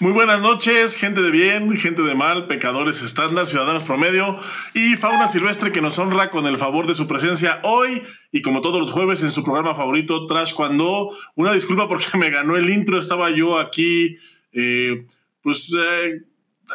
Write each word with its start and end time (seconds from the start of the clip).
Muy 0.00 0.12
buenas 0.12 0.40
noches, 0.40 0.94
gente 0.94 1.22
de 1.22 1.32
bien, 1.32 1.76
gente 1.76 2.02
de 2.02 2.14
mal, 2.14 2.46
pecadores 2.46 3.02
estándar, 3.02 3.48
ciudadanos 3.48 3.82
promedio 3.82 4.36
y 4.72 4.94
fauna 4.94 5.26
silvestre 5.26 5.72
que 5.72 5.80
nos 5.80 5.98
honra 5.98 6.30
con 6.30 6.46
el 6.46 6.56
favor 6.56 6.86
de 6.86 6.94
su 6.94 7.08
presencia 7.08 7.58
hoy 7.64 8.04
y 8.30 8.40
como 8.40 8.60
todos 8.60 8.80
los 8.80 8.92
jueves 8.92 9.24
en 9.24 9.32
su 9.32 9.42
programa 9.42 9.74
favorito 9.74 10.26
Trash 10.26 10.54
Cuando. 10.54 11.10
Una 11.34 11.52
disculpa 11.52 11.88
porque 11.88 12.06
me 12.16 12.30
ganó 12.30 12.56
el 12.56 12.70
intro, 12.70 12.96
estaba 12.96 13.30
yo 13.30 13.58
aquí, 13.58 14.18
eh, 14.52 15.04
pues 15.42 15.74
eh, 15.76 16.22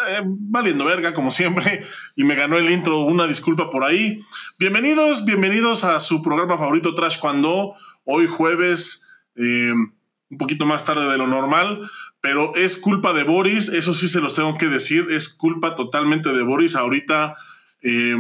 eh, 0.10 0.22
valiendo 0.26 0.84
verga 0.84 1.14
como 1.14 1.32
siempre 1.32 1.86
y 2.18 2.26
me 2.26 2.36
ganó 2.36 2.58
el 2.58 2.70
intro, 2.70 3.04
una 3.04 3.26
disculpa 3.26 3.70
por 3.70 3.86
ahí. 3.86 4.22
Bienvenidos, 4.60 5.24
bienvenidos 5.24 5.86
a 5.86 6.02
su 6.02 6.22
programa 6.22 6.58
favorito 6.58 6.94
Trash 6.94 7.20
Cuando, 7.20 7.74
hoy 8.04 8.28
jueves, 8.28 9.08
un 9.38 10.38
poquito 10.38 10.66
más 10.66 10.84
tarde 10.84 11.10
de 11.10 11.18
lo 11.18 11.28
normal 11.28 11.90
pero 12.24 12.56
es 12.56 12.78
culpa 12.78 13.12
de 13.12 13.26
Boris, 13.26 13.68
eso 13.68 13.94
sí 13.94 14.08
se 14.08 14.22
los 14.22 14.34
tengo 14.34 14.58
que 14.58 14.68
decir, 14.68 15.08
es 15.12 15.28
culpa 15.28 15.76
totalmente 15.76 16.30
de 16.30 16.42
Boris. 16.42 16.78
Ahorita, 16.78 17.36
eh, 17.82 18.16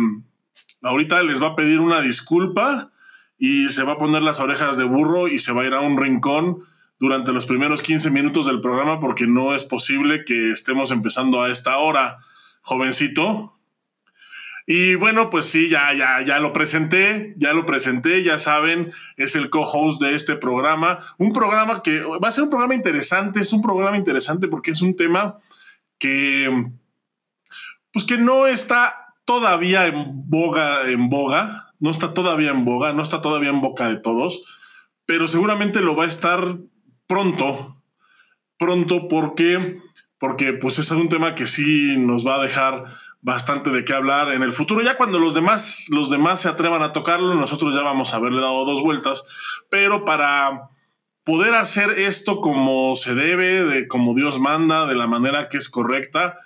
ahorita 0.81 1.23
les 1.23 1.41
va 1.41 1.47
a 1.47 1.55
pedir 1.55 1.79
una 1.79 2.01
disculpa 2.01 2.91
y 3.37 3.69
se 3.69 3.83
va 3.83 3.93
a 3.93 3.97
poner 3.97 4.21
las 4.21 4.41
orejas 4.41 4.75
de 4.75 4.83
burro 4.83 5.29
y 5.29 5.39
se 5.39 5.53
va 5.53 5.61
a 5.61 5.67
ir 5.67 5.73
a 5.73 5.79
un 5.79 5.97
rincón 5.97 6.65
durante 6.99 7.31
los 7.31 7.45
primeros 7.45 7.81
15 7.81 8.11
minutos 8.11 8.45
del 8.45 8.59
programa 8.59 8.99
porque 8.99 9.25
no 9.25 9.55
es 9.55 9.63
posible 9.63 10.25
que 10.25 10.51
estemos 10.51 10.91
empezando 10.91 11.41
a 11.41 11.49
esta 11.49 11.77
hora, 11.77 12.17
jovencito. 12.61 13.52
Y 14.65 14.95
bueno, 14.95 15.29
pues 15.29 15.45
sí, 15.45 15.69
ya, 15.69 15.93
ya, 15.93 16.21
ya 16.21 16.39
lo 16.39 16.53
presenté, 16.53 17.35
ya 17.37 17.53
lo 17.53 17.65
presenté, 17.65 18.23
ya 18.23 18.37
saben, 18.37 18.93
es 19.17 19.35
el 19.35 19.49
co-host 19.49 20.01
de 20.01 20.15
este 20.15 20.35
programa. 20.35 20.99
Un 21.17 21.33
programa 21.33 21.83
que 21.83 22.01
va 22.01 22.29
a 22.29 22.31
ser 22.31 22.45
un 22.45 22.49
programa 22.49 22.75
interesante, 22.75 23.41
es 23.41 23.51
un 23.51 23.61
programa 23.61 23.97
interesante 23.97 24.47
porque 24.47 24.71
es 24.71 24.81
un 24.81 24.95
tema 24.95 25.39
que, 25.99 26.49
pues 27.91 28.05
que 28.05 28.17
no 28.17 28.47
está 28.47 29.15
todavía 29.25 29.87
en 29.87 30.29
boga, 30.29 30.89
en 30.89 31.09
boga, 31.09 31.73
no 31.79 31.91
está 31.91 32.13
todavía 32.13 32.51
en 32.51 32.63
boga, 32.63 32.93
no 32.93 33.03
está 33.03 33.21
todavía 33.21 33.49
en 33.49 33.61
boca 33.61 33.89
de 33.89 33.97
todos, 33.97 34.43
pero 35.05 35.27
seguramente 35.27 35.81
lo 35.81 35.95
va 35.95 36.05
a 36.05 36.07
estar 36.07 36.57
pronto, 37.07 37.83
pronto 38.57 39.09
porque, 39.09 39.81
porque 40.17 40.53
pues 40.53 40.79
es 40.79 40.89
un 40.91 41.09
tema 41.09 41.35
que 41.35 41.47
sí 41.47 41.97
nos 41.97 42.25
va 42.25 42.35
a 42.35 42.43
dejar 42.43 43.02
bastante 43.23 43.71
de 43.71 43.85
qué 43.85 43.93
hablar 43.93 44.31
en 44.31 44.43
el 44.43 44.51
futuro. 44.51 44.81
Ya 44.81 44.97
cuando 44.97 45.17
los 45.17 45.33
demás, 45.33 45.85
los 45.89 46.11
demás 46.11 46.41
se 46.41 46.49
atrevan 46.49 46.83
a 46.83 46.93
tocarlo, 46.93 47.33
nosotros 47.33 47.73
ya 47.73 47.81
vamos 47.81 48.13
a 48.13 48.17
haberle 48.17 48.41
dado 48.41 48.65
dos 48.65 48.81
vueltas. 48.81 49.23
Pero 49.69 50.05
para 50.05 50.69
poder 51.23 51.55
hacer 51.55 51.97
esto 51.99 52.41
como 52.41 52.95
se 52.95 53.15
debe, 53.15 53.63
de 53.63 53.87
como 53.87 54.13
Dios 54.13 54.39
manda, 54.39 54.85
de 54.85 54.95
la 54.95 55.07
manera 55.07 55.47
que 55.47 55.57
es 55.57 55.69
correcta, 55.69 56.37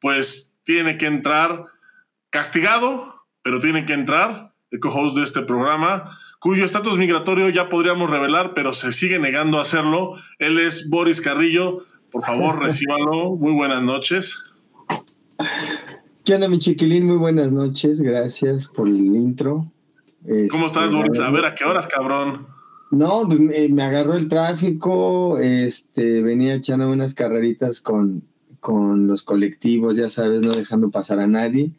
pues 0.00 0.58
tiene 0.64 0.98
que 0.98 1.06
entrar 1.06 1.66
castigado, 2.30 3.24
pero 3.42 3.60
tiene 3.60 3.86
que 3.86 3.94
entrar 3.94 4.52
el 4.70 4.80
co-host 4.80 5.16
de 5.16 5.22
este 5.22 5.42
programa, 5.42 6.18
cuyo 6.40 6.64
estatus 6.64 6.98
migratorio 6.98 7.48
ya 7.48 7.68
podríamos 7.68 8.10
revelar, 8.10 8.54
pero 8.54 8.72
se 8.72 8.92
sigue 8.92 9.20
negando 9.20 9.58
a 9.58 9.62
hacerlo. 9.62 10.16
Él 10.38 10.58
es 10.58 10.90
Boris 10.90 11.20
Carrillo. 11.20 11.86
Por 12.10 12.24
favor, 12.24 12.58
recíbalo. 12.62 13.36
Muy 13.36 13.52
buenas 13.52 13.82
noches. 13.82 14.44
¿Qué 16.28 16.34
onda, 16.34 16.46
mi 16.46 16.58
chiquilín? 16.58 17.06
Muy 17.06 17.16
buenas 17.16 17.50
noches. 17.50 18.02
Gracias 18.02 18.66
por 18.66 18.86
el 18.86 18.98
intro. 18.98 19.72
¿Cómo 20.50 20.66
estás, 20.66 20.84
este, 20.84 20.94
Boris? 20.94 21.20
A 21.20 21.30
ver, 21.30 21.46
¿a 21.46 21.54
qué 21.54 21.64
horas, 21.64 21.86
cabrón? 21.86 22.46
No, 22.90 23.26
pues 23.26 23.40
me, 23.40 23.82
agarró 23.82 24.12
el 24.12 24.28
tráfico, 24.28 25.38
este, 25.38 26.20
venía 26.20 26.56
echando 26.56 26.90
unas 26.90 27.14
carreritas 27.14 27.80
con, 27.80 28.24
con 28.60 29.06
los 29.06 29.22
colectivos, 29.22 29.96
ya 29.96 30.10
sabes, 30.10 30.42
no 30.42 30.52
dejando 30.52 30.90
pasar 30.90 31.18
a 31.18 31.26
nadie, 31.26 31.70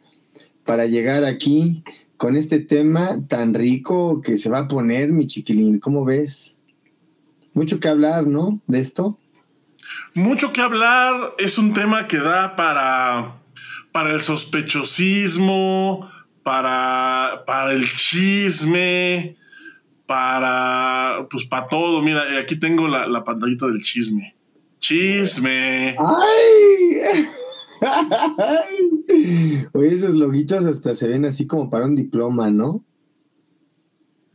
para 0.64 0.86
llegar 0.86 1.22
aquí 1.22 1.84
con 2.16 2.34
este 2.34 2.58
tema 2.58 3.24
tan 3.28 3.54
rico 3.54 4.20
que 4.20 4.36
se 4.36 4.50
va 4.50 4.58
a 4.58 4.68
poner, 4.68 5.12
mi 5.12 5.28
chiquilín. 5.28 5.78
¿Cómo 5.78 6.04
ves? 6.04 6.58
Mucho 7.54 7.78
que 7.78 7.86
hablar, 7.86 8.26
¿no? 8.26 8.60
De 8.66 8.80
esto. 8.80 9.16
Mucho 10.14 10.52
que 10.52 10.60
hablar, 10.60 11.34
es 11.38 11.56
un 11.56 11.72
tema 11.72 12.08
que 12.08 12.18
da 12.18 12.56
para 12.56 13.39
para 13.92 14.12
el 14.12 14.20
sospechosismo, 14.20 16.10
para, 16.42 17.44
para 17.46 17.72
el 17.72 17.90
chisme, 17.90 19.36
para, 20.06 21.26
pues 21.30 21.44
para 21.44 21.68
todo. 21.68 22.02
Mira, 22.02 22.22
aquí 22.40 22.56
tengo 22.56 22.88
la, 22.88 23.06
la 23.06 23.24
pantallita 23.24 23.66
del 23.66 23.82
chisme. 23.82 24.34
Chisme. 24.78 25.96
¡Ay! 25.98 27.26
Oye, 29.72 29.94
esos 29.94 30.14
loguitos 30.14 30.64
hasta 30.64 30.94
se 30.94 31.08
ven 31.08 31.24
así 31.24 31.46
como 31.46 31.70
para 31.70 31.86
un 31.86 31.96
diploma, 31.96 32.50
¿no? 32.50 32.84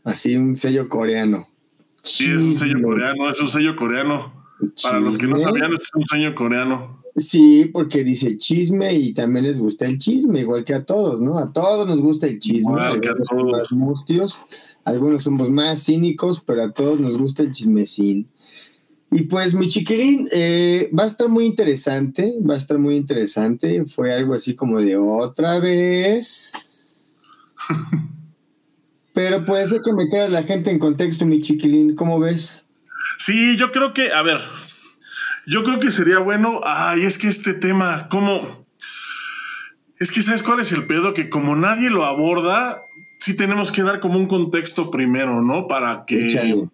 Así 0.04 0.36
un 0.36 0.56
sello 0.56 0.88
coreano. 0.88 1.48
Sí, 2.02 2.26
es 2.26 2.38
un 2.38 2.58
sello 2.58 2.82
coreano, 2.84 3.30
es 3.30 3.40
un 3.40 3.50
sello 3.50 3.76
coreano. 3.76 4.46
Para 4.82 5.00
los 5.00 5.18
que 5.18 5.28
no 5.28 5.38
sabían, 5.38 5.74
es 5.74 5.90
un 5.94 6.04
sello 6.04 6.36
coreano. 6.36 7.04
Sí, 7.16 7.70
porque 7.72 8.04
dice 8.04 8.38
chisme 8.38 8.94
y 8.94 9.14
también 9.14 9.46
les 9.46 9.58
gusta 9.58 9.86
el 9.86 9.98
chisme, 9.98 10.42
igual 10.42 10.66
que 10.66 10.74
a 10.74 10.84
todos, 10.84 11.22
¿no? 11.22 11.38
A 11.38 11.54
todos 11.54 11.88
nos 11.88 12.02
gusta 12.02 12.28
el 12.28 12.40
chisme. 12.40 12.82
algunos 12.82 13.28
somos 13.28 13.52
más 13.52 13.72
mustios, 13.72 14.42
algunos 14.84 15.24
somos 15.24 15.50
más 15.50 15.86
cínicos, 15.86 16.42
pero 16.46 16.64
a 16.64 16.72
todos 16.72 17.00
nos 17.00 17.18
gusta 17.18 17.44
el 17.44 17.52
chismecín. 17.52 18.28
Y 19.12 19.24
pues, 19.24 19.54
mi 19.54 19.70
chiquilín, 19.70 20.28
eh, 20.34 20.90
va 20.98 21.04
a 21.04 21.08
estar 21.08 21.30
muy 21.30 21.46
interesante, 21.46 22.36
va 22.42 22.56
a 22.56 22.58
estar 22.58 22.78
muy 22.78 22.98
interesante. 22.98 23.86
Fue 23.86 24.14
algo 24.14 24.34
así 24.34 24.56
como 24.56 24.82
de 24.82 24.98
otra 24.98 25.60
vez. 25.60 26.52
pero 29.14 29.46
puede 29.46 29.68
ser 29.68 29.80
que 29.82 29.94
meter 29.94 30.24
a 30.24 30.28
la 30.28 30.44
gente 30.44 30.70
en 30.70 30.80
contexto, 30.80 31.26
mi 31.26 31.42
chiquilín, 31.42 31.96
¿cómo 31.96 32.20
ves? 32.20 32.62
Sí, 33.18 33.56
yo 33.56 33.72
creo 33.72 33.94
que, 33.94 34.12
a 34.12 34.22
ver, 34.22 34.40
yo 35.48 35.64
creo 35.64 35.80
que 35.80 35.92
sería 35.92 36.20
bueno, 36.20 36.62
ay, 36.64 37.04
es 37.04 37.18
que 37.18 37.28
este 37.28 37.54
tema, 37.54 38.08
¿cómo? 38.10 38.66
Es 40.00 40.12
que, 40.12 40.22
¿sabes 40.22 40.44
cuál 40.44 40.60
es 40.60 40.72
el 40.72 40.88
pedo? 40.88 41.14
Que 41.14 41.30
como 41.30 41.56
nadie 41.56 41.90
lo 41.90 42.06
aborda, 42.06 42.82
sí 43.20 43.36
tenemos 43.36 43.72
que 43.72 43.84
dar 43.84 44.00
como 44.00 44.18
un 44.18 44.28
contexto 44.28 44.92
primero, 44.92 45.42
¿no? 45.42 45.68
Para 45.68 46.06
que... 46.06 46.68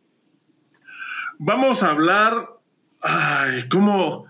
Vamos 1.37 1.81
a 1.81 1.89
hablar, 1.89 2.49
ay, 3.01 3.67
¿cómo, 3.67 4.25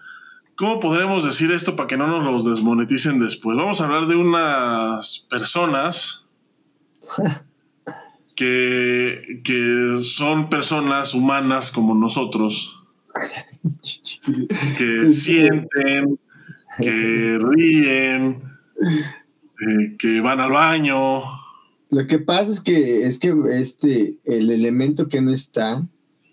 ¿cómo 0.55 0.79
podremos 0.79 1.25
decir 1.25 1.51
esto 1.51 1.75
para 1.75 1.87
que 1.87 1.97
no 1.97 2.07
nos 2.07 2.23
los 2.23 2.45
desmoneticen 2.45 3.19
después? 3.19 3.57
Vamos 3.57 3.81
a 3.81 3.85
hablar 3.85 4.07
de 4.07 4.15
unas 4.15 5.19
personas 5.29 6.25
que, 8.35 9.41
que 9.43 9.99
son 10.03 10.49
personas 10.49 11.13
humanas 11.13 11.69
como 11.69 11.95
nosotros 11.95 12.81
que 14.77 15.11
sienten, 15.11 16.19
que 16.79 17.39
ríen, 17.39 18.43
eh, 18.81 19.95
que 19.97 20.21
van 20.21 20.39
al 20.39 20.51
baño. 20.51 21.21
Lo 21.89 22.07
que 22.07 22.19
pasa 22.19 22.51
es 22.51 22.61
que 22.61 23.05
es 23.05 23.19
que 23.19 23.33
este 23.49 24.17
el 24.23 24.49
elemento 24.49 25.07
que 25.07 25.21
no 25.21 25.33
está, 25.33 25.85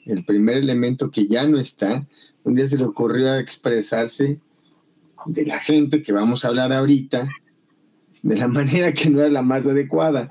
el 0.06 0.24
primer 0.24 0.56
elemento 0.56 1.10
que 1.10 1.26
ya 1.26 1.46
no 1.46 1.58
está, 1.58 2.06
un 2.44 2.54
día 2.54 2.66
se 2.66 2.78
le 2.78 2.84
ocurrió 2.84 3.34
expresarse 3.36 4.40
de 5.26 5.46
la 5.46 5.58
gente 5.58 6.02
que 6.02 6.12
vamos 6.12 6.44
a 6.44 6.48
hablar 6.48 6.72
ahorita, 6.72 7.26
de 8.22 8.36
la 8.36 8.48
manera 8.48 8.92
que 8.92 9.10
no 9.10 9.20
era 9.20 9.28
la 9.28 9.42
más 9.42 9.66
adecuada. 9.66 10.30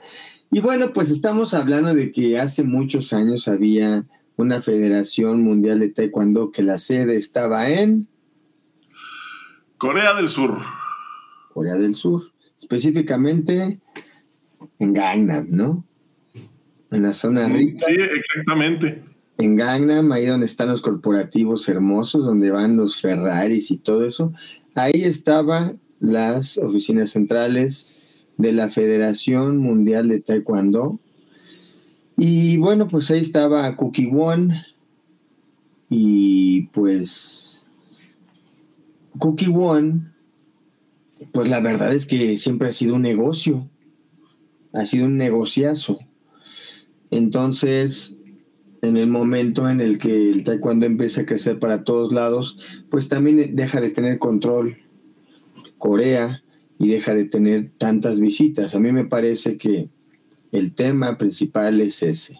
Y 0.49 0.61
bueno, 0.61 0.93
pues 0.93 1.09
estamos 1.09 1.53
hablando 1.53 1.93
de 1.93 2.11
que 2.11 2.39
hace 2.39 2.63
muchos 2.63 3.11
años 3.11 3.47
había 3.47 4.05
una 4.37 4.61
federación 4.61 5.41
mundial 5.41 5.79
de 5.79 5.89
taekwondo 5.89 6.51
que 6.51 6.63
la 6.63 6.77
sede 6.77 7.17
estaba 7.17 7.69
en 7.69 8.07
Corea 9.77 10.13
del 10.13 10.29
Sur. 10.29 10.57
Corea 11.53 11.75
del 11.75 11.95
Sur, 11.95 12.31
específicamente 12.59 13.79
en 14.79 14.93
Gangnam, 14.93 15.47
¿no? 15.49 15.85
En 16.91 17.03
la 17.03 17.13
zona 17.13 17.47
rica. 17.47 17.85
Sí, 17.87 17.95
exactamente. 17.95 19.03
En 19.39 19.55
Gangnam, 19.55 20.11
ahí 20.11 20.25
donde 20.25 20.45
están 20.45 20.69
los 20.69 20.81
corporativos 20.81 21.67
hermosos, 21.67 22.25
donde 22.25 22.49
van 22.49 22.77
los 22.77 23.01
Ferraris 23.01 23.69
y 23.71 23.77
todo 23.77 24.05
eso, 24.05 24.33
ahí 24.73 25.03
estaban 25.03 25.79
las 25.99 26.57
oficinas 26.57 27.11
centrales 27.11 28.25
de 28.37 28.51
la 28.51 28.69
Federación 28.69 29.57
Mundial 29.57 30.07
de 30.09 30.21
Taekwondo, 30.21 30.99
y 32.17 32.57
bueno, 32.57 32.87
pues 32.87 33.11
ahí 33.11 33.19
estaba 33.19 33.75
Cookie 33.75 34.09
One. 34.11 34.65
Y 35.89 36.63
pues 36.73 37.67
Cookie 39.19 39.53
One, 39.53 40.11
pues 41.31 41.47
la 41.47 41.59
verdad 41.59 41.93
es 41.93 42.07
que 42.07 42.37
siempre 42.37 42.69
ha 42.69 42.71
sido 42.71 42.95
un 42.95 43.03
negocio. 43.03 43.69
Ha 44.73 44.85
sido 44.85 45.05
un 45.05 45.17
negociazo. 45.17 45.99
Entonces, 47.11 48.17
en 48.81 48.97
el 48.97 49.07
momento 49.07 49.69
en 49.69 49.79
el 49.79 49.99
que 49.99 50.29
el 50.29 50.43
taekwondo 50.43 50.87
empieza 50.87 51.21
a 51.21 51.25
crecer 51.25 51.59
para 51.59 51.83
todos 51.83 52.11
lados, 52.13 52.59
pues 52.89 53.07
también 53.07 53.55
deja 53.55 53.79
de 53.79 53.91
tener 53.91 54.17
control 54.17 54.77
Corea 55.77 56.43
y 56.79 56.87
deja 56.87 57.13
de 57.13 57.25
tener 57.25 57.71
tantas 57.77 58.19
visitas. 58.19 58.73
A 58.75 58.79
mí 58.79 58.91
me 58.91 59.05
parece 59.05 59.57
que 59.57 59.89
el 60.51 60.73
tema 60.73 61.17
principal 61.17 61.81
es 61.81 62.01
ese, 62.03 62.39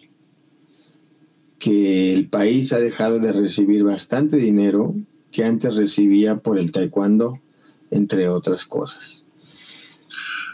que 1.58 2.14
el 2.14 2.28
país 2.28 2.72
ha 2.72 2.78
dejado 2.78 3.18
de 3.18 3.32
recibir 3.32 3.84
bastante 3.84 4.36
dinero 4.36 4.94
que 5.32 5.44
antes 5.44 5.76
recibía 5.76 6.36
por 6.36 6.58
el 6.58 6.72
taekwondo, 6.72 7.40
entre 7.90 8.28
otras 8.28 8.64
cosas. 8.64 9.24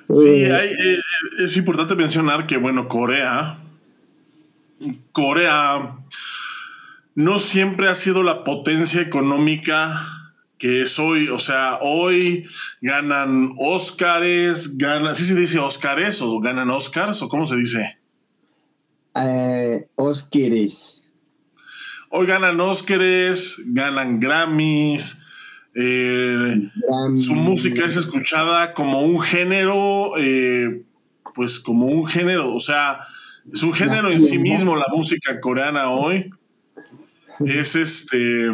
Sí, 0.09 0.45
eh, 0.45 0.75
eh, 0.79 0.99
es 1.39 1.57
importante 1.57 1.95
mencionar 1.95 2.47
que, 2.47 2.57
bueno, 2.57 2.89
Corea, 2.89 3.59
Corea 5.13 5.97
no 7.15 7.39
siempre 7.39 7.89
ha 7.89 7.95
sido 7.95 8.23
la 8.23 8.45
potencia 8.45 9.01
económica 9.01 10.24
que 10.59 10.83
es 10.83 10.99
hoy. 10.99 11.29
O 11.29 11.39
sea, 11.39 11.79
hoy 11.81 12.47
ganan 12.81 13.53
Óscares, 13.59 14.77
ganan, 14.77 15.15
¿sí 15.17 15.25
se 15.25 15.35
dice 15.35 15.59
Óscares 15.59 16.21
o 16.23 16.41
ganan 16.41 16.71
Óscars 16.71 17.23
o 17.23 17.29
cómo 17.29 17.47
se 17.47 17.57
dice? 17.57 17.99
Eh, 19.15 19.87
Óscares. 19.97 21.09
Hoy 22.11 22.27
ganan 22.27 22.61
Óscares, 22.61 23.57
ganan 23.67 24.21
Grammys. 24.21 25.21
Eh, 25.75 26.71
su 27.19 27.35
música 27.35 27.85
es 27.85 27.97
escuchada 27.97 28.75
como 28.75 29.03
un 29.03 29.21
género, 29.21 30.13
eh, 30.19 30.85
pues 31.35 31.59
como 31.59 31.87
un 31.87 32.07
género, 32.07 32.55
o 32.55 32.61
sea, 32.61 33.01
es 33.53 33.63
un 33.65 33.73
género 33.73 34.09
en 34.09 34.21
sí 34.21 34.39
mismo 34.39 34.77
la 34.77 34.87
música 34.95 35.41
coreana 35.41 35.91
hoy. 35.91 36.31
Es 37.45 37.75
este. 37.75 38.51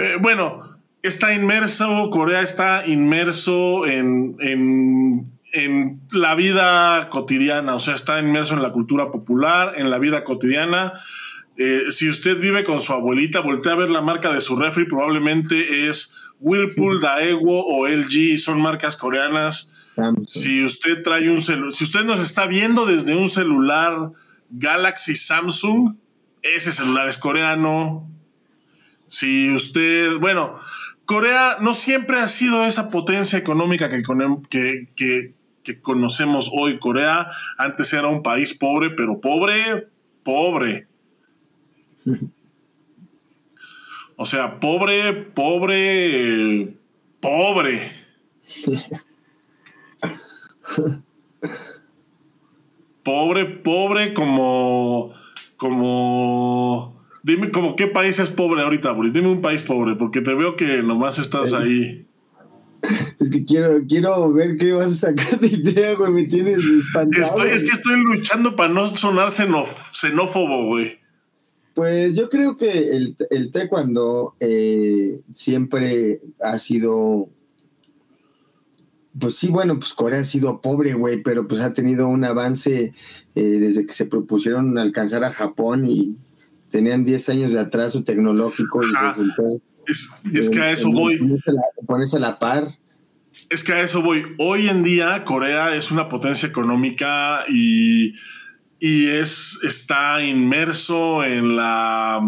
Eh, 0.00 0.16
bueno, 0.18 0.78
está 1.02 1.34
inmerso, 1.34 2.08
Corea 2.10 2.40
está 2.40 2.86
inmerso 2.86 3.86
en, 3.86 4.36
en, 4.40 5.30
en, 5.52 6.00
la 6.10 6.34
vida 6.34 7.10
cotidiana, 7.10 7.74
o 7.74 7.80
sea, 7.80 7.94
está 7.94 8.18
inmerso 8.18 8.54
en 8.54 8.62
la 8.62 8.72
cultura 8.72 9.10
popular, 9.10 9.74
en 9.76 9.90
la 9.90 9.98
vida 9.98 10.24
cotidiana. 10.24 10.94
Eh, 11.58 11.90
si 11.90 12.08
usted 12.08 12.40
vive 12.40 12.64
con 12.64 12.80
su 12.80 12.94
abuelita, 12.94 13.40
voltea 13.40 13.72
a 13.72 13.76
ver 13.76 13.90
la 13.90 14.00
marca 14.00 14.32
de 14.32 14.40
su 14.40 14.56
refri, 14.56 14.86
probablemente 14.86 15.88
es 15.88 16.14
Whirlpool, 16.38 17.02
Daewoo 17.02 17.60
o 17.60 17.86
LG, 17.86 18.38
son 18.38 18.62
marcas 18.62 18.96
coreanas. 18.96 19.74
Si 20.26 20.64
usted 20.64 21.02
trae 21.02 21.28
un 21.28 21.42
celular, 21.42 21.74
si 21.74 21.84
usted 21.84 22.04
nos 22.04 22.20
está 22.20 22.46
viendo 22.46 22.86
desde 22.86 23.14
un 23.14 23.28
celular 23.28 24.12
Galaxy 24.48 25.14
Samsung, 25.14 25.96
ese 26.40 26.72
celular 26.72 27.06
es 27.06 27.18
coreano. 27.18 28.08
Si 29.10 29.52
usted, 29.52 30.18
bueno, 30.20 30.60
Corea 31.04 31.58
no 31.60 31.74
siempre 31.74 32.20
ha 32.20 32.28
sido 32.28 32.64
esa 32.64 32.88
potencia 32.88 33.36
económica 33.36 33.90
que, 33.90 34.88
que, 34.94 35.80
conocemos 35.82 36.48
hoy. 36.52 36.78
Corea 36.78 37.28
antes 37.58 37.92
era 37.92 38.06
un 38.06 38.22
país 38.22 38.54
pobre, 38.54 38.90
pero 38.90 39.20
pobre, 39.20 39.88
pobre. 40.22 40.86
O 44.14 44.24
sea, 44.24 44.60
pobre, 44.60 45.12
pobre, 45.14 46.76
pobre. 47.20 47.92
pobre, 53.02 53.46
pobre 53.46 54.14
como, 54.14 55.12
como, 55.56 56.99
dime 57.22 57.50
como 57.50 57.76
qué 57.76 57.86
país 57.86 58.18
es 58.18 58.30
pobre 58.30 58.62
ahorita, 58.62 58.92
Boris. 58.92 59.12
Dime 59.12 59.28
un 59.28 59.40
país 59.40 59.62
pobre, 59.62 59.96
porque 59.96 60.20
te 60.20 60.34
veo 60.34 60.56
que 60.56 60.82
nomás 60.82 61.18
estás 61.18 61.52
ahí. 61.52 62.06
Es 63.20 63.28
que 63.28 63.44
quiero, 63.44 63.84
quiero 63.86 64.32
ver 64.32 64.56
qué 64.56 64.72
vas 64.72 64.88
a 64.88 65.12
sacar 65.12 65.38
de 65.38 65.48
idea, 65.48 65.94
güey. 65.96 66.12
Me 66.12 66.24
tienes 66.24 66.64
espantado. 66.64 67.24
Estoy, 67.24 67.50
es 67.50 67.64
que 67.64 67.70
estoy 67.70 68.02
luchando 68.02 68.56
para 68.56 68.72
no 68.72 68.86
sonar 68.94 69.30
xenófobo, 69.32 70.66
güey. 70.66 70.98
Pues 71.74 72.14
yo 72.14 72.28
creo 72.28 72.56
que 72.56 72.96
el, 72.96 73.16
el 73.30 73.50
taekwondo 73.50 74.32
eh, 74.40 75.20
siempre 75.32 76.20
ha 76.42 76.58
sido 76.58 77.28
pues 79.18 79.36
sí, 79.36 79.48
bueno, 79.48 79.78
pues 79.78 79.92
Corea 79.92 80.20
ha 80.20 80.24
sido 80.24 80.60
pobre, 80.60 80.94
güey, 80.94 81.22
pero 81.22 81.48
pues 81.48 81.60
ha 81.60 81.72
tenido 81.72 82.08
un 82.08 82.24
avance 82.24 82.92
eh, 83.34 83.42
desde 83.42 83.84
que 83.84 83.92
se 83.92 84.06
propusieron 84.06 84.78
alcanzar 84.78 85.24
a 85.24 85.32
Japón 85.32 85.86
y 85.88 86.16
tenían 86.70 87.04
10 87.04 87.28
años 87.28 87.52
de 87.52 87.60
atraso 87.60 88.04
tecnológico 88.04 88.80
y 88.82 88.88
es, 90.38 90.50
que 90.50 90.60
a 90.60 90.70
eso 90.70 90.90
voy. 90.90 91.18
Pones 91.86 92.14
a 92.14 92.18
la 92.18 92.38
par. 92.38 92.78
Es 93.48 93.64
que 93.64 93.72
a 93.72 93.80
eso 93.80 94.02
voy. 94.02 94.22
Hoy 94.38 94.68
en 94.68 94.82
día 94.82 95.24
Corea 95.24 95.74
es 95.74 95.90
una 95.90 96.08
potencia 96.08 96.48
económica 96.48 97.44
y, 97.48 98.14
y 98.78 99.06
es, 99.06 99.58
está 99.62 100.22
inmerso 100.22 101.24
en 101.24 101.56
la 101.56 102.20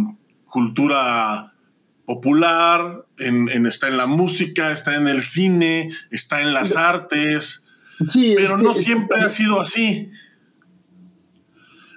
cultura 0.47 1.55
popular, 2.05 3.07
en, 3.19 3.67
está 3.67 3.89
en 3.89 3.97
la 3.97 4.07
música, 4.07 4.73
está 4.73 4.97
en 4.97 5.07
el 5.07 5.23
cine, 5.23 5.91
está 6.11 6.43
en 6.43 6.53
las 6.53 6.77
artes, 6.77 7.67
pero 8.37 8.59
no 8.59 8.75
siempre 8.75 9.21
ha 9.21 9.31
sido 9.31 9.61
así. 9.61 10.11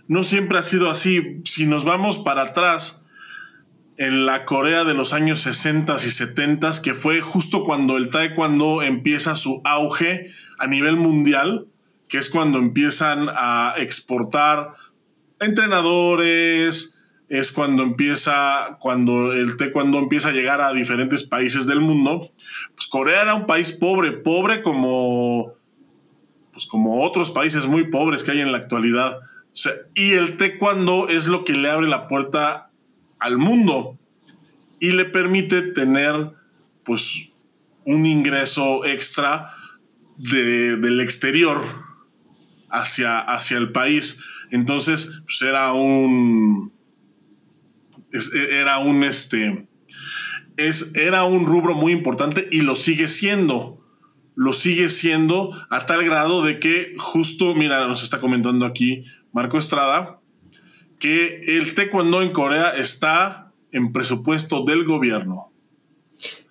No 0.08 0.24
siempre 0.24 0.58
ha 0.58 0.64
sido 0.64 0.90
así. 0.90 1.42
Si 1.46 1.66
nos 1.66 1.84
vamos 1.84 2.20
para 2.20 2.44
atrás, 2.44 3.06
en 3.98 4.26
la 4.26 4.46
Corea 4.46 4.84
de 4.84 4.94
los 4.94 5.14
años 5.14 5.40
60 5.42 5.96
y 5.96 6.12
70, 6.12 6.82
que 6.82 6.94
fue 6.94 7.22
justo 7.22 7.64
cuando 7.64 7.98
el 7.98 8.10
taekwondo 8.10 8.82
empieza 8.82 9.36
su 9.36 9.62
auge 9.64 10.32
a 10.60 10.68
nivel 10.68 10.98
mundial, 10.98 11.68
que 12.08 12.18
es 12.18 12.30
cuando 12.30 12.60
empiezan 12.60 13.30
a 13.30 13.76
exportar 13.78 14.74
entrenadores, 15.40 16.96
es 17.30 17.52
cuando 17.52 17.84
empieza, 17.84 18.78
cuando 18.80 19.34
el 19.34 19.58
taekwondo 19.58 19.98
empieza 19.98 20.30
a 20.30 20.34
llegar 20.34 20.62
a 20.62 20.74
diferentes 20.74 21.24
países 21.24 21.66
del 21.66 21.82
mundo. 21.82 22.32
Pues 22.76 22.88
Corea 22.88 23.24
era 23.24 23.36
un 23.36 23.46
país 23.46 23.72
pobre, 23.72 24.12
pobre 24.12 24.62
como, 24.62 25.54
pues 26.52 26.66
como 26.66 27.04
otros 27.04 27.32
países 27.32 27.66
muy 27.66 27.90
pobres 27.90 28.24
que 28.24 28.32
hay 28.32 28.42
en 28.42 28.52
la 28.52 28.60
actualidad. 28.60 29.20
Y 29.94 30.12
el 30.12 30.38
taekwondo 30.38 31.08
es 31.10 31.28
lo 31.28 31.46
que 31.46 31.54
le 31.54 31.70
abre 31.70 31.88
la 31.88 32.08
puerta 32.08 32.72
al 33.20 33.38
mundo 33.38 33.98
y 34.80 34.92
le 34.92 35.06
permite 35.06 35.62
tener, 35.62 36.32
pues, 36.84 37.32
un 37.86 38.06
ingreso 38.06 38.86
extra 38.86 39.54
del 40.18 41.00
exterior 41.02 41.62
hacia, 42.70 43.20
hacia 43.20 43.58
el 43.58 43.72
país. 43.72 44.20
Entonces, 44.52 45.22
pues 45.26 45.42
era 45.42 45.74
un 45.74 46.72
e, 48.12 48.60
era 48.60 48.80
un 48.80 49.04
este. 49.04 49.68
Es, 50.58 50.96
era 50.96 51.26
un 51.26 51.46
rubro 51.46 51.76
muy 51.76 51.92
importante 51.92 52.48
y 52.52 52.62
lo 52.62 52.76
sigue 52.76 53.08
siendo. 53.08 53.82
Lo 54.36 54.54
sigue 54.54 54.90
siendo 54.90 55.52
a 55.70 55.86
tal 55.86 56.04
grado 56.04 56.44
de 56.44 56.60
que 56.60 56.96
justo, 56.98 57.56
mira, 57.56 57.88
nos 57.88 58.04
está 58.04 58.20
comentando 58.20 58.66
aquí 58.66 59.06
Marco 59.36 59.58
Estrada, 59.58 60.22
que 60.98 61.42
el 61.58 61.76
taekwondo 61.76 62.22
en 62.22 62.32
Corea 62.32 62.70
está 62.70 63.52
en 63.74 63.92
presupuesto 63.92 64.64
del 64.64 64.86
gobierno. 64.86 65.52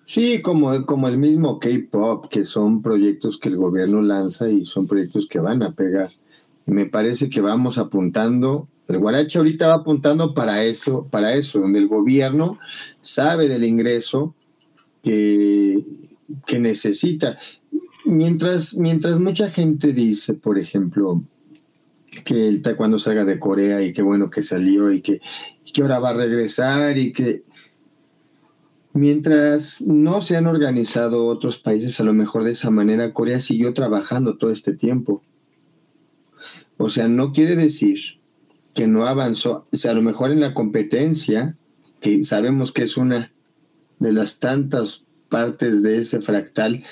Sí, 0.05 0.43
como, 0.43 0.85
como 0.85 1.07
el 1.07 1.17
mismo 1.17 1.57
K-Pop, 1.57 2.27
que 2.29 2.45
son 2.45 2.83
proyectos 2.83 3.39
que 3.39 3.49
el 3.49 3.57
gobierno 3.57 4.03
lanza 4.03 4.49
y 4.49 4.65
son 4.65 4.85
proyectos 4.85 5.25
que 5.27 5.39
van 5.39 5.63
a 5.63 5.71
pegar. 5.71 6.11
Y 6.67 6.71
me 6.73 6.85
parece 6.85 7.27
que 7.27 7.41
vamos 7.41 7.79
apuntando 7.79 8.67
el 8.87 8.99
Guarache 8.99 9.39
ahorita 9.39 9.69
va 9.69 9.73
apuntando 9.73 10.35
para 10.35 10.63
eso, 10.63 11.07
para 11.09 11.33
eso, 11.33 11.59
donde 11.59 11.79
el 11.79 11.87
gobierno 11.87 12.59
sabe 13.01 13.47
del 13.47 13.63
ingreso 13.63 14.35
que, 15.01 15.83
que 16.45 16.59
necesita. 16.59 17.39
Mientras, 18.05 18.75
mientras 18.75 19.19
mucha 19.19 19.49
gente 19.49 19.91
dice, 19.91 20.35
por 20.35 20.59
ejemplo, 20.59 21.23
que 22.23 22.47
el 22.47 22.61
taekwondo 22.61 22.99
salga 22.99 23.25
de 23.25 23.39
Corea 23.39 23.81
y 23.81 23.93
qué 23.93 24.01
bueno 24.01 24.29
que 24.29 24.41
salió 24.41 24.91
y 24.91 25.01
que, 25.01 25.21
y 25.63 25.71
que 25.71 25.81
ahora 25.81 25.99
va 25.99 26.09
a 26.11 26.13
regresar 26.13 26.97
y 26.97 27.11
que 27.11 27.43
mientras 28.93 29.81
no 29.81 30.21
se 30.21 30.37
han 30.37 30.47
organizado 30.47 31.25
otros 31.25 31.57
países 31.57 31.99
a 31.99 32.03
lo 32.03 32.13
mejor 32.13 32.43
de 32.43 32.53
esa 32.53 32.71
manera, 32.71 33.13
Corea 33.13 33.39
siguió 33.39 33.73
trabajando 33.73 34.37
todo 34.37 34.51
este 34.51 34.73
tiempo. 34.73 35.21
O 36.77 36.89
sea, 36.89 37.07
no 37.07 37.31
quiere 37.31 37.55
decir 37.55 37.99
que 38.73 38.87
no 38.87 39.05
avanzó, 39.05 39.63
o 39.71 39.77
sea, 39.77 39.91
a 39.91 39.95
lo 39.95 40.01
mejor 40.01 40.31
en 40.31 40.39
la 40.39 40.53
competencia, 40.53 41.57
que 41.99 42.23
sabemos 42.23 42.71
que 42.71 42.83
es 42.83 42.97
una 42.97 43.31
de 43.99 44.13
las 44.13 44.39
tantas 44.39 45.05
partes 45.29 45.81
de 45.83 45.99
ese 45.99 46.21
fractal, 46.21 46.83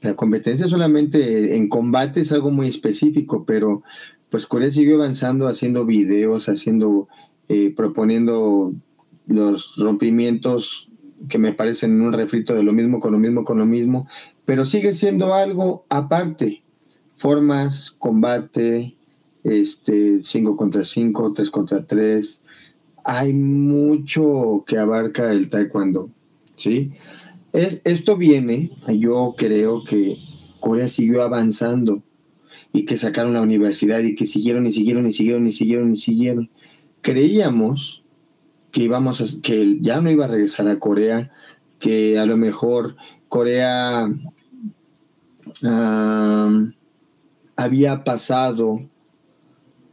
la 0.00 0.14
competencia 0.14 0.68
solamente 0.68 1.56
en 1.56 1.68
combate 1.68 2.20
es 2.20 2.32
algo 2.32 2.50
muy 2.50 2.68
específico, 2.68 3.44
pero 3.44 3.82
pues 4.30 4.46
Corea 4.46 4.70
siguió 4.70 4.96
avanzando, 4.96 5.48
haciendo 5.48 5.84
videos, 5.86 6.48
haciendo, 6.48 7.08
eh, 7.48 7.72
proponiendo 7.74 8.72
los 9.26 9.76
rompimientos 9.76 10.88
que 11.28 11.38
me 11.38 11.52
parecen 11.52 12.00
un 12.00 12.12
refrito 12.12 12.54
de 12.54 12.62
lo 12.62 12.72
mismo 12.72 13.00
con 13.00 13.12
lo 13.12 13.18
mismo 13.18 13.44
con 13.44 13.58
lo 13.58 13.66
mismo, 13.66 14.06
pero 14.44 14.64
sigue 14.64 14.92
siendo 14.92 15.34
algo 15.34 15.84
aparte. 15.88 16.62
Formas, 17.16 17.90
combate, 17.90 18.96
este, 19.42 20.22
5 20.22 20.56
contra 20.56 20.84
5, 20.84 21.32
3 21.32 21.50
contra 21.50 21.84
3. 21.84 22.42
Hay 23.04 23.32
mucho 23.32 24.64
que 24.66 24.78
abarca 24.78 25.32
el 25.32 25.48
taekwondo, 25.48 26.10
¿sí? 26.56 26.92
Es, 27.52 27.80
esto 27.84 28.16
viene, 28.16 28.70
yo 28.88 29.34
creo 29.36 29.84
que 29.84 30.18
Corea 30.60 30.88
siguió 30.88 31.22
avanzando 31.22 32.02
y 32.72 32.84
que 32.84 32.98
sacaron 32.98 33.34
la 33.34 33.42
universidad 33.42 34.00
y 34.00 34.14
que 34.14 34.26
siguieron 34.26 34.66
y 34.66 34.72
siguieron 34.72 35.06
y 35.06 35.12
siguieron 35.12 35.46
y 35.46 35.52
siguieron 35.52 35.92
y 35.92 35.96
siguieron. 35.96 36.50
Creíamos 37.00 38.04
que 38.70 38.82
íbamos 38.82 39.20
a, 39.20 39.42
que 39.42 39.78
ya 39.80 40.00
no 40.00 40.10
iba 40.10 40.26
a 40.26 40.28
regresar 40.28 40.68
a 40.68 40.78
Corea, 40.78 41.32
que 41.78 42.18
a 42.18 42.26
lo 42.26 42.36
mejor 42.36 42.96
Corea 43.28 44.08
había 47.56 48.04
pasado 48.04 48.88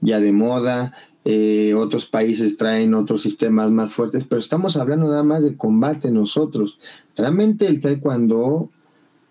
ya 0.01 0.19
de 0.19 0.31
moda, 0.31 0.93
eh, 1.27 1.74
otros 1.74 2.05
países 2.05 2.55
traen 2.55 2.94
otros 2.94 3.24
sistemas 3.24 3.72
más 3.72 3.91
fuertes, 3.91 4.25
pero 4.25 4.39
estamos 4.39 4.77
hablando 4.77 5.08
nada 5.08 5.24
más 5.24 5.41
de 5.41 5.58
combate 5.58 6.12
nosotros. 6.12 6.79
Realmente 7.17 7.65
el 7.65 7.79
taekwondo, 7.79 8.70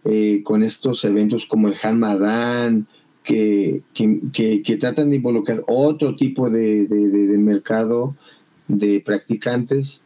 eh, 0.05 0.43
con 0.43 0.65
estos 0.65 1.05
eventos 1.05 1.47
como 1.47 1.69
el 1.69 1.77
Hamadan, 1.81 2.89
que, 3.23 3.83
que, 3.95 4.61
que, 4.63 4.77
tratan 4.77 5.11
de 5.11 5.17
involucrar 5.17 5.63
otro 5.69 6.17
tipo 6.17 6.51
de, 6.51 6.87
de, 6.87 7.39
mercado 7.39 8.15
de 8.69 9.01
practicantes, 9.01 10.03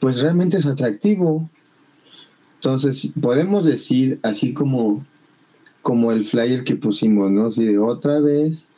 pues 0.00 0.20
realmente 0.20 0.58
es 0.58 0.66
atractivo. 0.66 1.48
Entonces, 2.56 3.12
podemos 3.20 3.64
decir, 3.64 4.18
así 4.22 4.52
como, 4.52 5.06
como 5.80 6.10
el 6.10 6.24
flyer 6.24 6.64
que 6.64 6.76
pusimos, 6.76 7.30
¿no? 7.30 7.50
Si 7.50 7.64
de 7.64 7.78
otra 7.78 8.18
vez, 8.20 8.68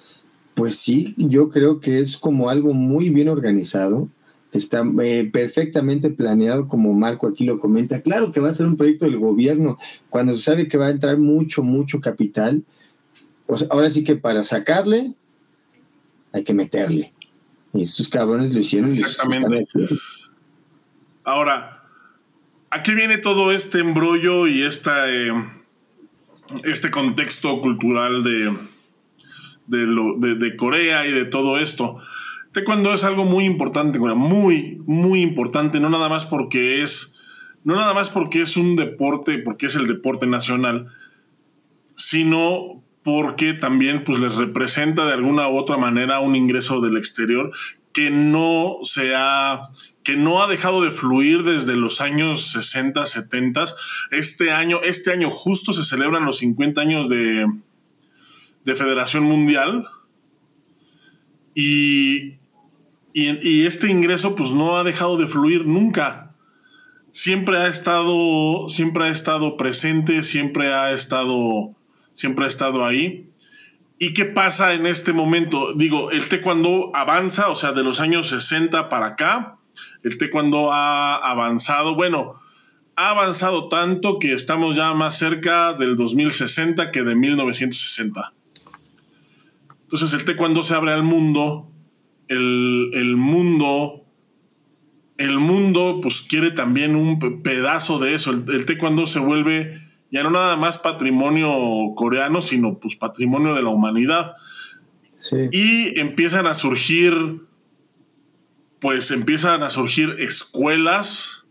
pues 0.57 0.79
sí, 0.79 1.15
yo 1.19 1.51
creo 1.51 1.81
que 1.81 2.01
es 2.01 2.17
como 2.17 2.49
algo 2.49 2.73
muy 2.73 3.11
bien 3.11 3.29
organizado, 3.29 4.09
está 4.53 4.83
eh, 5.03 5.29
perfectamente 5.31 6.09
planeado, 6.09 6.67
como 6.67 6.95
Marco 6.95 7.29
aquí 7.29 7.45
lo 7.45 7.59
comenta. 7.59 8.01
Claro 8.01 8.33
que 8.33 8.41
va 8.41 8.49
a 8.49 8.55
ser 8.55 8.65
un 8.65 8.79
proyecto 8.79 9.05
del 9.05 9.19
gobierno, 9.19 9.77
cuando 10.09 10.35
se 10.35 10.43
sabe 10.43 10.67
que 10.67 10.79
va 10.79 10.87
a 10.87 10.91
entrar 10.91 11.19
mucho, 11.19 11.63
mucho 11.63 12.01
capital, 12.01 12.65
ahora 13.69 13.91
sí 13.91 14.03
que 14.03 14.17
para 14.17 14.45
sacarle 14.45 15.15
hay 16.33 16.43
que 16.43 16.55
meterle. 16.55 17.13
Y 17.75 17.83
estos 17.83 18.09
cabrones 18.09 18.55
lo 18.55 18.61
hicieron. 18.61 18.93
Exactamente. 18.93 19.69
Ahora, 21.23 21.83
aquí 22.71 22.95
viene 22.95 23.19
todo 23.19 23.53
este 23.53 23.81
embrollo 23.81 24.47
y 24.47 24.63
esta, 24.63 25.13
eh, 25.13 25.33
este 26.65 26.91
contexto 26.91 27.61
cultural 27.61 28.25
de, 28.25 28.57
de, 29.67 30.35
de, 30.37 30.57
Corea 30.57 31.07
y 31.07 31.13
de 31.13 31.25
todo 31.25 31.59
esto. 31.59 31.99
Taekwondo 32.53 32.93
es 32.93 33.05
algo 33.05 33.25
muy 33.25 33.45
importante, 33.45 33.99
muy, 33.99 34.81
muy 34.87 35.21
importante, 35.21 35.81
no 35.81 35.91
nada 35.91 36.09
más 36.09 36.25
porque 36.27 36.83
es, 36.83 37.17
no 37.65 37.77
nada 37.77 37.93
más 37.95 38.11
porque 38.11 38.43
es 38.43 38.57
un 38.57 38.77
deporte, 38.77 39.39
porque 39.39 39.67
es 39.67 39.77
el 39.77 39.87
deporte 39.87 40.27
nacional, 40.27 40.89
sino 41.97 42.83
porque 43.03 43.53
también 43.53 44.05
pues, 44.05 44.21
les 44.21 44.35
representa 44.35 45.05
de 45.07 45.13
alguna 45.13 45.49
u 45.49 45.57
otra 45.57 45.77
manera 45.77 46.21
un 46.21 46.35
ingreso 46.35 46.81
del 46.81 46.97
exterior 46.97 47.53
que 47.93 48.11
no 48.11 48.79
se 48.83 49.15
ha 49.15 49.63
que 50.07 50.17
no 50.17 50.41
ha 50.41 50.47
dejado 50.47 50.85
de 50.85 50.93
fluir 50.93 51.43
desde 51.43 51.75
los 51.75 52.01
años 52.01 52.53
60, 52.53 53.05
70. 53.07 53.65
Este 54.13 54.53
año, 54.53 54.81
este 54.85 55.11
año 55.13 55.31
justo 55.33 55.73
se 55.73 55.83
celebran 55.83 56.25
los 56.25 56.39
50 56.39 56.81
años 56.81 57.09
de, 57.09 57.45
de 58.67 58.75
Federación 58.75 59.25
Mundial. 59.25 59.89
Y, 61.55 62.35
y, 63.15 63.65
este 63.65 63.89
ingreso 63.89 64.35
pues 64.35 64.53
no 64.53 64.77
ha 64.77 64.85
dejado 64.85 65.17
de 65.17 65.27
fluir 65.27 65.67
nunca. 65.67 66.35
Siempre 67.13 67.57
ha 67.57 67.69
estado, 67.69 68.69
siempre 68.69 69.05
ha 69.05 69.09
estado 69.09 69.57
presente, 69.57 70.23
siempre 70.23 70.75
ha 70.75 70.93
estado 70.93 71.75
siempre 72.13 72.45
ha 72.45 72.49
estado 72.49 72.85
ahí. 72.85 73.31
¿Y 73.99 74.13
qué 74.13 74.27
pasa 74.27 74.75
en 74.75 74.87
este 74.87 75.15
momento? 75.15 75.73
Digo, 75.73 76.11
el 76.11 76.29
taekwondo 76.29 76.91
avanza, 76.95 77.49
o 77.49 77.55
sea, 77.55 77.73
de 77.73 77.83
los 77.83 78.01
años 78.01 78.29
60 78.29 78.91
para 78.91 79.07
acá, 79.07 79.57
el 80.03 80.19
taekwondo 80.19 80.73
ha 80.73 81.15
avanzado, 81.15 81.95
bueno, 81.95 82.41
ha 82.97 83.11
avanzado 83.11 83.69
tanto 83.69 84.19
que 84.19 84.33
estamos 84.33 84.77
ya 84.77 84.93
más 84.93 85.17
cerca 85.17 85.73
del 85.73 85.97
2060 85.97 86.91
que 86.91 87.03
de 87.03 87.15
1960. 87.15 88.36
Entonces 89.87 90.13
el 90.13 90.25
taekwondo 90.25 90.63
se 90.63 90.75
abre 90.75 90.93
al 90.93 91.03
mundo, 91.03 91.71
el, 92.29 92.91
el 92.93 93.17
mundo, 93.17 94.05
el 95.17 95.39
mundo 95.39 96.01
pues 96.03 96.21
quiere 96.21 96.51
también 96.51 96.97
un 96.97 97.43
pedazo 97.43 97.99
de 97.99 98.15
eso, 98.15 98.31
el, 98.33 98.45
el 98.53 98.67
taekwondo 98.67 99.07
se 99.07 99.21
vuelve 99.21 99.87
ya 100.11 100.23
no 100.23 100.31
nada 100.31 100.57
más 100.57 100.79
patrimonio 100.79 101.95
coreano, 101.95 102.41
sino 102.41 102.79
pues 102.79 102.97
patrimonio 102.97 103.55
de 103.55 103.63
la 103.63 103.71
humanidad. 103.71 104.35
Y 105.51 105.99
empiezan 105.99 106.47
a 106.47 106.55
surgir, 106.55 107.41
pues 108.81 109.11
empiezan 109.11 109.63
a 109.63 109.71
surgir 109.71 110.17
escuelas 110.21 111.45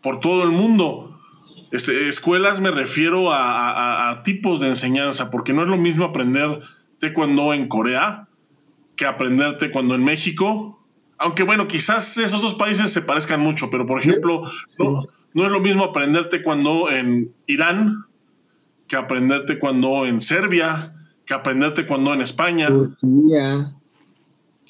por 0.00 0.18
todo 0.18 0.42
el 0.42 0.50
mundo. 0.50 1.20
Este, 1.70 2.08
escuelas 2.08 2.60
me 2.60 2.70
refiero 2.70 3.30
a, 3.32 4.22
tipos 4.24 4.60
de 4.60 4.68
enseñanza, 4.68 5.30
porque 5.30 5.52
no 5.52 5.62
es 5.62 5.68
lo 5.68 5.78
mismo 5.78 6.04
aprender 6.04 6.60
taekwondo 7.00 7.52
en 7.52 7.66
Corea 7.66 8.28
que 8.94 9.06
aprender 9.06 9.58
taekwondo 9.58 9.94
en 9.96 10.04
México. 10.04 10.80
Aunque 11.18 11.42
bueno, 11.42 11.66
quizás 11.66 12.16
esos 12.18 12.40
dos 12.40 12.54
países 12.54 12.92
se 12.92 13.02
parezcan 13.02 13.40
mucho, 13.40 13.70
pero 13.70 13.86
por 13.86 14.00
ejemplo, 14.00 14.42
no, 14.78 15.06
no 15.34 15.44
es 15.44 15.50
lo 15.50 15.60
mismo 15.60 15.84
aprenderte 15.84 16.42
cuando 16.42 16.90
en 16.90 17.32
Irán 17.46 18.06
que 18.90 18.96
aprenderte 18.96 19.60
cuando 19.60 20.04
en 20.04 20.20
Serbia, 20.20 20.92
que 21.24 21.32
aprenderte 21.32 21.86
cuando 21.86 22.12
en 22.12 22.22
España. 22.22 22.66
Turquía. 22.66 23.72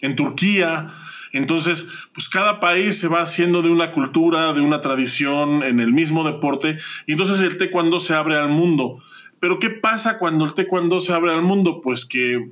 En 0.02 0.14
Turquía. 0.14 0.92
Entonces, 1.32 1.88
pues 2.12 2.28
cada 2.28 2.60
país 2.60 2.98
se 2.98 3.08
va 3.08 3.22
haciendo 3.22 3.62
de 3.62 3.70
una 3.70 3.92
cultura, 3.92 4.52
de 4.52 4.60
una 4.60 4.82
tradición 4.82 5.62
en 5.62 5.80
el 5.80 5.94
mismo 5.94 6.22
deporte, 6.22 6.78
y 7.06 7.12
entonces 7.12 7.40
el 7.40 7.56
taekwondo 7.56 7.98
se 7.98 8.14
abre 8.14 8.36
al 8.36 8.50
mundo. 8.50 8.98
Pero 9.40 9.58
¿qué 9.58 9.70
pasa 9.70 10.18
cuando 10.18 10.44
el 10.44 10.54
taekwondo 10.54 11.00
se 11.00 11.12
abre 11.12 11.32
al 11.32 11.42
mundo? 11.42 11.80
Pues 11.80 12.04
que 12.04 12.50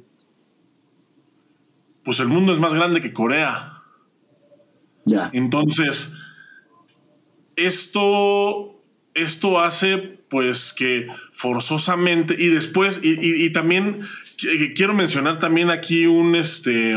pues 2.02 2.21
el 2.21 2.28
mundo 2.28 2.54
es 2.54 2.59
más 2.59 2.73
grande 2.73 3.02
que 3.02 3.12
Corea. 3.12 3.83
Ya. 5.04 5.30
Entonces, 5.35 6.14
esto, 7.54 8.80
esto 9.12 9.61
hace 9.61 9.99
pues 9.99 10.73
que 10.73 11.07
forzosamente 11.33 12.35
y 12.38 12.49
después, 12.49 13.00
y, 13.02 13.50
también 13.52 14.07
quiero 14.75 14.95
mencionar 14.95 15.38
también 15.38 15.71
aquí 15.71 16.07
un, 16.07 16.35
este, 16.35 16.97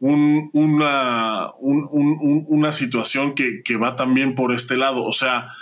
un, 0.00 0.50
una, 0.52 1.50
una 1.58 2.72
situación 2.72 3.34
que, 3.34 3.62
que, 3.62 3.76
va 3.76 3.96
también 3.96 4.34
por 4.34 4.52
este 4.52 4.76
lado. 4.76 5.04
O 5.04 5.12
sea, 5.12 5.52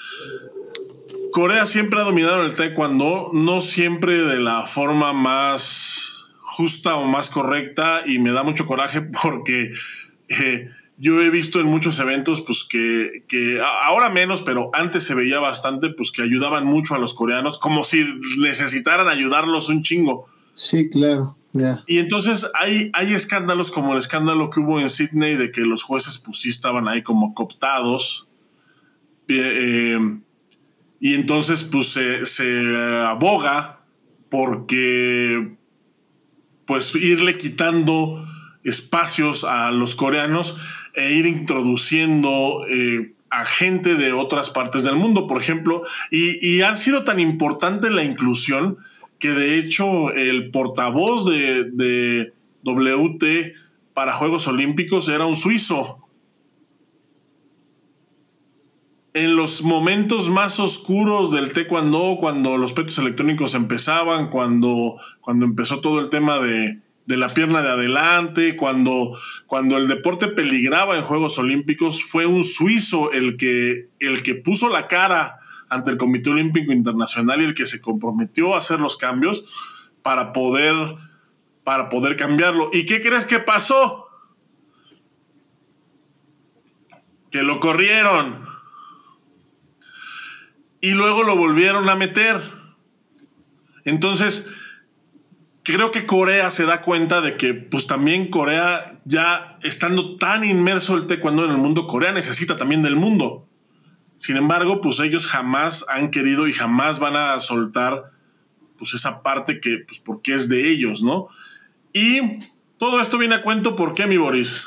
Corea 1.32 1.66
siempre 1.66 2.00
ha 2.00 2.04
dominado 2.04 2.42
el 2.46 2.54
taekwondo, 2.54 3.30
no 3.32 3.60
siempre 3.60 4.18
de 4.18 4.38
la 4.38 4.66
forma 4.66 5.12
más 5.12 6.26
justa 6.38 6.96
o 6.96 7.06
más 7.06 7.30
correcta, 7.30 8.02
y 8.06 8.18
me 8.18 8.32
da 8.32 8.42
mucho 8.42 8.66
coraje 8.66 9.02
porque... 9.22 9.72
Eh, 10.28 10.68
yo 10.98 11.20
he 11.20 11.30
visto 11.30 11.58
en 11.58 11.66
muchos 11.66 11.98
eventos, 11.98 12.42
pues 12.42 12.62
que, 12.62 13.24
ahora 13.84 14.08
menos, 14.08 14.40
pero 14.42 14.70
antes 14.72 15.02
se 15.02 15.16
veía 15.16 15.40
bastante, 15.40 15.88
pues 15.88 16.12
que 16.12 16.22
ayudaban 16.22 16.64
mucho 16.64 16.94
a 16.94 16.98
los 16.98 17.12
coreanos, 17.12 17.58
como 17.58 17.82
si 17.82 18.04
necesitaran 18.38 19.08
ayudarlos 19.08 19.68
un 19.68 19.82
chingo. 19.82 20.28
Sí, 20.54 20.88
claro. 20.88 21.34
Y 21.86 21.98
entonces 21.98 22.48
hay, 22.54 22.90
hay 22.94 23.12
escándalos 23.12 23.70
como 23.70 23.92
el 23.92 23.98
escándalo 23.98 24.48
que 24.48 24.60
hubo 24.60 24.80
en 24.80 24.88
Sydney 24.88 25.36
de 25.36 25.50
que 25.50 25.62
los 25.62 25.82
jueces 25.82 26.18
pues 26.18 26.38
sí 26.38 26.48
estaban 26.48 26.88
ahí 26.88 27.02
como 27.02 27.34
cooptados. 27.34 28.28
Eh, 29.28 29.98
y 31.02 31.14
entonces 31.14 31.64
pues 31.64 31.88
se, 31.88 32.76
aboga 33.04 33.80
porque 34.30 35.56
pues 36.64 36.94
irle 36.94 37.36
quitando 37.36 38.24
espacios 38.62 39.42
a 39.42 39.72
los 39.72 39.96
coreanos 39.96 40.60
e 40.94 41.12
ir 41.12 41.26
introduciendo 41.26 42.64
eh, 42.70 43.14
a 43.30 43.44
gente 43.44 43.96
de 43.96 44.12
otras 44.12 44.50
partes 44.50 44.84
del 44.84 44.94
mundo, 44.94 45.26
por 45.26 45.42
ejemplo, 45.42 45.82
y, 46.12 46.60
ha 46.60 46.76
sido 46.76 47.02
tan 47.02 47.18
importante 47.18 47.90
la 47.90 48.04
inclusión 48.04 48.78
que 49.18 49.30
de 49.30 49.58
hecho 49.58 50.12
el 50.12 50.52
portavoz 50.52 51.28
de, 51.28 51.64
de 51.64 52.32
WT 52.62 53.54
para 53.92 54.12
Juegos 54.12 54.46
Olímpicos 54.46 55.08
era 55.08 55.26
un 55.26 55.34
suizo. 55.34 56.01
En 59.14 59.36
los 59.36 59.62
momentos 59.62 60.30
más 60.30 60.58
oscuros 60.58 61.30
del 61.32 61.52
taekwondo, 61.52 62.16
cuando 62.18 62.56
los 62.56 62.72
petos 62.72 62.96
electrónicos 62.98 63.54
empezaban, 63.54 64.30
cuando, 64.30 64.96
cuando 65.20 65.44
empezó 65.44 65.80
todo 65.80 66.00
el 66.00 66.08
tema 66.08 66.38
de, 66.38 66.78
de 67.06 67.16
la 67.16 67.34
pierna 67.34 67.62
de 67.62 67.68
adelante, 67.68 68.56
cuando, 68.56 69.12
cuando 69.46 69.76
el 69.76 69.88
deporte 69.88 70.28
peligraba 70.28 70.96
en 70.96 71.04
Juegos 71.04 71.38
Olímpicos, 71.38 72.02
fue 72.02 72.26
un 72.26 72.44
suizo 72.44 73.12
el 73.12 73.36
que, 73.36 73.88
el 73.98 74.22
que 74.22 74.34
puso 74.34 74.68
la 74.68 74.86
cara 74.86 75.40
ante 75.68 75.90
el 75.90 75.96
Comité 75.96 76.30
Olímpico 76.30 76.72
Internacional 76.72 77.40
y 77.40 77.44
el 77.46 77.54
que 77.54 77.66
se 77.66 77.80
comprometió 77.80 78.54
a 78.54 78.58
hacer 78.58 78.78
los 78.78 78.96
cambios 78.96 79.44
para 80.02 80.32
poder, 80.32 80.74
para 81.64 81.88
poder 81.88 82.16
cambiarlo. 82.16 82.70
¿Y 82.72 82.86
qué 82.86 83.00
crees 83.00 83.24
que 83.24 83.38
pasó? 83.38 84.06
Que 87.30 87.42
lo 87.42 87.58
corrieron. 87.58 88.51
Y 90.82 90.90
luego 90.90 91.22
lo 91.22 91.36
volvieron 91.36 91.88
a 91.88 91.96
meter. 91.96 92.42
Entonces, 93.84 94.50
creo 95.62 95.90
que 95.92 96.06
Corea 96.06 96.50
se 96.50 96.66
da 96.66 96.82
cuenta 96.82 97.20
de 97.20 97.36
que 97.36 97.54
pues 97.54 97.86
también 97.86 98.28
Corea 98.28 99.00
ya 99.04 99.58
estando 99.62 100.16
tan 100.16 100.44
inmerso 100.44 100.94
el 100.94 101.06
taekwondo 101.06 101.44
en 101.44 101.52
el 101.52 101.58
mundo, 101.58 101.86
Corea 101.86 102.12
necesita 102.12 102.56
también 102.56 102.82
del 102.82 102.96
mundo. 102.96 103.48
Sin 104.18 104.36
embargo, 104.36 104.80
pues 104.80 105.00
ellos 105.00 105.26
jamás 105.26 105.86
han 105.88 106.10
querido 106.10 106.46
y 106.46 106.52
jamás 106.52 106.98
van 106.98 107.16
a 107.16 107.40
soltar 107.40 108.10
pues 108.76 108.94
esa 108.94 109.22
parte 109.22 109.60
que 109.60 109.78
pues 109.86 109.98
porque 110.00 110.34
es 110.34 110.48
de 110.48 110.68
ellos, 110.70 111.02
¿no? 111.02 111.28
Y 111.92 112.40
todo 112.78 113.00
esto 113.00 113.18
viene 113.18 113.36
a 113.36 113.42
cuento, 113.42 113.76
¿por 113.76 113.94
qué 113.94 114.06
mi 114.06 114.16
Boris? 114.16 114.64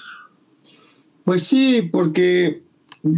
Pues 1.23 1.43
sí, 1.43 1.81
porque 1.81 2.63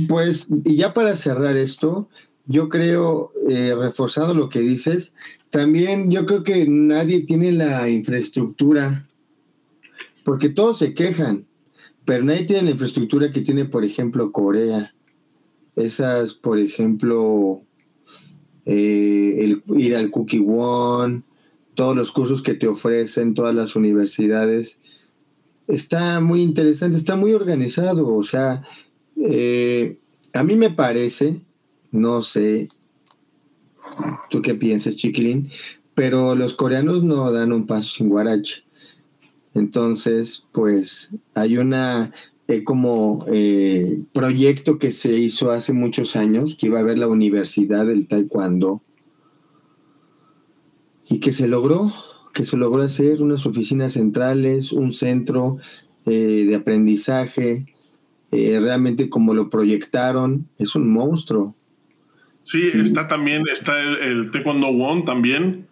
pues 0.08 0.48
y 0.64 0.78
ya 0.78 0.94
para 0.94 1.16
cerrar 1.16 1.58
esto, 1.58 2.10
yo 2.48 2.70
creo, 2.70 3.32
eh, 3.50 3.76
reforzado 3.78 4.34
lo 4.34 4.50
que 4.50 4.60
dices, 4.60 5.14
también 5.50 6.10
yo 6.10 6.26
creo 6.26 6.44
que 6.44 6.66
nadie 6.68 7.22
tiene 7.22 7.52
la 7.52 7.90
infraestructura, 7.90 9.04
porque 10.24 10.50
todos 10.50 10.80
se 10.80 10.94
quejan, 10.94 11.48
pero 12.06 12.24
nadie 12.24 12.46
tiene 12.46 12.64
la 12.64 12.72
infraestructura 12.72 13.32
que 13.32 13.42
tiene, 13.42 13.66
por 13.66 13.84
ejemplo, 13.84 14.32
Corea. 14.32 14.94
Esas, 15.76 16.34
por 16.34 16.58
ejemplo, 16.58 17.62
eh, 18.66 19.60
ir 19.76 19.96
al 19.96 20.10
Cookie 20.10 20.44
One, 20.46 21.24
todos 21.76 21.96
los 21.96 22.12
cursos 22.12 22.42
que 22.42 22.56
te 22.56 22.68
ofrecen, 22.68 23.34
todas 23.34 23.54
las 23.54 23.76
universidades. 23.76 24.80
Está 25.68 26.20
muy 26.20 26.42
interesante, 26.42 26.98
está 26.98 27.16
muy 27.16 27.34
organizado. 27.34 28.08
O 28.16 28.24
sea, 28.24 28.64
eh, 29.16 30.00
a 30.34 30.44
mí 30.44 30.56
me 30.56 30.72
parece, 30.72 31.42
no 31.92 32.22
sé, 32.22 32.70
tú 34.30 34.42
qué 34.42 34.56
piensas, 34.56 34.96
chiquilín, 34.96 35.50
pero 35.94 36.36
los 36.36 36.54
coreanos 36.54 37.04
no 37.04 37.32
dan 37.32 37.52
un 37.52 37.66
paso 37.66 37.90
sin 37.90 38.10
guarache. 38.10 38.64
Entonces, 39.54 40.48
pues 40.52 41.12
hay 41.34 41.58
una 41.58 42.14
eh, 42.48 42.64
como 42.64 43.26
eh, 43.28 44.04
proyecto 44.14 44.80
que 44.80 44.94
se 44.94 45.18
hizo 45.18 45.52
hace 45.52 45.74
muchos 45.74 46.16
años, 46.16 46.56
que 46.56 46.68
iba 46.68 46.78
a 46.78 46.82
haber 46.82 46.98
la 46.98 47.10
Universidad 47.10 47.86
del 47.86 48.08
Taekwondo, 48.08 48.82
y 51.10 51.20
que 51.20 51.34
se 51.34 51.48
logró, 51.48 51.92
que 52.34 52.46
se 52.46 52.56
logró 52.56 52.84
hacer 52.84 53.22
unas 53.22 53.46
oficinas 53.46 53.94
centrales, 53.94 54.72
un 54.72 54.94
centro 54.94 55.58
eh, 56.06 56.46
de 56.48 56.56
aprendizaje, 56.56 57.66
realmente 58.32 59.10
como 59.10 59.34
lo 59.34 59.50
proyectaron, 59.50 60.48
es 60.58 60.76
un 60.76 60.90
monstruo. 60.92 61.56
Sí, 62.48 62.72
está 62.74 63.10
también, 63.10 63.44
está 63.52 63.78
el, 63.78 64.32
Taekwondo 64.32 64.68
One 64.70 65.04
también. 65.04 65.68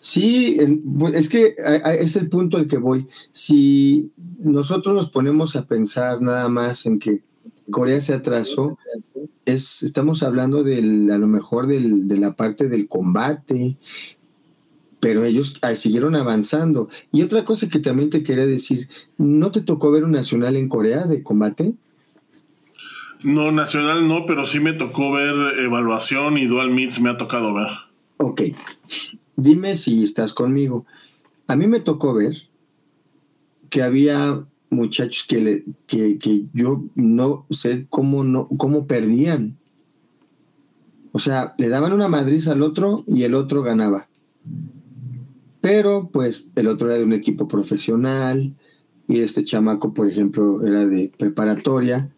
Sí, 0.00 0.58
es 1.14 1.30
que 1.30 1.54
es 1.98 2.14
el 2.16 2.28
punto 2.28 2.58
al 2.58 2.66
que 2.66 2.76
voy. 2.76 3.06
Si 3.30 4.10
nosotros 4.38 4.94
nos 4.94 5.08
ponemos 5.08 5.56
a 5.56 5.64
pensar 5.64 6.20
nada 6.20 6.50
más 6.50 6.84
en 6.84 6.98
que 6.98 7.22
Corea 7.70 8.02
se 8.02 8.12
atrasó, 8.12 8.76
es, 9.46 9.82
estamos 9.82 10.22
hablando 10.22 10.62
del, 10.62 11.10
a 11.10 11.16
lo 11.16 11.26
mejor 11.26 11.66
del, 11.66 12.06
de 12.06 12.18
la 12.18 12.36
parte 12.36 12.68
del 12.68 12.86
combate, 12.86 13.78
pero 15.00 15.24
ellos 15.24 15.54
siguieron 15.74 16.16
avanzando. 16.16 16.90
Y 17.12 17.22
otra 17.22 17.46
cosa 17.46 17.70
que 17.70 17.78
también 17.78 18.10
te 18.10 18.22
quería 18.22 18.44
decir, 18.44 18.90
¿no 19.16 19.52
te 19.52 19.62
tocó 19.62 19.90
ver 19.90 20.04
un 20.04 20.12
nacional 20.12 20.54
en 20.56 20.68
Corea 20.68 21.06
de 21.06 21.22
combate? 21.22 21.72
No, 23.22 23.50
nacional 23.50 24.06
no, 24.06 24.26
pero 24.26 24.46
sí 24.46 24.60
me 24.60 24.72
tocó 24.72 25.12
ver 25.12 25.58
evaluación 25.58 26.38
y 26.38 26.46
dual 26.46 26.70
meets 26.70 27.00
me 27.00 27.10
ha 27.10 27.16
tocado 27.16 27.52
ver. 27.52 27.68
Ok. 28.18 28.42
Dime 29.36 29.76
si 29.76 30.04
estás 30.04 30.32
conmigo. 30.32 30.86
A 31.46 31.56
mí 31.56 31.66
me 31.66 31.80
tocó 31.80 32.14
ver 32.14 32.36
que 33.70 33.82
había 33.82 34.44
muchachos 34.70 35.24
que, 35.28 35.40
le, 35.40 35.64
que, 35.86 36.18
que 36.18 36.44
yo 36.52 36.84
no 36.94 37.46
sé 37.50 37.86
cómo, 37.88 38.22
no, 38.22 38.48
cómo 38.56 38.86
perdían. 38.86 39.56
O 41.12 41.18
sea, 41.18 41.54
le 41.58 41.68
daban 41.68 41.92
una 41.92 42.08
madriz 42.08 42.46
al 42.48 42.62
otro 42.62 43.04
y 43.06 43.24
el 43.24 43.34
otro 43.34 43.62
ganaba. 43.62 44.08
Pero 45.60 46.10
pues 46.12 46.48
el 46.54 46.68
otro 46.68 46.88
era 46.88 46.98
de 46.98 47.04
un 47.04 47.12
equipo 47.12 47.48
profesional 47.48 48.54
y 49.08 49.20
este 49.20 49.44
chamaco, 49.44 49.92
por 49.92 50.08
ejemplo, 50.08 50.64
era 50.64 50.86
de 50.86 51.10
preparatoria 51.16 52.12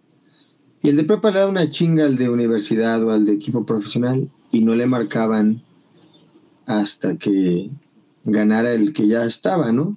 y 0.82 0.88
el 0.88 0.96
de 0.96 1.04
prepa 1.04 1.30
le 1.30 1.38
da 1.40 1.46
una 1.46 1.70
chinga 1.70 2.04
al 2.04 2.16
de 2.16 2.28
universidad 2.28 3.02
o 3.04 3.10
al 3.10 3.26
de 3.26 3.32
equipo 3.32 3.66
profesional 3.66 4.28
y 4.50 4.62
no 4.62 4.74
le 4.74 4.86
marcaban 4.86 5.62
hasta 6.66 7.16
que 7.16 7.70
ganara 8.24 8.72
el 8.72 8.92
que 8.92 9.06
ya 9.06 9.24
estaba, 9.24 9.72
¿no? 9.72 9.96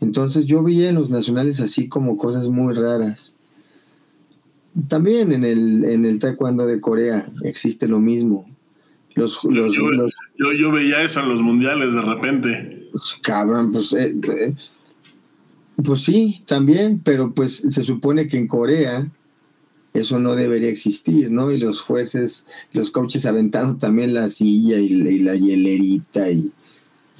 Entonces 0.00 0.46
yo 0.46 0.62
vi 0.62 0.84
en 0.84 0.94
los 0.94 1.10
nacionales 1.10 1.60
así 1.60 1.88
como 1.88 2.16
cosas 2.16 2.48
muy 2.48 2.72
raras. 2.72 3.34
También 4.88 5.32
en 5.32 5.44
el, 5.44 5.84
en 5.84 6.04
el 6.04 6.18
taekwondo 6.18 6.66
de 6.66 6.80
Corea 6.80 7.30
existe 7.42 7.88
lo 7.88 7.98
mismo. 7.98 8.48
Los, 9.14 9.40
yo, 9.42 10.70
veía 10.70 11.02
eso 11.02 11.20
en 11.20 11.28
los 11.28 11.40
mundiales 11.40 11.92
de 11.92 12.02
repente. 12.02 12.88
Pues, 12.92 13.18
cabrón, 13.20 13.72
pues, 13.72 13.92
eh, 13.92 14.14
eh, 14.22 14.54
pues 15.84 16.02
sí, 16.02 16.44
también, 16.46 17.00
pero 17.02 17.32
pues 17.34 17.56
se 17.68 17.82
supone 17.82 18.28
que 18.28 18.38
en 18.38 18.46
Corea 18.46 19.10
eso 19.94 20.18
no 20.18 20.34
debería 20.34 20.68
existir, 20.68 21.30
¿no? 21.30 21.50
Y 21.50 21.58
los 21.58 21.80
jueces, 21.80 22.46
los 22.72 22.90
coaches 22.90 23.26
aventando 23.26 23.76
también 23.78 24.14
la 24.14 24.28
silla 24.28 24.78
y, 24.78 25.18
la 25.20 25.34
hielerita 25.34 26.30
y, 26.30 26.52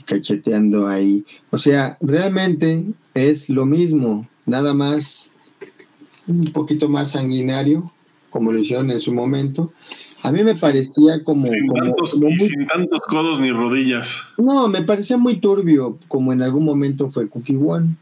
cacheteando 0.05 0.89
ahí. 0.89 1.25
O 1.51 1.59
sea, 1.59 1.99
realmente 2.01 2.87
es 3.15 3.49
lo 3.49 3.67
mismo, 3.67 4.29
nada 4.47 4.75
más 4.75 5.33
un 6.27 6.45
poquito 6.47 6.89
más 6.89 7.13
sanguinario, 7.13 7.93
como 8.31 8.53
lo 8.53 8.59
hicieron 8.59 8.91
en 8.91 9.01
su 9.01 9.13
momento. 9.13 9.73
A 10.23 10.33
mí 10.33 10.43
me 10.43 10.57
parecía 10.57 11.23
como... 11.25 11.47
Sin, 11.47 11.69
tantos, 11.69 12.11
sin 12.11 12.67
tantos 12.67 13.01
codos 13.09 13.41
ni 13.41 13.51
rodillas. 13.51 14.23
No, 14.37 14.69
me 14.69 14.83
parecía 14.83 15.17
muy 15.17 15.41
turbio, 15.41 15.99
como 16.09 16.33
en 16.33 16.43
algún 16.43 16.65
momento 16.65 17.11
fue 17.11 17.29
Cookie 17.29 17.57
One, 17.57 17.97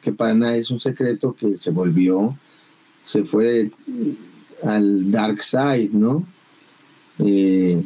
que 0.00 0.12
para 0.12 0.34
nada 0.34 0.56
es 0.56 0.70
un 0.70 0.80
secreto 0.80 1.34
que 1.34 1.56
se 1.56 1.70
volvió 1.70 2.36
se 3.02 3.24
fue 3.24 3.70
al 4.62 5.10
dark 5.10 5.42
side, 5.42 5.90
¿no? 5.92 6.26
Eh, 7.18 7.82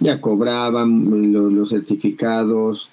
ya 0.00 0.20
cobraban 0.20 1.32
los, 1.32 1.70
certificados, 1.70 2.90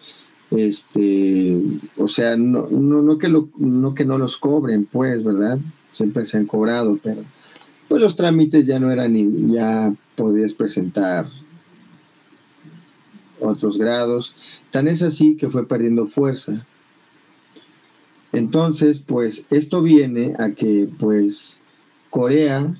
este, 0.51 1.59
o 1.97 2.07
sea, 2.07 2.37
no, 2.37 2.67
no, 2.69 3.17
que 3.17 3.27
lo, 3.27 3.49
no 3.57 3.93
que 3.93 4.05
no 4.05 4.17
los 4.17 4.37
cobren, 4.37 4.85
pues, 4.85 5.23
¿verdad? 5.23 5.59
Siempre 5.91 6.25
se 6.25 6.37
han 6.37 6.45
cobrado, 6.45 6.99
pero 7.01 7.23
pues 7.87 8.01
los 8.01 8.15
trámites 8.15 8.67
ya 8.67 8.79
no 8.79 8.91
eran, 8.91 9.51
ya 9.51 9.93
podías 10.15 10.53
presentar 10.53 11.27
otros 13.39 13.77
grados. 13.77 14.35
Tan 14.71 14.87
es 14.87 15.01
así 15.01 15.35
que 15.35 15.49
fue 15.49 15.67
perdiendo 15.67 16.05
fuerza. 16.05 16.67
Entonces, 18.31 18.99
pues 18.99 19.45
esto 19.49 19.81
viene 19.81 20.33
a 20.37 20.51
que 20.51 20.87
pues 20.99 21.61
Corea, 22.09 22.75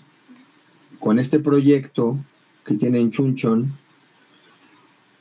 con 0.99 1.19
este 1.19 1.39
proyecto 1.39 2.17
que 2.65 2.75
tiene 2.75 2.99
en 2.99 3.11
Chunchon, 3.11 3.77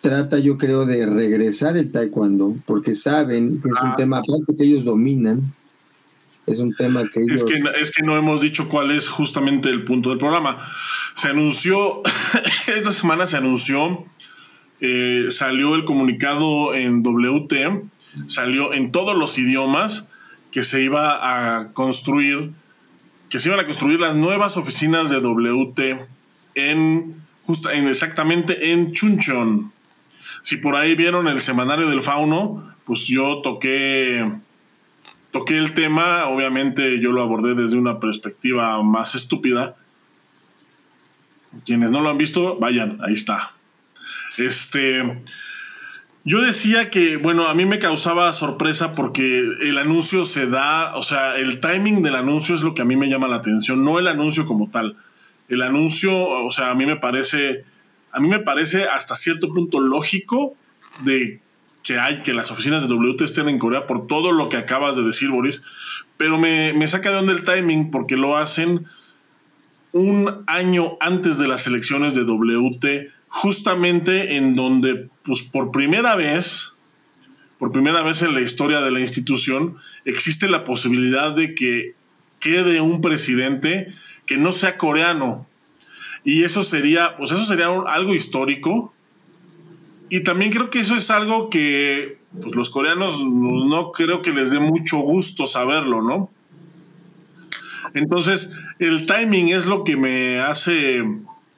trata 0.00 0.38
yo 0.38 0.58
creo 0.58 0.86
de 0.86 1.06
regresar 1.06 1.76
el 1.76 1.90
taekwondo, 1.90 2.56
porque 2.66 2.94
saben 2.94 3.60
que 3.60 3.68
es 3.68 3.80
un 3.82 3.88
ah. 3.88 3.96
tema 3.96 4.18
aparte 4.18 4.54
que 4.56 4.64
ellos 4.64 4.84
dominan, 4.84 5.54
es 6.46 6.58
un 6.58 6.74
tema 6.74 7.08
que 7.12 7.20
ellos... 7.20 7.42
Es 7.42 7.44
que, 7.44 7.62
es 7.80 7.92
que 7.92 8.02
no 8.02 8.16
hemos 8.16 8.40
dicho 8.40 8.68
cuál 8.68 8.90
es 8.90 9.08
justamente 9.08 9.68
el 9.70 9.84
punto 9.84 10.10
del 10.10 10.18
programa. 10.18 10.58
Se 11.14 11.28
anunció, 11.28 12.02
esta 12.66 12.92
semana 12.92 13.26
se 13.26 13.36
anunció 13.36 14.06
eh, 14.80 15.26
salió 15.30 15.74
el 15.74 15.84
comunicado 15.84 16.72
en 16.74 17.02
WT, 17.02 17.82
salió 18.26 18.72
en 18.72 18.92
todos 18.92 19.16
los 19.16 19.36
idiomas 19.36 20.08
que 20.50 20.62
se 20.62 20.82
iba 20.82 21.58
a 21.58 21.72
construir, 21.72 22.52
que 23.28 23.38
se 23.38 23.48
iban 23.48 23.60
a 23.60 23.64
construir 23.64 24.00
las 24.00 24.14
nuevas 24.14 24.56
oficinas 24.56 25.10
de 25.10 25.18
WT 25.18 26.06
en, 26.54 27.22
justa, 27.42 27.74
en 27.74 27.88
exactamente 27.88 28.72
en 28.72 28.92
Chunchon. 28.92 29.72
Si 30.42 30.56
por 30.56 30.76
ahí 30.76 30.94
vieron 30.94 31.28
el 31.28 31.40
semanario 31.40 31.88
del 31.88 32.02
fauno, 32.02 32.74
pues 32.84 33.06
yo 33.06 33.42
toqué 33.42 34.24
toqué 35.30 35.58
el 35.58 35.74
tema, 35.74 36.26
obviamente 36.26 37.00
yo 37.00 37.12
lo 37.12 37.22
abordé 37.22 37.54
desde 37.54 37.76
una 37.76 38.00
perspectiva 38.00 38.82
más 38.82 39.14
estúpida. 39.14 39.76
Quienes 41.64 41.90
no 41.90 42.00
lo 42.00 42.10
han 42.10 42.18
visto, 42.18 42.58
vayan, 42.58 42.98
ahí 43.02 43.14
está. 43.14 43.52
Este, 44.36 45.22
yo 46.28 46.42
decía 46.42 46.90
que, 46.90 47.16
bueno, 47.16 47.46
a 47.46 47.54
mí 47.54 47.64
me 47.64 47.78
causaba 47.78 48.30
sorpresa 48.34 48.94
porque 48.94 49.38
el 49.38 49.78
anuncio 49.78 50.26
se 50.26 50.46
da, 50.46 50.94
o 50.94 51.02
sea, 51.02 51.36
el 51.36 51.58
timing 51.58 52.02
del 52.02 52.16
anuncio 52.16 52.54
es 52.54 52.60
lo 52.60 52.74
que 52.74 52.82
a 52.82 52.84
mí 52.84 52.96
me 52.96 53.08
llama 53.08 53.28
la 53.28 53.36
atención, 53.36 53.82
no 53.82 53.98
el 53.98 54.06
anuncio 54.08 54.44
como 54.44 54.68
tal. 54.68 54.98
El 55.48 55.62
anuncio, 55.62 56.14
o 56.14 56.50
sea, 56.52 56.70
a 56.70 56.74
mí 56.74 56.84
me 56.84 56.96
parece, 56.96 57.64
a 58.12 58.20
mí 58.20 58.28
me 58.28 58.40
parece 58.40 58.84
hasta 58.84 59.14
cierto 59.14 59.48
punto 59.48 59.80
lógico 59.80 60.54
de 61.02 61.40
que 61.82 61.98
hay, 61.98 62.18
que 62.18 62.34
las 62.34 62.50
oficinas 62.50 62.86
de 62.86 62.94
WT 62.94 63.22
estén 63.22 63.48
en 63.48 63.58
Corea 63.58 63.86
por 63.86 64.06
todo 64.06 64.32
lo 64.32 64.50
que 64.50 64.58
acabas 64.58 64.96
de 64.96 65.04
decir, 65.04 65.30
Boris, 65.30 65.62
pero 66.18 66.36
me, 66.36 66.74
me 66.74 66.88
saca 66.88 67.10
de 67.10 67.16
onda 67.16 67.32
el 67.32 67.44
timing 67.44 67.90
porque 67.90 68.18
lo 68.18 68.36
hacen 68.36 68.84
un 69.92 70.44
año 70.46 70.98
antes 71.00 71.38
de 71.38 71.48
las 71.48 71.66
elecciones 71.66 72.14
de 72.14 72.24
WT, 72.24 73.17
justamente 73.28 74.36
en 74.36 74.54
donde, 74.54 75.08
pues 75.22 75.42
por 75.42 75.70
primera 75.70 76.16
vez, 76.16 76.74
por 77.58 77.72
primera 77.72 78.02
vez 78.02 78.22
en 78.22 78.34
la 78.34 78.40
historia 78.40 78.80
de 78.80 78.90
la 78.90 79.00
institución, 79.00 79.76
existe 80.04 80.48
la 80.48 80.64
posibilidad 80.64 81.32
de 81.32 81.54
que 81.54 81.94
quede 82.40 82.80
un 82.80 83.00
presidente 83.00 83.94
que 84.26 84.36
no 84.36 84.52
sea 84.52 84.78
coreano. 84.78 85.46
Y 86.24 86.44
eso 86.44 86.62
sería, 86.62 87.16
pues 87.16 87.30
eso 87.30 87.44
sería 87.44 87.66
algo 87.66 88.14
histórico, 88.14 88.92
y 90.10 90.20
también 90.20 90.50
creo 90.50 90.70
que 90.70 90.80
eso 90.80 90.96
es 90.96 91.10
algo 91.10 91.50
que 91.50 92.18
pues, 92.40 92.54
los 92.54 92.70
coreanos 92.70 93.24
no 93.24 93.92
creo 93.92 94.22
que 94.22 94.32
les 94.32 94.50
dé 94.50 94.58
mucho 94.58 94.98
gusto 94.98 95.46
saberlo, 95.46 96.02
¿no? 96.02 96.30
Entonces, 97.94 98.52
el 98.78 99.06
timing 99.06 99.48
es 99.48 99.66
lo 99.66 99.84
que 99.84 99.96
me 99.96 100.40
hace, 100.40 101.04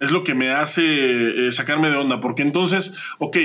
es 0.01 0.11
lo 0.11 0.25
que 0.25 0.35
me 0.35 0.51
hace 0.51 1.49
eh, 1.49 1.53
sacarme 1.53 1.91
de 1.91 1.97
onda, 1.97 2.21
porque 2.21 2.43
entonces, 2.43 2.97
ok, 3.19 3.37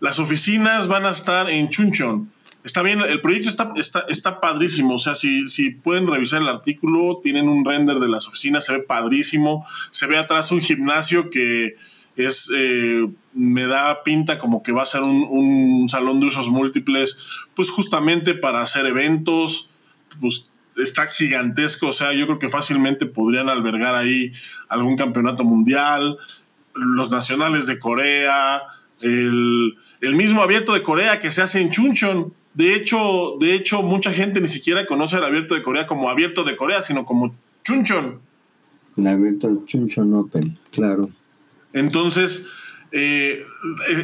las 0.00 0.18
oficinas 0.18 0.88
van 0.88 1.06
a 1.06 1.10
estar 1.10 1.48
en 1.50 1.68
Chuncheon. 1.68 2.30
Está 2.64 2.82
bien, 2.82 3.00
el 3.00 3.20
proyecto 3.20 3.48
está, 3.48 3.72
está, 3.76 4.04
está 4.08 4.40
padrísimo. 4.40 4.96
O 4.96 4.98
sea, 4.98 5.14
si, 5.14 5.48
si 5.48 5.70
pueden 5.70 6.06
revisar 6.06 6.42
el 6.42 6.48
artículo, 6.48 7.20
tienen 7.22 7.48
un 7.48 7.64
render 7.64 7.98
de 7.98 8.08
las 8.08 8.26
oficinas, 8.26 8.64
se 8.66 8.72
ve 8.72 8.80
padrísimo. 8.80 9.66
Se 9.90 10.06
ve 10.06 10.18
atrás 10.18 10.50
un 10.50 10.60
gimnasio 10.60 11.30
que, 11.30 11.76
es, 12.18 12.50
eh, 12.54 13.08
me 13.32 13.66
da 13.66 14.02
pinta 14.02 14.38
como 14.38 14.62
que 14.62 14.72
va 14.72 14.82
a 14.82 14.86
ser 14.86 15.02
un, 15.02 15.88
salón 15.88 16.20
de 16.20 16.26
usos 16.26 16.50
múltiples, 16.50 17.18
pues 17.54 17.70
justamente 17.70 18.34
para 18.34 18.60
hacer 18.60 18.84
eventos, 18.86 19.70
pues 20.20 20.48
está 20.78 21.06
gigantesco, 21.06 21.88
o 21.88 21.92
sea, 21.92 22.12
yo 22.12 22.26
creo 22.26 22.38
que 22.38 22.48
fácilmente 22.48 23.06
podrían 23.06 23.48
albergar 23.48 23.94
ahí 23.94 24.32
algún 24.68 24.96
campeonato 24.96 25.44
mundial, 25.44 26.18
los 26.74 27.10
nacionales 27.10 27.66
de 27.66 27.78
Corea, 27.78 28.62
el, 29.02 29.74
mismo 30.00 30.42
abierto 30.42 30.72
de 30.72 30.82
Corea 30.82 31.20
que 31.20 31.30
se 31.32 31.42
hace 31.42 31.60
en 31.60 31.70
Chuncheon. 31.70 32.32
De 32.54 32.74
hecho, 32.74 33.36
de 33.40 33.54
hecho, 33.54 33.82
mucha 33.82 34.12
gente 34.12 34.40
ni 34.40 34.48
siquiera 34.48 34.86
conoce 34.86 35.16
el 35.16 35.24
abierto 35.24 35.54
de 35.54 35.62
Corea 35.62 35.86
como 35.86 36.08
abierto 36.08 36.44
de 36.44 36.56
Corea, 36.56 36.82
sino 36.82 37.04
como 37.04 37.34
Chuncheon. 37.64 38.20
El 38.96 39.06
abierto 39.06 39.48
de 39.48 39.64
Chuncheon 39.66 40.14
Open, 40.14 40.58
claro. 40.72 41.08
Entonces, 41.72 42.48
eh, 42.90 43.44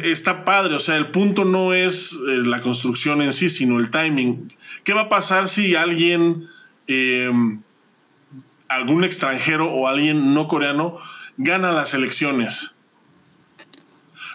está 0.03 0.45
padre, 0.45 0.75
o 0.75 0.79
sea, 0.79 0.95
el 0.97 1.09
punto 1.09 1.43
no 1.43 1.73
es 1.73 2.13
eh, 2.13 2.43
la 2.45 2.61
construcción 2.61 3.21
en 3.21 3.33
sí, 3.33 3.49
sino 3.49 3.79
el 3.79 3.89
timing. 3.89 4.53
¿Qué 4.83 4.93
va 4.93 5.01
a 5.01 5.09
pasar 5.09 5.47
si 5.47 5.75
alguien, 5.75 6.47
em, 6.87 7.61
algún 8.67 9.03
extranjero 9.03 9.71
o 9.71 9.87
alguien 9.87 10.33
no 10.33 10.47
coreano, 10.47 10.97
gana 11.37 11.71
las 11.71 11.93
elecciones? 11.93 12.75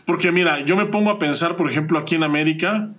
Porque 0.06 0.32
mira, 0.32 0.60
yo 0.60 0.76
me 0.76 0.86
pongo 0.86 1.10
a 1.10 1.18
pensar, 1.18 1.56
por 1.56 1.70
ejemplo, 1.70 1.98
aquí 1.98 2.14
en 2.14 2.24
América, 2.24 2.90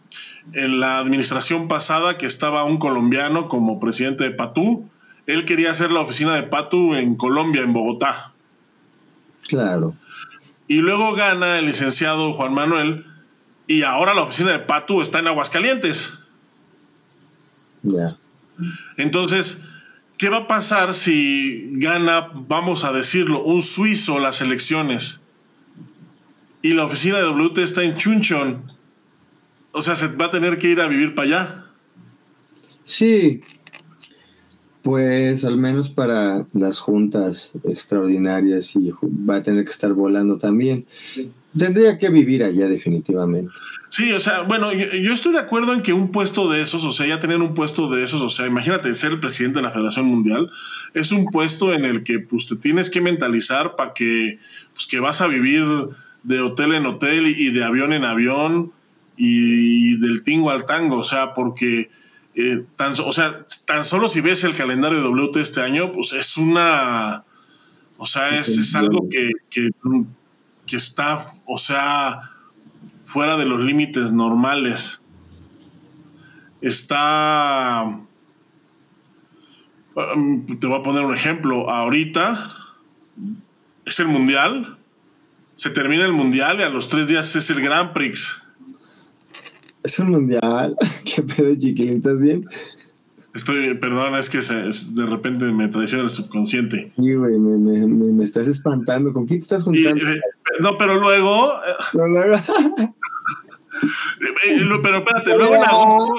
en 0.53 0.79
la 0.79 0.99
administración 0.99 1.67
pasada 1.67 2.17
que 2.17 2.25
estaba 2.25 2.63
un 2.63 2.77
colombiano 2.77 3.47
como 3.47 3.79
presidente 3.79 4.23
de 4.23 4.31
Patú, 4.31 4.89
él 5.27 5.45
quería 5.45 5.71
hacer 5.71 5.91
la 5.91 6.01
oficina 6.01 6.35
de 6.35 6.43
Patu 6.43 6.95
en 6.95 7.15
Colombia, 7.15 7.61
en 7.61 7.73
Bogotá. 7.73 8.33
Claro. 9.47 9.95
Y 10.67 10.79
luego 10.79 11.13
gana 11.13 11.59
el 11.59 11.65
licenciado 11.65 12.33
Juan 12.33 12.53
Manuel 12.53 13.05
y 13.67 13.83
ahora 13.83 14.13
la 14.13 14.23
oficina 14.23 14.51
de 14.51 14.59
Patu 14.59 15.01
está 15.01 15.19
en 15.19 15.27
Aguascalientes. 15.27 16.17
Ya. 17.83 18.17
Entonces, 18.97 19.63
¿qué 20.17 20.29
va 20.29 20.37
a 20.37 20.47
pasar 20.47 20.93
si 20.93 21.69
gana, 21.73 22.29
vamos 22.33 22.83
a 22.83 22.91
decirlo, 22.91 23.43
un 23.43 23.61
suizo 23.61 24.19
las 24.19 24.41
elecciones? 24.41 25.21
Y 26.61 26.73
la 26.73 26.85
oficina 26.85 27.17
de 27.17 27.25
WT 27.25 27.57
está 27.59 27.83
en 27.83 27.95
Chunchon. 27.95 28.63
O 29.71 29.81
sea, 29.81 29.95
se 29.95 30.07
va 30.09 30.25
a 30.25 30.31
tener 30.31 30.57
que 30.57 30.69
ir 30.69 30.81
a 30.81 30.87
vivir 30.87 31.15
para 31.15 31.27
allá. 31.27 31.65
Sí, 32.83 33.41
pues 34.81 35.45
al 35.45 35.57
menos 35.57 35.89
para 35.89 36.47
las 36.53 36.79
juntas 36.79 37.51
extraordinarias 37.63 38.75
y 38.75 38.91
va 39.01 39.35
a 39.35 39.43
tener 39.43 39.63
que 39.63 39.71
estar 39.71 39.93
volando 39.93 40.37
también. 40.37 40.85
Tendría 41.57 41.97
que 41.97 42.09
vivir 42.09 42.43
allá 42.43 42.67
definitivamente. 42.67 43.51
Sí, 43.89 44.13
o 44.13 44.19
sea, 44.19 44.41
bueno, 44.41 44.71
yo, 44.73 45.11
estoy 45.11 45.33
de 45.33 45.39
acuerdo 45.39 45.73
en 45.73 45.81
que 45.81 45.91
un 45.91 46.11
puesto 46.11 46.49
de 46.49 46.61
esos, 46.61 46.85
o 46.85 46.91
sea, 46.93 47.07
ya 47.07 47.19
tener 47.19 47.41
un 47.41 47.53
puesto 47.53 47.89
de 47.89 48.03
esos, 48.03 48.21
o 48.21 48.29
sea, 48.29 48.47
imagínate 48.47 48.95
ser 48.95 49.11
el 49.11 49.19
presidente 49.19 49.59
de 49.59 49.63
la 49.63 49.71
Federación 49.71 50.05
Mundial, 50.05 50.49
es 50.93 51.11
un 51.11 51.25
puesto 51.25 51.73
en 51.73 51.83
el 51.83 52.03
que 52.03 52.19
pues 52.19 52.47
te 52.47 52.55
tienes 52.55 52.89
que 52.89 53.01
mentalizar 53.01 53.75
para 53.75 53.93
que, 53.93 54.39
pues, 54.73 54.85
que 54.85 55.01
vas 55.01 55.19
a 55.19 55.27
vivir 55.27 55.65
de 56.23 56.39
hotel 56.39 56.73
en 56.73 56.85
hotel 56.85 57.27
y 57.27 57.51
de 57.51 57.63
avión 57.65 57.91
en 57.91 58.05
avión 58.05 58.71
y 59.17 59.97
del 59.97 60.23
tingo 60.23 60.51
al 60.51 60.65
tango, 60.65 60.99
o 60.99 61.03
sea, 61.03 61.33
porque 61.33 61.89
eh, 62.33 62.63
tan, 62.77 62.93
o 62.93 63.11
sea, 63.11 63.45
tan 63.65 63.83
solo 63.83 64.07
si 64.07 64.21
ves 64.21 64.43
el 64.43 64.55
calendario 64.55 64.99
de 64.99 65.09
WT 65.09 65.37
este 65.37 65.61
año, 65.61 65.91
pues 65.91 66.13
es 66.13 66.37
una. 66.37 67.25
O 67.97 68.05
sea, 68.05 68.39
es, 68.39 68.73
algo 68.73 69.07
que, 69.09 69.31
que, 69.49 69.69
está, 70.75 71.19
o 71.45 71.57
sea, 71.57 72.31
fuera 73.03 73.37
de 73.37 73.45
los 73.45 73.59
límites 73.59 74.11
normales. 74.11 75.01
Está. 76.61 77.99
Um, 79.95 80.45
te 80.45 80.67
voy 80.67 80.79
a 80.79 80.83
poner 80.83 81.03
un 81.03 81.13
ejemplo. 81.13 81.69
Ahorita 81.69 82.49
es 83.85 83.99
el 83.99 84.07
mundial. 84.07 84.77
Se 85.55 85.69
termina 85.69 86.05
el 86.05 86.13
mundial 86.13 86.59
y 86.59 86.63
a 86.63 86.69
los 86.69 86.89
tres 86.89 87.07
días 87.07 87.35
es 87.35 87.49
el 87.49 87.61
Grand 87.61 87.91
Prix. 87.91 88.41
Es 89.83 89.99
un 89.99 90.11
mundial. 90.11 90.75
¿Qué 91.05 91.21
pedo, 91.21 91.53
chiquilín? 91.55 91.97
¿Estás 91.97 92.19
bien? 92.19 92.47
Estoy, 93.33 93.75
perdón, 93.75 94.15
es 94.15 94.29
que 94.29 94.39
de 94.39 95.05
repente 95.05 95.45
me 95.45 95.69
traiciona 95.69 96.03
el 96.03 96.09
subconsciente. 96.09 96.91
Sí, 96.95 97.15
güey, 97.15 97.39
me, 97.39 97.57
me, 97.57 97.87
me, 97.87 98.23
estás 98.23 98.47
espantando. 98.47 99.13
¿Con 99.13 99.25
quién 99.25 99.39
te 99.39 99.43
estás 99.43 99.63
juntando? 99.63 100.05
Eh, 100.05 100.19
no, 100.59 100.77
pero 100.77 100.99
luego. 100.99 101.53
No, 101.93 102.07
luego. 102.07 102.35
Eh, 104.45 104.63
pero 104.83 104.97
espérate, 104.97 105.35
luego 105.35 105.55
en 105.55 105.63
agosto. 105.63 106.13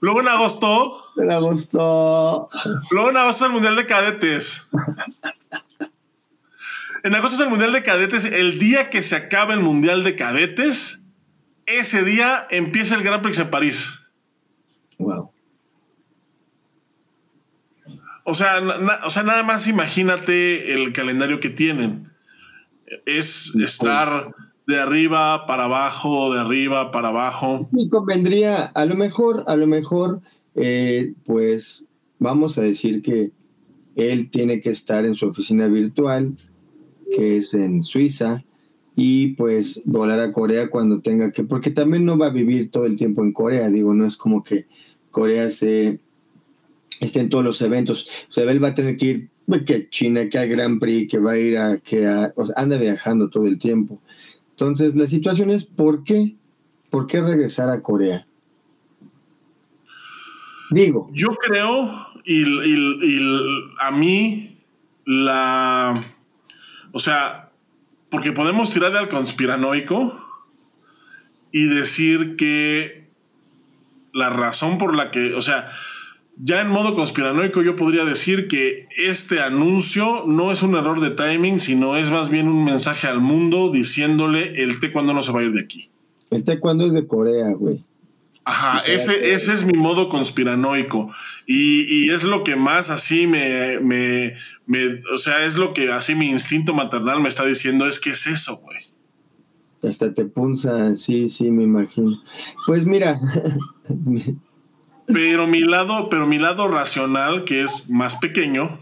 Luego 0.00 0.20
en 0.20 0.28
agosto. 0.28 1.04
En 1.16 1.30
agosto. 1.30 2.48
Luego 2.90 3.10
en 3.10 3.16
agosto 3.16 3.44
es 3.44 3.48
el 3.48 3.52
Mundial 3.52 3.76
de 3.76 3.86
Cadetes. 3.86 4.66
En 7.04 7.14
agosto 7.14 7.36
es 7.36 7.40
el 7.40 7.50
Mundial 7.50 7.72
de 7.72 7.82
Cadetes. 7.84 8.24
El 8.24 8.58
día 8.58 8.90
que 8.90 9.02
se 9.02 9.14
acaba 9.14 9.54
el 9.54 9.60
Mundial 9.60 10.02
de 10.02 10.16
Cadetes 10.16 11.00
ese 11.78 12.04
día 12.04 12.46
empieza 12.50 12.94
el 12.94 13.02
Grand 13.02 13.22
Prix 13.22 13.38
en 13.38 13.50
París. 13.50 13.94
Wow. 14.98 15.30
O 18.24 18.34
sea, 18.34 18.60
o 19.04 19.10
sea, 19.10 19.22
nada 19.22 19.42
más 19.42 19.66
imagínate 19.66 20.74
el 20.74 20.92
calendario 20.92 21.40
que 21.40 21.50
tienen. 21.50 22.10
Es 23.06 23.54
estar 23.56 24.34
de 24.66 24.78
arriba 24.78 25.46
para 25.46 25.64
abajo, 25.64 26.32
de 26.32 26.40
arriba 26.40 26.90
para 26.90 27.08
abajo. 27.08 27.68
Y 27.72 27.88
convendría, 27.88 28.64
a 28.64 28.84
lo 28.84 28.94
mejor, 28.94 29.44
a 29.46 29.56
lo 29.56 29.66
mejor, 29.66 30.20
eh, 30.54 31.14
pues 31.24 31.86
vamos 32.18 32.56
a 32.58 32.62
decir 32.62 33.02
que 33.02 33.32
él 33.96 34.30
tiene 34.30 34.60
que 34.60 34.70
estar 34.70 35.04
en 35.04 35.14
su 35.14 35.26
oficina 35.26 35.66
virtual, 35.66 36.36
que 37.14 37.38
es 37.38 37.54
en 37.54 37.82
Suiza, 37.82 38.44
y 38.94 39.28
pues 39.34 39.82
volar 39.84 40.20
a 40.20 40.32
Corea 40.32 40.70
cuando 40.70 41.00
tenga 41.00 41.32
que, 41.32 41.44
porque 41.44 41.70
también 41.70 42.04
no 42.04 42.18
va 42.18 42.26
a 42.26 42.32
vivir 42.32 42.70
todo 42.70 42.86
el 42.86 42.96
tiempo 42.96 43.24
en 43.24 43.32
Corea, 43.32 43.70
digo, 43.70 43.94
no 43.94 44.06
es 44.06 44.16
como 44.16 44.42
que 44.42 44.66
Corea 45.10 45.50
se 45.50 46.00
esté 47.00 47.20
en 47.20 47.28
todos 47.28 47.44
los 47.44 47.60
eventos, 47.62 48.08
o 48.28 48.32
sea, 48.32 48.44
él 48.44 48.62
va 48.62 48.68
a 48.68 48.74
tener 48.74 48.96
que 48.96 49.06
ir 49.06 49.28
pues, 49.46 49.64
que 49.64 49.74
a 49.74 49.90
China, 49.90 50.28
que 50.28 50.38
al 50.38 50.48
Grand 50.48 50.78
Prix, 50.78 51.10
que 51.10 51.18
va 51.18 51.32
a 51.32 51.38
ir 51.38 51.58
a, 51.58 51.78
que 51.78 52.06
anda 52.54 52.76
viajando 52.76 53.28
todo 53.28 53.46
el 53.46 53.58
tiempo. 53.58 54.00
Entonces, 54.50 54.94
la 54.94 55.06
situación 55.06 55.50
es, 55.50 55.64
¿por 55.64 56.04
qué? 56.04 56.36
¿Por 56.90 57.06
qué 57.06 57.20
regresar 57.20 57.68
a 57.68 57.82
Corea? 57.82 58.26
Digo. 60.70 61.10
Yo 61.12 61.30
creo, 61.30 61.90
y, 62.24 62.44
a 63.80 63.90
mí, 63.90 64.58
la. 65.04 66.00
O 66.92 67.00
sea, 67.00 67.50
porque 68.08 68.32
podemos 68.32 68.72
tirarle 68.72 68.98
al 68.98 69.08
conspiranoico 69.08 70.14
y 71.52 71.64
decir 71.64 72.36
que 72.36 73.08
la 74.12 74.30
razón 74.30 74.78
por 74.78 74.94
la 74.94 75.10
que. 75.10 75.34
O 75.34 75.42
sea, 75.42 75.70
ya 76.42 76.62
en 76.62 76.68
modo 76.68 76.94
conspiranoico 76.94 77.62
yo 77.62 77.76
podría 77.76 78.04
decir 78.04 78.48
que 78.48 78.88
este 78.96 79.40
anuncio 79.40 80.24
no 80.26 80.52
es 80.52 80.62
un 80.62 80.74
error 80.74 81.00
de 81.00 81.10
timing, 81.10 81.60
sino 81.60 81.96
es 81.96 82.10
más 82.10 82.30
bien 82.30 82.48
un 82.48 82.64
mensaje 82.64 83.06
al 83.06 83.20
mundo 83.20 83.70
diciéndole 83.70 84.62
el 84.62 84.80
taekwondo 84.80 85.12
no 85.12 85.22
se 85.22 85.32
va 85.32 85.40
a 85.40 85.44
ir 85.44 85.52
de 85.52 85.60
aquí. 85.60 85.90
El 86.30 86.44
taekwondo 86.44 86.86
es 86.86 86.92
de 86.92 87.06
Corea, 87.06 87.52
güey. 87.52 87.84
Ajá, 88.44 88.80
ese, 88.86 89.32
ese 89.32 89.52
es 89.52 89.64
mi 89.64 89.74
modo 89.74 90.08
conspiranoico. 90.08 91.12
Y, 91.46 92.10
es 92.10 92.24
lo 92.24 92.42
que 92.42 92.56
más 92.56 92.90
así 92.90 93.26
me, 93.26 93.78
me, 93.80 94.34
O 95.12 95.18
sea, 95.18 95.44
es 95.44 95.56
lo 95.56 95.74
que 95.74 95.92
así 95.92 96.14
mi 96.14 96.30
instinto 96.30 96.72
maternal 96.72 97.20
me 97.20 97.28
está 97.28 97.44
diciendo: 97.44 97.86
es 97.86 98.00
que 98.00 98.10
es 98.10 98.26
eso, 98.26 98.56
güey. 98.58 98.78
Hasta 99.82 100.12
te 100.14 100.24
punza, 100.24 100.94
sí, 100.96 101.28
sí, 101.28 101.50
me 101.50 101.64
imagino. 101.64 102.22
Pues 102.66 102.84
mira. 102.84 103.20
pero 105.12 105.46
mi 105.46 105.60
lado, 105.60 106.08
pero 106.08 106.26
mi 106.26 106.38
lado 106.38 106.68
racional, 106.68 107.44
que 107.44 107.62
es 107.62 107.88
más 107.90 108.16
pequeño, 108.16 108.80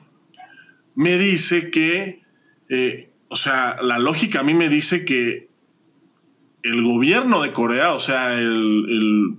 me 0.94 1.18
dice 1.18 1.70
que. 1.70 2.22
Eh, 2.68 3.10
o 3.30 3.36
sea, 3.36 3.76
la 3.82 3.98
lógica 3.98 4.40
a 4.40 4.42
mí 4.42 4.54
me 4.54 4.68
dice 4.68 5.04
que 5.04 5.48
el 6.62 6.82
gobierno 6.82 7.42
de 7.42 7.52
Corea, 7.52 7.92
o 7.92 8.00
sea, 8.00 8.38
el 8.38 9.36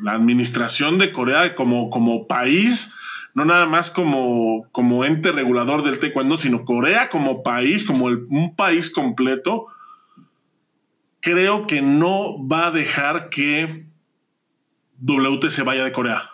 la 0.00 0.12
administración 0.12 0.98
de 0.98 1.12
Corea 1.12 1.54
como, 1.54 1.90
como 1.90 2.26
país, 2.26 2.94
no 3.34 3.44
nada 3.44 3.66
más 3.66 3.90
como, 3.90 4.66
como 4.72 5.04
ente 5.04 5.32
regulador 5.32 5.82
del 5.82 5.98
taekwondo, 5.98 6.36
sino 6.36 6.64
Corea 6.64 7.08
como 7.08 7.42
país, 7.42 7.84
como 7.84 8.06
un 8.06 8.54
país 8.56 8.90
completo, 8.90 9.66
creo 11.20 11.66
que 11.66 11.82
no 11.82 12.46
va 12.46 12.66
a 12.66 12.70
dejar 12.70 13.30
que 13.30 13.86
WT 15.04 15.50
se 15.50 15.62
vaya 15.62 15.84
de 15.84 15.92
Corea. 15.92 16.30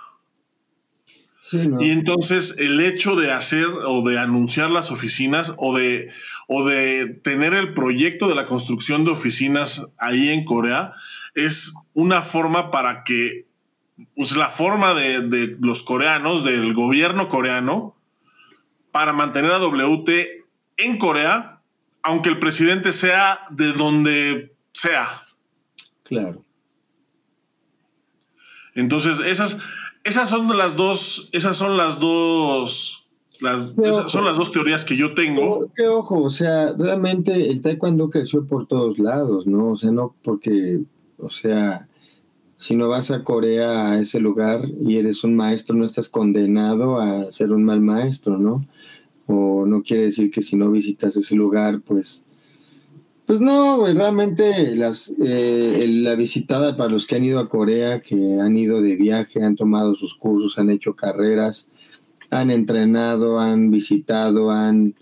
Y 1.52 1.90
entonces 1.90 2.56
el 2.58 2.78
hecho 2.80 3.16
de 3.16 3.32
hacer 3.32 3.66
o 3.66 4.02
de 4.02 4.18
anunciar 4.18 4.70
las 4.70 4.90
oficinas 4.90 5.54
o 5.56 5.76
de, 5.76 6.10
o 6.46 6.66
de 6.66 7.06
tener 7.22 7.54
el 7.54 7.72
proyecto 7.72 8.28
de 8.28 8.34
la 8.34 8.44
construcción 8.44 9.04
de 9.04 9.12
oficinas 9.12 9.88
ahí 9.96 10.28
en 10.28 10.44
Corea 10.44 10.92
es 11.34 11.74
una 11.94 12.22
forma 12.22 12.70
para 12.70 13.02
que, 13.04 13.46
pues 14.14 14.36
la 14.36 14.48
forma 14.48 14.92
de, 14.94 15.56
los 15.60 15.82
coreanos, 15.82 16.44
del 16.44 16.74
gobierno 16.74 17.28
coreano, 17.28 17.96
para 18.90 19.12
mantener 19.12 19.52
a 19.52 19.58
WT 19.58 20.10
en 20.76 20.98
Corea, 20.98 21.60
aunque 22.02 22.28
el 22.28 22.38
presidente 22.38 22.92
sea 22.92 23.40
de 23.50 23.72
donde 23.72 24.52
sea. 24.72 25.24
Claro. 26.02 26.44
Entonces, 28.78 29.20
esas, 29.20 29.58
esas 30.04 30.30
son 30.30 30.56
las 30.56 30.76
dos, 30.76 31.28
esas 31.32 31.56
son 31.56 31.76
las 31.76 32.00
dos, 32.00 33.08
las, 33.40 33.72
son 34.06 34.24
las 34.24 34.36
dos 34.36 34.52
teorías 34.52 34.84
que 34.84 34.96
yo 34.96 35.14
tengo. 35.14 35.70
Qué 35.74 35.88
ojo, 35.88 36.22
o 36.22 36.30
sea, 36.30 36.72
realmente 36.78 37.50
el 37.50 37.60
taekwondo 37.60 38.08
creció 38.08 38.46
por 38.46 38.66
todos 38.66 38.98
lados, 38.98 39.46
¿no? 39.46 39.70
O 39.70 39.76
sea, 39.76 39.90
no 39.90 40.14
porque 40.22 40.80
o 41.18 41.30
sea, 41.30 41.88
si 42.56 42.76
no 42.76 42.88
vas 42.88 43.10
a 43.10 43.24
Corea 43.24 43.90
a 43.90 44.00
ese 44.00 44.20
lugar 44.20 44.62
y 44.80 44.96
eres 44.96 45.24
un 45.24 45.36
maestro, 45.36 45.76
no 45.76 45.84
estás 45.84 46.08
condenado 46.08 47.00
a 47.00 47.30
ser 47.32 47.52
un 47.52 47.64
mal 47.64 47.80
maestro, 47.80 48.38
¿no? 48.38 48.66
O 49.26 49.66
no 49.66 49.82
quiere 49.82 50.04
decir 50.04 50.30
que 50.30 50.42
si 50.42 50.56
no 50.56 50.70
visitas 50.70 51.16
ese 51.16 51.34
lugar, 51.34 51.80
pues, 51.80 52.24
pues 53.28 53.40
no, 53.40 53.84
realmente 53.84 54.74
las, 54.74 55.12
eh, 55.22 55.84
la 55.86 56.14
visitada 56.14 56.78
para 56.78 56.88
los 56.88 57.06
que 57.06 57.16
han 57.16 57.24
ido 57.24 57.40
a 57.40 57.50
Corea, 57.50 58.00
que 58.00 58.40
han 58.40 58.56
ido 58.56 58.80
de 58.80 58.96
viaje, 58.96 59.44
han 59.44 59.54
tomado 59.54 59.94
sus 59.96 60.14
cursos, 60.14 60.58
han 60.58 60.70
hecho 60.70 60.96
carreras, 60.96 61.68
han 62.30 62.50
entrenado, 62.50 63.38
han 63.38 63.70
visitado, 63.70 64.50
han 64.50 64.94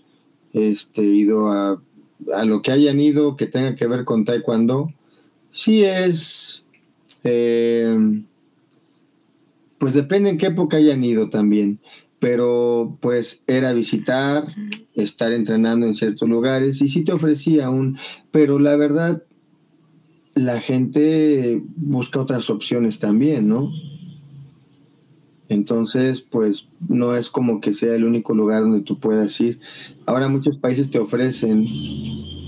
este, 0.51 1.03
ido 1.03 1.53
a, 1.53 1.81
a 2.33 2.43
lo 2.43 2.61
que 2.61 2.73
hayan 2.73 2.99
ido 2.99 3.37
que 3.37 3.45
tenga 3.45 3.75
que 3.75 3.87
ver 3.87 4.03
con 4.03 4.25
taekwondo, 4.25 4.91
Sí 5.51 5.85
es, 5.85 6.65
eh, 7.23 7.97
pues 9.77 9.93
depende 9.93 10.31
en 10.31 10.37
qué 10.37 10.47
época 10.47 10.75
hayan 10.75 11.01
ido 11.01 11.29
también, 11.29 11.79
pero 12.19 12.97
pues 13.01 13.43
era 13.47 13.73
visitar, 13.73 14.47
estar 14.93 15.31
entrenando 15.31 15.85
en 15.85 15.93
ciertos 15.93 16.27
lugares 16.27 16.81
y 16.81 16.87
sí 16.87 17.03
te 17.03 17.11
ofrecía 17.11 17.69
un, 17.69 17.97
pero 18.31 18.59
la 18.59 18.75
verdad, 18.75 19.23
la 20.33 20.59
gente 20.59 21.61
busca 21.75 22.19
otras 22.19 22.49
opciones 22.49 22.99
también, 22.99 23.47
¿no? 23.47 23.71
Entonces, 25.49 26.21
pues 26.21 26.67
no 26.89 27.15
es 27.15 27.29
como 27.29 27.61
que 27.61 27.71
sea 27.71 27.95
el 27.95 28.03
único 28.03 28.33
lugar 28.33 28.63
donde 28.63 28.81
tú 28.81 28.99
puedas 28.99 29.39
ir. 29.39 29.59
Ahora 30.05 30.27
muchos 30.27 30.57
países 30.57 30.91
te 30.91 30.99
ofrecen 30.99 31.65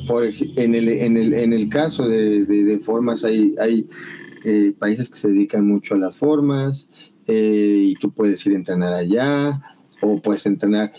por, 0.05 0.25
en, 0.25 0.75
el, 0.75 0.89
en, 0.89 1.15
el, 1.15 1.33
en 1.33 1.53
el 1.53 1.69
caso 1.69 2.07
de, 2.07 2.79
formas, 2.83 3.23
hay, 3.23 3.55
hay 3.59 3.87
eh, 4.43 4.73
países 4.77 5.09
que 5.09 5.17
se 5.17 5.29
dedican 5.29 5.65
mucho 5.65 5.93
a 5.93 5.97
las 5.97 6.17
formas 6.17 6.89
eh, 7.31 7.83
y 7.89 7.93
tú 7.93 8.09
puedes 8.09 8.43
ir 8.47 8.53
a 8.53 8.55
entrenar 8.55 8.91
allá 8.91 9.61
o 10.01 10.19
puedes 10.19 10.47
entrenar 10.47 10.91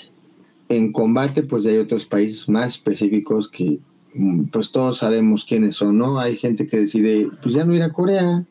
en 0.69 0.93
combate, 0.93 1.43
pues 1.43 1.67
hay 1.67 1.79
otros 1.79 2.05
países 2.05 2.49
más 2.49 2.75
específicos 2.75 3.49
que 3.49 3.81
mm, 4.15 4.45
pues 4.45 4.71
todos 4.71 4.99
sabemos 4.99 5.45
quiénes 5.45 5.75
son, 5.75 5.99
¿no? 5.99 6.21
Hay 6.21 6.37
gente 6.37 6.69
que 6.69 6.79
decide, 6.79 7.29
pues 7.43 7.57
ya 7.57 7.65
no 7.65 7.75
ir 7.75 7.83
a 7.83 7.93
Corea, 7.93 8.47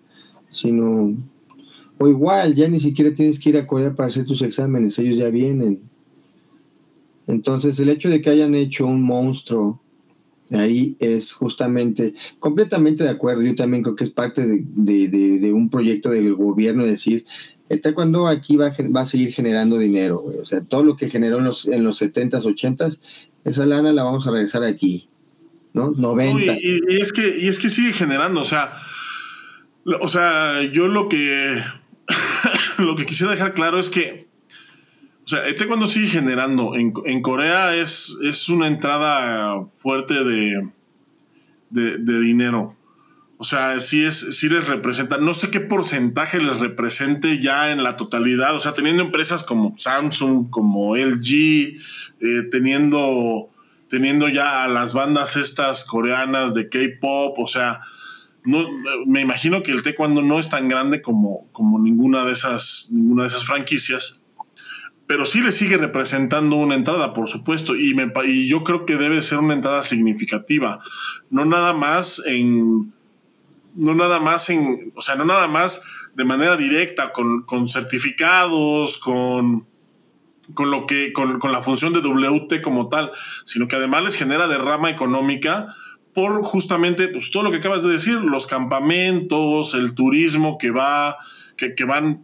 sino, 0.50 1.15
o 1.98 2.08
igual, 2.10 2.54
ya 2.54 2.68
ni 2.68 2.82
siquiera 2.82 3.13
tienes 3.13 3.39
que 3.39 3.52
ir 3.52 3.58
a 3.58 3.65
Corea 3.65 3.96
para 3.96 4.08
hacer 4.08 4.26
tus 4.26 4.42
exámenes, 4.42 5.00
ellos 5.00 5.18
ya 5.18 5.30
vienen. 5.30 5.80
Entonces, 7.28 7.80
el 7.80 7.88
hecho 7.88 8.10
de 8.10 8.20
que 8.20 8.30
hayan 8.30 8.56
hecho 8.56 8.88
un 8.88 9.02
monstruo 9.04 9.80
Ahí 10.52 10.96
es 11.00 11.32
justamente, 11.32 12.15
completamente 12.39 13.04
de 13.04 13.12
acuerdo, 13.12 13.44
yo 13.44 13.56
también 13.56 13.84
creo 13.84 13.96
que 13.96 14.04
es 14.04 14.10
parte 14.10 14.44
de, 14.48 15.54
un 15.54 15.70
proyecto 15.70 16.10
del 16.10 16.34
gobierno, 16.34 16.86
decir, 16.86 17.26
el 17.70 17.82
taekwondo 17.82 18.28
aquí 18.28 18.58
va, 18.58 18.72
va 18.96 19.02
a 19.02 19.06
seguir 19.06 19.32
generando 19.32 19.78
dinero, 19.78 20.24
o 20.42 20.46
sea, 20.46 20.62
todo 20.62 20.84
lo 20.84 20.98
que 20.98 21.10
generó 21.10 21.38
en 21.38 21.46
los, 21.46 21.68
en 21.68 21.84
los 21.84 22.02
70s, 22.02 22.44
80s, 22.44 23.00
esa 23.46 23.66
lana 23.66 23.94
la 23.94 24.04
vamos 24.04 24.28
a 24.28 24.32
regresar 24.32 24.64
aquí, 24.64 25.10
¿no? 25.74 25.92
90. 25.92 26.58
y, 26.62 27.00
es 27.00 27.14
que, 27.14 27.40
y 27.40 27.48
es 27.48 27.60
que 27.60 27.70
sigue 27.70 27.94
generando, 27.94 28.42
o 28.42 28.46
sea, 28.46 28.74
o 30.02 30.08
sea, 30.08 30.64
yo 30.64 30.88
lo 30.88 31.08
que, 31.08 31.62
lo 32.80 32.96
que 32.96 33.06
quisiera 33.06 33.32
dejar 33.32 33.54
claro 33.54 33.80
es 33.80 33.90
que 33.90 34.30
o 35.30 35.32
sea, 35.32 35.46
el 35.46 35.56
taekwondo 35.56 35.86
sigue 35.86 36.08
generando. 36.08 36.74
En, 36.74 37.22
Corea 37.22 37.76
es, 37.76 38.18
es 38.24 38.50
una 38.50 38.66
entrada 38.66 39.64
fuerte 39.74 40.24
de, 40.24 40.68
de, 41.70 42.20
dinero. 42.20 42.76
O 43.41 43.45
sea, 43.45 43.80
sí, 43.80 44.04
es, 44.04 44.38
sí 44.38 44.49
les 44.49 44.67
representa, 44.67 45.17
no 45.17 45.34
sé 45.34 45.49
qué 45.49 45.62
porcentaje 45.62 46.41
les 46.41 46.60
represente 46.60 47.41
ya 47.41 47.71
en 47.71 47.84
la 47.84 47.95
totalidad, 47.95 48.54
o 48.54 48.60
sea, 48.60 48.73
teniendo 48.73 49.02
empresas 49.02 49.43
como 49.43 49.75
Samsung, 49.78 50.49
como 50.49 50.97
LG, 50.97 51.78
eh, 52.19 52.43
teniendo, 52.52 53.49
teniendo 53.89 54.28
ya 54.28 54.65
a 54.65 54.67
las 54.67 54.93
bandas 54.93 55.38
estas 55.38 55.86
coreanas 55.86 56.54
de 56.54 56.67
K-pop, 56.67 57.39
o 57.39 57.47
sea, 57.47 57.80
no, 58.43 58.67
me 59.06 59.21
imagino 59.21 59.63
que 59.63 59.71
el 59.71 59.84
taekwondo 59.84 60.21
no 60.21 60.38
es 60.38 60.49
tan 60.49 60.67
grande 60.67 61.02
como, 61.02 61.47
como 61.54 61.80
ninguna, 61.80 62.25
de 62.25 62.34
esas, 62.34 62.89
ninguna 62.91 63.23
de 63.23 63.30
esas 63.30 63.45
franquicias, 63.45 64.21
pero 65.08 65.25
sí 65.25 65.39
le 65.39 65.54
sigue 65.54 65.78
representando 65.78 66.58
una 66.58 66.75
entrada, 66.75 67.13
por 67.13 67.30
supuesto, 67.30 67.78
y, 67.78 67.93
me, 67.93 68.12
y 68.25 68.49
yo 68.49 68.65
creo 68.65 68.86
que 68.86 68.97
debe 68.97 69.21
ser 69.21 69.38
una 69.38 69.54
entrada 69.54 69.84
significativa, 69.84 70.82
no 71.30 71.45
nada 71.45 71.71
más 71.71 72.21
en, 72.25 72.91
no 73.76 73.96
nada 73.96 74.20
más 74.20 74.50
en, 74.50 74.92
o 74.96 75.02
sea, 75.02 75.16
no 75.16 75.26
nada 75.26 75.48
más 75.48 75.84
de 76.16 76.26
manera 76.26 76.58
directa, 76.58 77.12
con, 77.12 77.44
con 77.44 77.68
certificados, 77.68 78.98
con, 78.98 79.68
con 80.54 80.72
lo 80.72 80.86
que, 80.86 81.14
con, 81.14 81.40
con, 81.40 81.52
la 81.52 81.62
función 81.62 81.94
de 81.94 82.02
WT 82.02 82.62
como 82.62 82.90
tal, 82.90 83.12
sino 83.46 83.68
que 83.68 83.76
además 83.76 84.04
les 84.04 84.16
genera 84.16 84.48
derrama 84.48 84.90
económica 84.90 85.76
por 86.14 86.44
justamente 86.44 87.08
pues, 87.08 87.32
todo 87.32 87.44
lo 87.44 87.52
que 87.52 87.58
acabas 87.58 87.84
de 87.84 87.90
decir, 87.90 88.16
los 88.16 88.48
campamentos, 88.48 89.74
el 89.74 89.94
turismo 89.94 90.58
que 90.58 90.72
va, 90.72 91.18
que, 91.56 91.76
que 91.76 91.86
van 91.86 92.24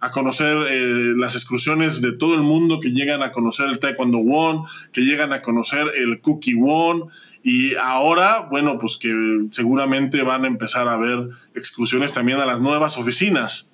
a 0.00 0.10
conocer 0.10 0.56
eh, 0.70 1.14
las 1.16 1.34
excursiones 1.34 2.00
de 2.00 2.12
todo 2.12 2.34
el 2.34 2.42
mundo, 2.42 2.80
que 2.80 2.90
llegan 2.90 3.22
a 3.22 3.30
conocer 3.30 3.68
el 3.68 3.78
Taekwondo 3.78 4.18
Won, 4.18 4.64
que 4.92 5.02
llegan 5.02 5.32
a 5.32 5.42
conocer 5.42 5.90
el 5.96 6.20
Cookie 6.20 6.54
Won, 6.54 7.08
y 7.48 7.76
ahora, 7.76 8.48
bueno, 8.50 8.76
pues 8.76 8.96
que 8.96 9.14
seguramente 9.52 10.24
van 10.24 10.42
a 10.42 10.48
empezar 10.48 10.88
a 10.88 10.96
ver 10.96 11.28
excursiones 11.54 12.12
también 12.12 12.40
a 12.40 12.44
las 12.44 12.60
nuevas 12.60 12.98
oficinas 12.98 13.72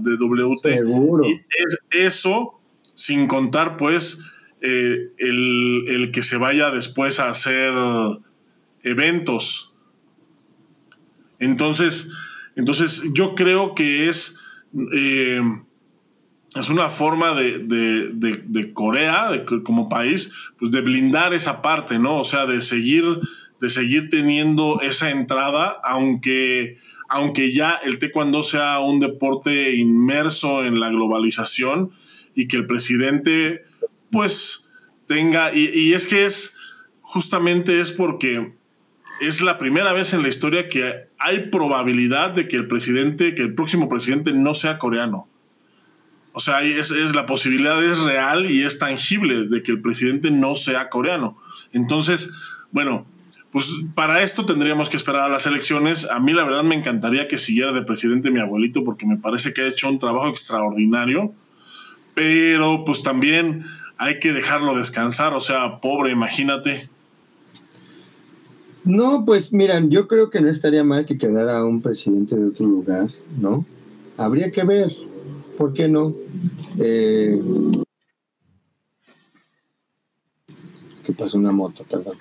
de 0.00 0.18
WT. 0.18 0.62
Seguro. 0.62 1.26
Y 1.26 1.40
es 1.48 1.78
eso, 1.92 2.60
sin 2.92 3.26
contar, 3.26 3.78
pues, 3.78 4.22
eh, 4.60 5.12
el, 5.16 5.84
el 5.88 6.12
que 6.12 6.22
se 6.22 6.36
vaya 6.36 6.70
después 6.70 7.18
a 7.18 7.30
hacer 7.30 7.72
eventos. 8.82 9.74
Entonces, 11.38 12.12
entonces 12.54 13.02
yo 13.14 13.34
creo 13.34 13.74
que 13.74 14.10
es, 14.10 14.38
eh, 14.94 15.40
es 16.56 16.70
una 16.70 16.88
forma 16.88 17.34
de, 17.34 17.58
de, 17.58 18.42
de, 18.44 18.72
Corea 18.72 19.44
como 19.62 19.88
país, 19.88 20.32
pues 20.58 20.70
de 20.70 20.80
blindar 20.80 21.34
esa 21.34 21.60
parte, 21.60 21.98
¿no? 21.98 22.18
O 22.18 22.24
sea, 22.24 22.46
de 22.46 22.62
seguir, 22.62 23.04
de 23.60 23.68
seguir 23.68 24.08
teniendo 24.08 24.80
esa 24.80 25.10
entrada, 25.10 25.76
aunque, 25.84 26.78
aunque 27.08 27.52
ya 27.52 27.78
el 27.84 27.98
taekwondo 27.98 28.42
sea 28.42 28.80
un 28.80 29.00
deporte 29.00 29.74
inmerso 29.74 30.64
en 30.64 30.80
la 30.80 30.88
globalización 30.88 31.90
y 32.34 32.48
que 32.48 32.56
el 32.56 32.66
presidente, 32.66 33.64
pues, 34.10 34.70
tenga, 35.06 35.54
y, 35.54 35.68
y 35.68 35.92
es 35.92 36.06
que 36.06 36.24
es, 36.24 36.56
justamente 37.02 37.80
es 37.80 37.92
porque 37.92 38.54
es 39.20 39.42
la 39.42 39.58
primera 39.58 39.92
vez 39.92 40.14
en 40.14 40.22
la 40.22 40.28
historia 40.28 40.68
que 40.68 41.06
hay 41.18 41.50
probabilidad 41.50 42.30
de 42.30 42.48
que 42.48 42.56
el 42.56 42.66
presidente, 42.66 43.34
que 43.34 43.42
el 43.42 43.54
próximo 43.54 43.88
presidente 43.88 44.32
no 44.32 44.54
sea 44.54 44.78
coreano. 44.78 45.28
O 46.36 46.40
sea, 46.40 46.60
es, 46.60 46.90
es, 46.90 47.14
la 47.14 47.24
posibilidad 47.24 47.82
es 47.82 47.98
real 48.00 48.50
y 48.50 48.62
es 48.62 48.78
tangible 48.78 49.46
de 49.46 49.62
que 49.62 49.72
el 49.72 49.80
presidente 49.80 50.30
no 50.30 50.54
sea 50.54 50.90
coreano. 50.90 51.38
Entonces, 51.72 52.34
bueno, 52.72 53.06
pues 53.50 53.70
para 53.94 54.22
esto 54.22 54.44
tendríamos 54.44 54.90
que 54.90 54.98
esperar 54.98 55.22
a 55.22 55.28
las 55.28 55.46
elecciones. 55.46 56.06
A 56.10 56.20
mí 56.20 56.34
la 56.34 56.44
verdad 56.44 56.62
me 56.62 56.74
encantaría 56.74 57.26
que 57.26 57.38
siguiera 57.38 57.72
de 57.72 57.80
presidente 57.80 58.30
mi 58.30 58.40
abuelito 58.40 58.84
porque 58.84 59.06
me 59.06 59.16
parece 59.16 59.54
que 59.54 59.62
ha 59.62 59.68
hecho 59.68 59.88
un 59.88 59.98
trabajo 59.98 60.28
extraordinario. 60.28 61.32
Pero 62.14 62.84
pues 62.84 63.02
también 63.02 63.64
hay 63.96 64.20
que 64.20 64.34
dejarlo 64.34 64.76
descansar. 64.76 65.32
O 65.32 65.40
sea, 65.40 65.80
pobre, 65.80 66.10
imagínate 66.10 66.90
no, 68.86 69.24
pues 69.26 69.52
miran, 69.52 69.90
yo 69.90 70.06
creo 70.06 70.30
que 70.30 70.40
no 70.40 70.48
estaría 70.48 70.84
mal 70.84 71.06
que 71.06 71.18
quedara 71.18 71.64
un 71.64 71.82
presidente 71.82 72.36
de 72.36 72.46
otro 72.46 72.66
lugar, 72.66 73.08
¿no? 73.36 73.66
Habría 74.16 74.52
que 74.52 74.62
ver, 74.62 74.92
¿por 75.56 75.72
qué 75.72 75.88
no? 75.88 76.14
Eh, 76.78 77.40
que 81.04 81.12
pasó 81.12 81.38
una 81.38 81.52
moto, 81.52 81.84
perdón. 81.88 82.16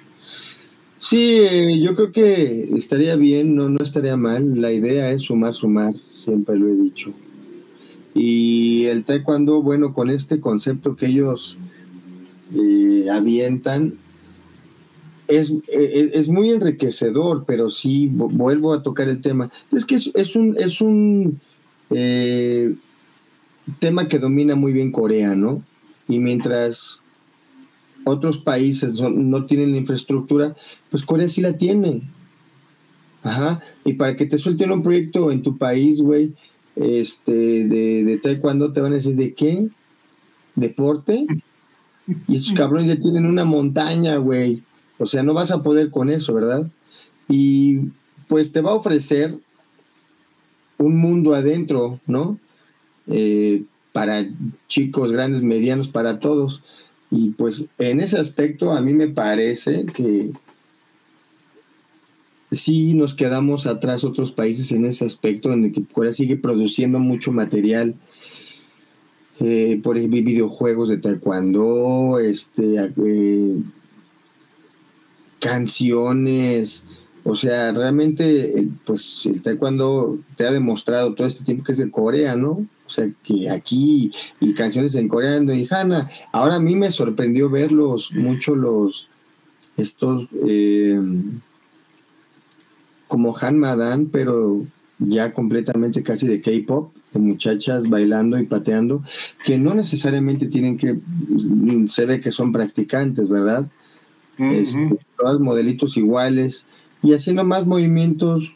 Sí, 0.99 1.37
eh, 1.39 1.79
yo 1.81 1.93
creo 1.93 2.11
que 2.11 2.69
estaría 2.75 3.15
bien, 3.15 3.55
no, 3.55 3.69
no 3.69 3.83
estaría 3.83 4.17
mal. 4.17 4.59
La 4.59 4.71
idea 4.71 5.11
es 5.11 5.23
sumar, 5.23 5.53
sumar, 5.53 5.93
siempre 6.15 6.57
lo 6.57 6.67
he 6.67 6.75
dicho. 6.75 7.13
Y 8.13 8.85
el 8.85 9.03
taekwondo, 9.03 9.61
bueno, 9.61 9.93
con 9.93 10.09
este 10.09 10.39
concepto 10.39 10.95
que 10.95 11.07
ellos 11.07 11.57
eh, 12.55 13.07
avientan, 13.11 13.99
es, 15.27 15.51
es, 15.67 16.27
muy 16.29 16.51
enriquecedor, 16.51 17.45
pero 17.45 17.69
sí, 17.69 18.09
vuelvo 18.11 18.73
a 18.73 18.83
tocar 18.83 19.09
el 19.09 19.21
tema. 19.21 19.51
Es 19.71 19.85
que 19.85 19.95
es, 19.95 20.35
un, 20.35 20.55
es 20.57 20.81
un 20.81 21.39
eh, 21.89 22.75
tema 23.79 24.07
que 24.07 24.19
domina 24.19 24.55
muy 24.55 24.73
bien 24.73 24.91
Corea, 24.91 25.35
¿no? 25.35 25.63
Y 26.07 26.19
mientras 26.19 27.01
otros 28.05 28.37
países 28.37 29.01
no 29.01 29.45
tienen 29.45 29.71
la 29.71 29.77
infraestructura, 29.77 30.55
pues 30.89 31.03
Corea 31.03 31.27
sí 31.27 31.41
la 31.41 31.57
tiene. 31.57 32.03
Ajá. 33.23 33.61
Y 33.83 33.93
para 33.93 34.15
que 34.15 34.27
te 34.27 34.37
suelten 34.37 34.71
un 34.71 34.83
proyecto 34.83 35.31
en 35.31 35.41
tu 35.41 35.57
país, 35.57 35.99
güey, 35.99 36.33
este, 36.75 37.65
de, 37.65 38.03
de 38.03 38.17
taekwondo, 38.17 38.71
te 38.71 38.81
van 38.81 38.91
a 38.91 38.95
decir, 38.95 39.15
¿de 39.15 39.33
qué? 39.33 39.67
¿Deporte? 40.55 41.25
Y 42.27 42.35
esos 42.35 42.53
cabrones 42.55 42.87
ya 42.87 43.01
tienen 43.01 43.25
una 43.25 43.45
montaña, 43.45 44.17
güey. 44.17 44.61
O 44.99 45.07
sea, 45.07 45.23
no 45.23 45.33
vas 45.33 45.49
a 45.49 45.63
poder 45.63 45.89
con 45.89 46.09
eso, 46.09 46.33
¿verdad? 46.33 46.69
Y 47.27 47.89
pues 48.27 48.51
te 48.51 48.61
va 48.61 48.71
a 48.71 48.75
ofrecer 48.75 49.39
un 50.77 50.97
mundo 50.97 51.33
adentro, 51.33 51.99
¿no? 52.05 52.39
Eh, 53.07 53.63
para 53.91 54.27
chicos, 54.67 55.11
grandes, 55.11 55.41
medianos, 55.41 55.87
para 55.87 56.19
todos. 56.19 56.61
Y 57.11 57.29
pues 57.29 57.65
en 57.77 58.01
ese 58.01 58.17
aspecto 58.17 58.73
a 58.73 58.81
mí 58.81 58.93
me 58.93 59.07
parece 59.07 59.85
que 59.85 60.31
sí 62.51 62.93
nos 62.93 63.13
quedamos 63.13 63.65
atrás 63.65 64.03
otros 64.03 64.31
países 64.31 64.71
en 64.71 64.85
ese 64.85 65.05
aspecto, 65.05 65.53
en 65.53 65.65
el 65.65 65.71
que 65.71 65.83
Corea 65.85 66.11
sigue 66.11 66.37
produciendo 66.37 66.99
mucho 66.99 67.31
material. 67.31 67.95
Eh, 69.39 69.79
por 69.83 69.97
ejemplo, 69.97 70.21
videojuegos 70.23 70.89
de 70.89 70.97
taekwondo, 70.97 72.19
este, 72.19 72.91
eh, 73.05 73.57
canciones, 75.39 76.85
o 77.23 77.35
sea, 77.35 77.71
realmente, 77.71 78.67
pues 78.85 79.25
el 79.25 79.41
taekwondo 79.41 80.19
te 80.37 80.45
ha 80.45 80.51
demostrado 80.51 81.13
todo 81.15 81.27
este 81.27 81.43
tiempo 81.43 81.63
que 81.63 81.73
es 81.73 81.77
de 81.77 81.91
Corea, 81.91 82.35
¿no? 82.35 82.65
O 82.85 82.89
sea, 82.89 83.09
que 83.23 83.49
aquí 83.49 84.11
y 84.39 84.53
canciones 84.53 84.93
en 84.95 85.07
coreano 85.07 85.53
y 85.53 85.67
Hana. 85.69 86.09
Ahora 86.31 86.55
a 86.55 86.59
mí 86.59 86.75
me 86.75 86.91
sorprendió 86.91 87.49
verlos 87.49 88.11
mucho 88.13 88.55
los, 88.55 89.09
estos, 89.75 90.27
eh, 90.47 90.99
como 93.07 93.35
Han 93.37 93.59
Madan, 93.59 94.07
pero 94.07 94.65
ya 94.99 95.33
completamente 95.33 96.03
casi 96.03 96.27
de 96.27 96.41
K-pop, 96.41 96.93
de 97.11 97.19
muchachas 97.19 97.89
bailando 97.89 98.37
y 98.39 98.45
pateando, 98.45 99.03
que 99.43 99.57
no 99.57 99.73
necesariamente 99.73 100.47
tienen 100.47 100.77
que, 100.77 100.97
se 101.87 102.05
ve 102.05 102.19
que 102.19 102.31
son 102.31 102.51
practicantes, 102.51 103.29
¿verdad? 103.29 103.67
Este, 104.37 104.97
todos 105.17 105.39
modelitos 105.39 105.95
iguales 105.95 106.65
y 107.01 107.13
haciendo 107.13 107.45
más 107.45 107.65
movimientos, 107.65 108.55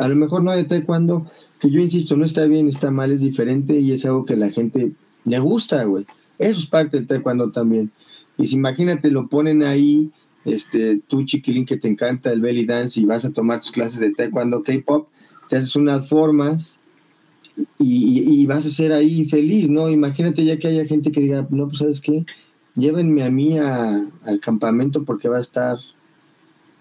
a 0.00 0.08
lo 0.08 0.16
mejor 0.16 0.42
no 0.42 0.52
de 0.52 0.64
taekwondo, 0.64 1.30
que 1.60 1.70
yo 1.70 1.78
insisto, 1.78 2.16
no 2.16 2.24
está 2.24 2.46
bien, 2.46 2.68
está 2.68 2.90
mal, 2.90 3.12
es 3.12 3.20
diferente 3.20 3.78
y 3.78 3.92
es 3.92 4.06
algo 4.06 4.24
que 4.24 4.34
la 4.34 4.48
gente 4.48 4.92
le 5.26 5.38
gusta, 5.38 5.84
güey. 5.84 6.06
Eso 6.38 6.58
es 6.58 6.66
parte 6.66 6.96
del 6.96 7.06
taekwondo 7.06 7.52
también. 7.52 7.92
Y 8.38 8.46
si 8.46 8.54
imagínate, 8.54 9.10
lo 9.10 9.28
ponen 9.28 9.62
ahí, 9.62 10.10
este, 10.46 11.02
tú 11.06 11.24
chiquilín 11.24 11.66
que 11.66 11.76
te 11.76 11.86
encanta 11.86 12.32
el 12.32 12.40
belly 12.40 12.64
dance 12.64 12.98
y 12.98 13.04
vas 13.04 13.26
a 13.26 13.30
tomar 13.30 13.60
tus 13.60 13.72
clases 13.72 14.00
de 14.00 14.10
taekwondo 14.10 14.62
K-pop, 14.62 15.08
te 15.50 15.58
haces 15.58 15.76
unas 15.76 16.08
formas 16.08 16.80
y, 17.78 18.40
y, 18.40 18.46
vas 18.46 18.64
a 18.64 18.70
ser 18.70 18.92
ahí 18.92 19.28
feliz, 19.28 19.68
¿no? 19.68 19.90
Imagínate 19.90 20.46
ya 20.46 20.58
que 20.58 20.68
haya 20.68 20.86
gente 20.86 21.12
que 21.12 21.20
diga, 21.20 21.46
no, 21.50 21.68
pues 21.68 21.80
sabes 21.80 22.00
qué, 22.00 22.24
llévenme 22.74 23.22
a 23.22 23.30
mí 23.30 23.58
al 23.58 24.40
campamento 24.40 25.04
porque 25.04 25.28
va 25.28 25.36
a 25.36 25.40
estar, 25.40 25.76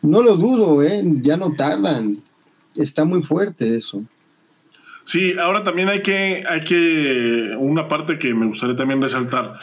no 0.01 0.21
lo 0.21 0.38
dudo, 0.38 0.82
¿eh? 0.84 1.03
ya 1.21 1.36
no 1.36 1.53
tardan, 1.55 2.23
está 2.75 3.05
muy 3.05 3.21
fuerte 3.21 3.75
eso. 3.75 4.03
Sí, 5.05 5.34
ahora 5.39 5.63
también 5.63 5.89
hay 5.89 6.03
que, 6.03 6.43
hay 6.47 6.62
que, 6.62 7.55
una 7.58 7.88
parte 7.88 8.19
que 8.19 8.34
me 8.36 8.45
gustaría 8.45 8.75
también 8.75 9.01
resaltar, 9.01 9.58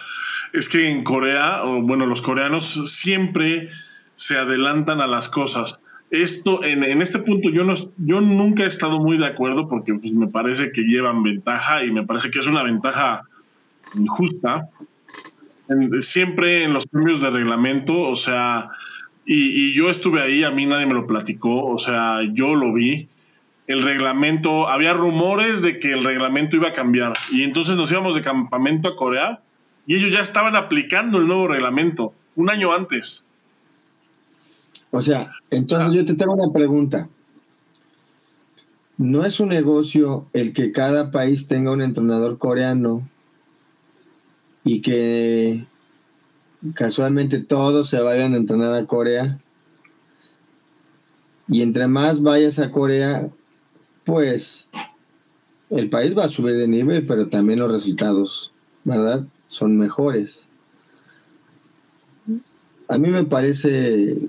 es 0.53 0.69
que 0.69 0.89
en 0.89 1.05
Corea, 1.05 1.65
o 1.65 1.83
bueno, 1.83 2.07
los 2.07 2.21
coreanos 2.21 2.91
siempre 2.91 3.71
se 4.17 4.39
adelantan 4.39 5.01
a 5.01 5.07
las 5.07 5.29
cosas. 5.29 5.81
Esto, 6.11 6.65
en, 6.65 6.83
en 6.83 7.03
este 7.03 7.21
punto, 7.21 7.51
yo, 7.51 7.65
no, 7.65 7.75
yo 7.97 8.21
nunca 8.21 8.65
he 8.65 8.67
estado 8.67 8.99
muy 8.99 9.19
de 9.19 9.27
acuerdo 9.27 9.69
porque 9.69 9.95
pues, 9.95 10.13
me 10.13 10.27
parece 10.27 10.73
que 10.73 10.83
llevan 10.83 11.23
ventaja 11.23 11.85
y 11.85 11.93
me 11.93 12.05
parece 12.05 12.31
que 12.31 12.41
es 12.41 12.47
una 12.47 12.63
ventaja 12.63 13.23
injusta, 13.95 14.69
siempre 16.01 16.65
en 16.65 16.73
los 16.73 16.87
cambios 16.87 17.21
de 17.21 17.31
reglamento, 17.31 18.01
o 18.01 18.17
sea, 18.17 18.71
y, 19.27 19.73
yo 19.75 19.91
estuve 19.91 20.23
ahí, 20.23 20.45
a 20.45 20.53
mí 20.53 20.67
nadie 20.67 20.87
me 20.87 20.95
lo 20.95 21.07
platicó, 21.07 21.67
o 21.67 21.79
sea, 21.79 22.21
yo 22.33 22.55
lo 22.55 22.73
vi. 22.73 23.09
El 23.67 23.83
reglamento, 23.83 24.69
había 24.69 24.95
rumores 24.95 25.61
de 25.63 25.81
que 25.81 25.93
el 25.93 26.05
reglamento 26.05 26.55
iba 26.55 26.69
a 26.69 26.73
cambiar 26.73 27.15
y 27.33 27.43
entonces 27.43 27.77
nos 27.77 27.91
íbamos 27.91 28.15
de 28.15 28.23
campamento 28.23 28.89
a 28.89 28.95
Corea 28.95 29.43
y 29.87 29.97
ellos 29.97 30.13
ya 30.13 30.21
estaban 30.21 30.55
aplicando 30.55 31.19
el 31.19 31.27
nuevo 31.27 31.49
reglamento 31.49 32.15
un 32.37 32.49
año 32.49 32.73
antes. 32.73 33.25
O 34.93 35.03
sea, 35.03 35.33
entonces 35.51 35.93
yo 35.93 36.05
te 36.05 36.15
tengo 36.15 36.35
una 36.35 36.53
pregunta. 36.53 37.09
¿No 38.99 39.27
es 39.27 39.41
un 39.41 39.49
negocio 39.49 40.27
el 40.33 40.53
que 40.53 40.71
cada 40.71 41.11
país 41.11 41.49
tenga 41.49 41.73
un 41.73 41.83
entrenador 41.83 42.39
coreano 42.39 43.07
y 44.65 44.81
que 44.81 45.67
casualmente 46.75 47.39
todos 47.39 47.89
se 47.89 48.01
vayan 48.01 48.35
a 48.35 48.39
entrenar 48.39 48.73
a 48.75 48.87
Corea 48.87 49.39
Y 51.49 51.63
entre 51.63 51.87
más 51.87 52.23
vayas 52.23 52.59
a 52.59 52.71
Corea, 52.71 53.31
pues 54.05 54.69
el 55.71 55.91
país 55.91 56.17
va 56.17 56.25
a 56.25 56.29
subir 56.29 56.57
de 56.57 56.69
nivel, 56.69 57.07
pero 57.07 57.29
también 57.29 57.59
los 57.59 57.71
resultados, 57.71 58.53
¿verdad? 58.85 59.25
Son 59.49 59.77
mejores. 59.77 60.47
A 62.89 62.99
mí 62.99 63.09
me 63.09 63.25
parece, 63.25 64.29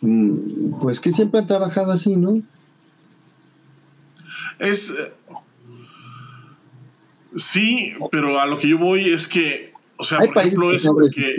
mm, 0.00 0.80
pues 0.80 1.00
que 1.00 1.12
siempre 1.12 1.40
han 1.40 1.46
trabajado 1.46 1.92
así, 1.92 2.16
¿no? 2.16 2.40
Es... 4.58 4.94
Sí, 7.36 7.94
pero 8.12 8.38
a 8.38 8.46
lo 8.46 8.58
que 8.58 8.68
yo 8.68 8.78
voy 8.78 9.12
es 9.12 9.26
que, 9.26 9.73
o 9.96 10.04
sea, 10.04 10.18
por 10.18 10.38
ejemplo, 10.38 10.72
eso 10.72 10.94
que, 11.14 11.36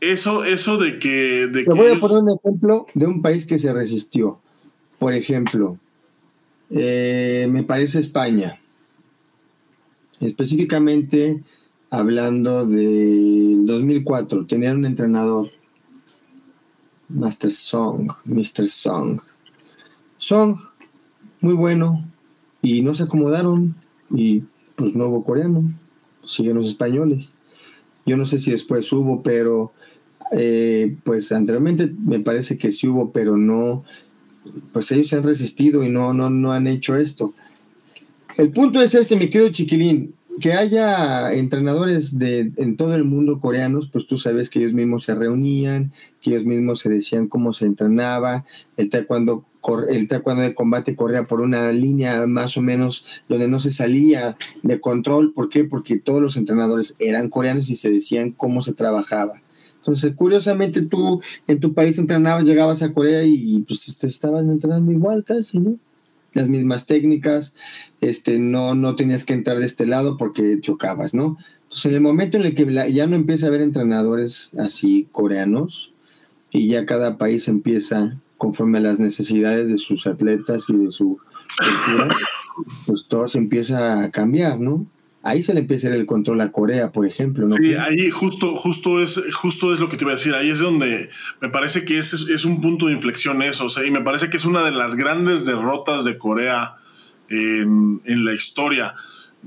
eso, 0.00 0.44
eso 0.44 0.78
de 0.78 0.98
que... 0.98 1.46
De 1.46 1.64
Te 1.64 1.70
voy 1.70 1.92
a 1.92 2.00
poner 2.00 2.18
un 2.18 2.30
ejemplo 2.30 2.86
de 2.94 3.06
un 3.06 3.22
país 3.22 3.46
que 3.46 3.58
se 3.58 3.72
resistió. 3.72 4.40
Por 4.98 5.14
ejemplo, 5.14 5.78
eh, 6.70 7.48
me 7.50 7.62
parece 7.62 7.98
España. 7.98 8.60
Específicamente 10.20 11.42
hablando 11.92 12.64
del 12.64 13.66
2004, 13.66 14.46
tenían 14.46 14.78
un 14.78 14.86
entrenador, 14.86 15.50
Master 17.10 17.50
Song, 17.50 18.10
Mr. 18.24 18.66
Song. 18.66 19.20
Song, 20.16 20.56
muy 21.42 21.52
bueno, 21.52 22.02
y 22.62 22.80
no 22.80 22.94
se 22.94 23.02
acomodaron, 23.02 23.74
y 24.10 24.42
pues 24.74 24.94
no 24.94 25.08
hubo 25.08 25.22
coreano, 25.22 25.70
siguen 26.24 26.56
los 26.56 26.68
españoles. 26.68 27.34
Yo 28.06 28.16
no 28.16 28.26
sé 28.26 28.38
si 28.38 28.50
después 28.50 28.90
hubo, 28.92 29.22
pero 29.22 29.72
eh, 30.32 30.96
pues 31.04 31.30
anteriormente 31.32 31.92
me 32.04 32.20
parece 32.20 32.56
que 32.56 32.72
sí 32.72 32.88
hubo, 32.88 33.12
pero 33.12 33.36
no, 33.36 33.84
pues 34.72 34.90
ellos 34.92 35.08
se 35.08 35.16
han 35.16 35.22
resistido 35.22 35.84
y 35.84 35.88
no, 35.88 36.12
no, 36.12 36.30
no 36.30 36.52
han 36.52 36.66
hecho 36.66 36.96
esto. 36.96 37.34
El 38.36 38.50
punto 38.50 38.80
es 38.80 38.94
este, 38.94 39.16
mi 39.16 39.28
querido 39.28 39.50
chiquilín, 39.50 40.14
que 40.40 40.52
haya 40.52 41.32
entrenadores 41.32 42.18
de, 42.18 42.52
en 42.56 42.76
todo 42.76 42.94
el 42.94 43.04
mundo 43.04 43.40
coreanos, 43.40 43.88
pues 43.90 44.06
tú 44.06 44.18
sabes 44.18 44.50
que 44.50 44.60
ellos 44.60 44.72
mismos 44.72 45.04
se 45.04 45.14
reunían, 45.14 45.92
que 46.20 46.30
ellos 46.30 46.44
mismos 46.44 46.80
se 46.80 46.88
decían 46.88 47.28
cómo 47.28 47.52
se 47.52 47.66
entrenaba, 47.66 48.44
el 48.76 48.88
taekwondo, 48.88 49.44
el 49.88 50.08
taekwondo 50.08 50.42
de 50.42 50.54
combate 50.54 50.96
corría 50.96 51.26
por 51.26 51.40
una 51.40 51.70
línea 51.72 52.26
más 52.26 52.56
o 52.56 52.62
menos 52.62 53.04
donde 53.28 53.48
no 53.48 53.60
se 53.60 53.70
salía 53.70 54.36
de 54.62 54.80
control. 54.80 55.32
¿Por 55.32 55.48
qué? 55.48 55.64
Porque 55.64 55.98
todos 55.98 56.22
los 56.22 56.36
entrenadores 56.36 56.96
eran 56.98 57.28
coreanos 57.28 57.68
y 57.68 57.76
se 57.76 57.90
decían 57.90 58.32
cómo 58.32 58.62
se 58.62 58.72
trabajaba. 58.72 59.42
Entonces, 59.76 60.14
curiosamente, 60.14 60.82
tú 60.82 61.20
en 61.48 61.58
tu 61.58 61.74
país 61.74 61.98
entrenabas, 61.98 62.44
llegabas 62.44 62.82
a 62.82 62.92
Corea 62.92 63.24
y, 63.24 63.60
pues 63.66 63.96
te 63.98 64.06
estaban 64.06 64.48
entrenando 64.48 64.92
igual 64.92 65.24
casi, 65.24 65.58
¿no? 65.58 65.76
Las 66.34 66.48
mismas 66.48 66.86
técnicas, 66.86 67.54
este, 68.00 68.38
no, 68.38 68.74
no 68.74 68.96
tenías 68.96 69.24
que 69.24 69.34
entrar 69.34 69.58
de 69.58 69.66
este 69.66 69.86
lado 69.86 70.16
porque 70.16 70.58
chocabas, 70.60 71.14
¿no? 71.14 71.36
Entonces, 71.64 71.86
en 71.86 71.94
el 71.94 72.00
momento 72.00 72.36
en 72.36 72.44
el 72.44 72.54
que 72.54 72.92
ya 72.92 73.06
no 73.06 73.16
empieza 73.16 73.46
a 73.46 73.48
haber 73.48 73.60
entrenadores 73.60 74.52
así 74.58 75.08
coreanos 75.12 75.92
y 76.50 76.68
ya 76.68 76.86
cada 76.86 77.18
país 77.18 77.48
empieza 77.48 78.18
conforme 78.36 78.78
a 78.78 78.82
las 78.82 78.98
necesidades 78.98 79.68
de 79.68 79.78
sus 79.78 80.06
atletas 80.06 80.64
y 80.68 80.76
de 80.76 80.90
su 80.90 81.18
cultura, 81.58 82.14
pues 82.86 83.06
todo 83.08 83.28
se 83.28 83.38
empieza 83.38 84.02
a 84.02 84.10
cambiar, 84.10 84.58
¿no? 84.58 84.86
Ahí 85.22 85.42
se 85.42 85.54
le 85.54 85.60
empieza 85.60 85.86
a 85.86 85.90
ir 85.90 85.96
el 85.96 86.06
control 86.06 86.40
a 86.40 86.52
Corea, 86.52 86.92
por 86.92 87.06
ejemplo. 87.06 87.46
¿no? 87.46 87.56
Sí, 87.56 87.74
ahí 87.74 88.10
justo, 88.10 88.54
justo, 88.56 89.00
es, 89.00 89.22
justo 89.32 89.72
es 89.72 89.80
lo 89.80 89.88
que 89.88 89.96
te 89.96 90.04
iba 90.04 90.12
a 90.12 90.16
decir. 90.16 90.34
Ahí 90.34 90.50
es 90.50 90.58
donde 90.58 91.10
me 91.40 91.48
parece 91.48 91.84
que 91.84 91.98
es, 91.98 92.12
es 92.12 92.44
un 92.44 92.60
punto 92.60 92.86
de 92.86 92.92
inflexión 92.92 93.42
eso. 93.42 93.66
O 93.66 93.70
sea, 93.70 93.86
y 93.86 93.90
me 93.90 94.00
parece 94.00 94.30
que 94.30 94.36
es 94.36 94.44
una 94.44 94.64
de 94.64 94.72
las 94.72 94.94
grandes 94.94 95.44
derrotas 95.44 96.04
de 96.04 96.18
Corea 96.18 96.76
en, 97.28 98.00
en 98.04 98.24
la 98.24 98.34
historia. 98.34 98.94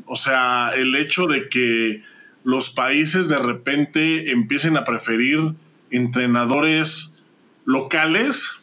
O 0.06 0.16
sea, 0.16 0.72
el 0.76 0.96
hecho 0.96 1.28
de 1.28 1.50
que 1.50 2.02
los 2.44 2.70
países 2.70 3.28
de 3.28 3.38
repente 3.38 4.32
empiecen 4.32 4.78
a 4.78 4.86
preferir 4.86 5.56
entrenadores 5.90 7.18
locales 7.66 8.62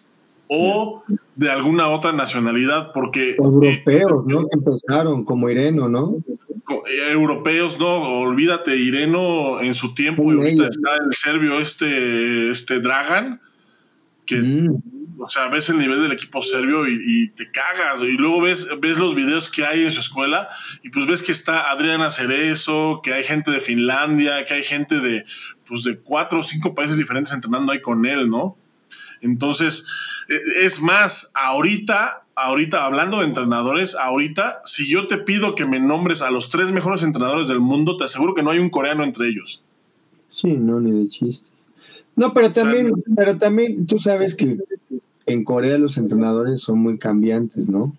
o 0.48 1.02
de 1.34 1.50
alguna 1.50 1.88
otra 1.88 2.12
nacionalidad, 2.12 2.92
porque... 2.92 3.36
Europeos, 3.36 4.26
¿no? 4.26 4.46
Que 4.46 4.58
empezaron, 4.58 5.24
como 5.24 5.48
Ireno, 5.48 5.88
¿no? 5.88 6.16
Europeos, 7.12 7.78
no, 7.78 8.20
olvídate, 8.20 8.76
Ireno 8.76 9.60
en 9.60 9.74
su 9.74 9.94
tiempo, 9.94 10.32
y 10.32 10.36
ahorita 10.36 10.68
está 10.68 10.96
el 11.04 11.12
serbio 11.12 11.60
este, 11.60 12.50
este 12.50 12.80
Dragan, 12.80 13.40
que, 14.24 14.36
mm. 14.36 14.82
o 15.20 15.28
sea, 15.28 15.48
ves 15.48 15.68
el 15.68 15.78
nivel 15.78 16.02
del 16.02 16.12
equipo 16.12 16.42
serbio 16.42 16.86
y, 16.88 17.30
te 17.30 17.50
cagas, 17.50 18.00
y 18.02 18.12
luego 18.12 18.40
ves, 18.42 18.68
ves 18.80 18.98
los 18.98 19.14
videos 19.14 19.50
que 19.50 19.64
hay 19.64 19.84
en 19.84 19.90
su 19.90 20.00
escuela, 20.00 20.48
y 20.82 20.90
pues 20.90 21.06
ves 21.06 21.22
que 21.22 21.32
está 21.32 21.70
Adriana 21.70 22.10
Cerezo, 22.10 23.00
que 23.02 23.12
hay 23.12 23.24
gente 23.24 23.50
de 23.50 23.60
Finlandia, 23.60 24.44
que 24.44 24.54
hay 24.54 24.62
gente 24.62 25.00
de, 25.00 25.24
pues 25.66 25.82
de 25.84 25.98
cuatro 25.98 26.40
o 26.40 26.42
cinco 26.42 26.74
países 26.74 26.96
diferentes 26.96 27.32
entrenando 27.32 27.72
ahí 27.72 27.80
con 27.80 28.06
él, 28.06 28.28
¿no? 28.28 28.56
Entonces, 29.20 29.86
e, 30.28 30.64
es 30.64 30.80
más, 30.80 31.30
ahorita 31.34 32.21
ahorita, 32.34 32.84
hablando 32.84 33.18
de 33.18 33.26
entrenadores, 33.26 33.94
ahorita, 33.94 34.62
si 34.64 34.88
yo 34.88 35.06
te 35.06 35.18
pido 35.18 35.54
que 35.54 35.66
me 35.66 35.80
nombres 35.80 36.22
a 36.22 36.30
los 36.30 36.48
tres 36.48 36.70
mejores 36.70 37.02
entrenadores 37.02 37.48
del 37.48 37.60
mundo, 37.60 37.96
te 37.96 38.04
aseguro 38.04 38.34
que 38.34 38.42
no 38.42 38.50
hay 38.50 38.58
un 38.58 38.70
coreano 38.70 39.04
entre 39.04 39.28
ellos. 39.28 39.62
Sí, 40.30 40.52
no, 40.52 40.80
ni 40.80 40.92
de 40.92 41.08
chiste. 41.08 41.50
No, 42.16 42.32
pero 42.32 42.52
también, 42.52 42.92
pero 43.14 43.38
también 43.38 43.86
tú 43.86 43.98
sabes 43.98 44.34
que 44.34 44.58
en 45.26 45.44
Corea 45.44 45.78
los 45.78 45.96
entrenadores 45.96 46.60
son 46.60 46.78
muy 46.78 46.98
cambiantes, 46.98 47.68
¿no? 47.68 47.96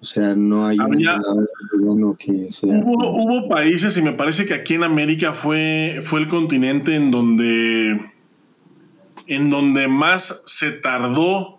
O 0.00 0.06
sea, 0.06 0.34
no 0.34 0.66
hay 0.66 0.78
un 0.78 0.94
entrenador 0.94 2.16
que 2.18 2.52
sea. 2.52 2.82
Hubo, 2.84 3.48
países, 3.48 3.96
y 3.96 4.02
me 4.02 4.12
parece 4.12 4.44
que 4.44 4.54
aquí 4.54 4.74
en 4.74 4.84
América 4.84 5.32
fue, 5.32 6.00
fue 6.02 6.20
el 6.20 6.28
continente 6.28 6.94
en 6.94 7.10
donde, 7.10 8.00
en 9.26 9.50
donde 9.50 9.88
más 9.88 10.42
se 10.44 10.72
tardó 10.72 11.58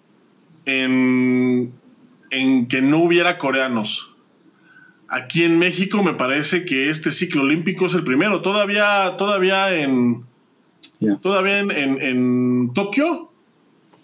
en 0.66 1.74
en 2.30 2.68
que 2.68 2.82
no 2.82 3.00
hubiera 3.00 3.38
coreanos. 3.38 4.12
Aquí 5.08 5.44
en 5.44 5.60
México 5.60 6.04
me 6.04 6.14
parece 6.14 6.66
que 6.66 6.90
este 6.90 7.12
ciclo 7.12 7.44
olímpico 7.44 7.86
es 7.86 7.94
el 7.94 8.04
primero. 8.04 8.42
Todavía, 8.42 9.16
todavía 9.18 9.76
en. 9.76 10.26
Todavía 11.22 11.60
en, 11.60 11.72
en, 11.72 12.74
Tokio. 12.74 13.32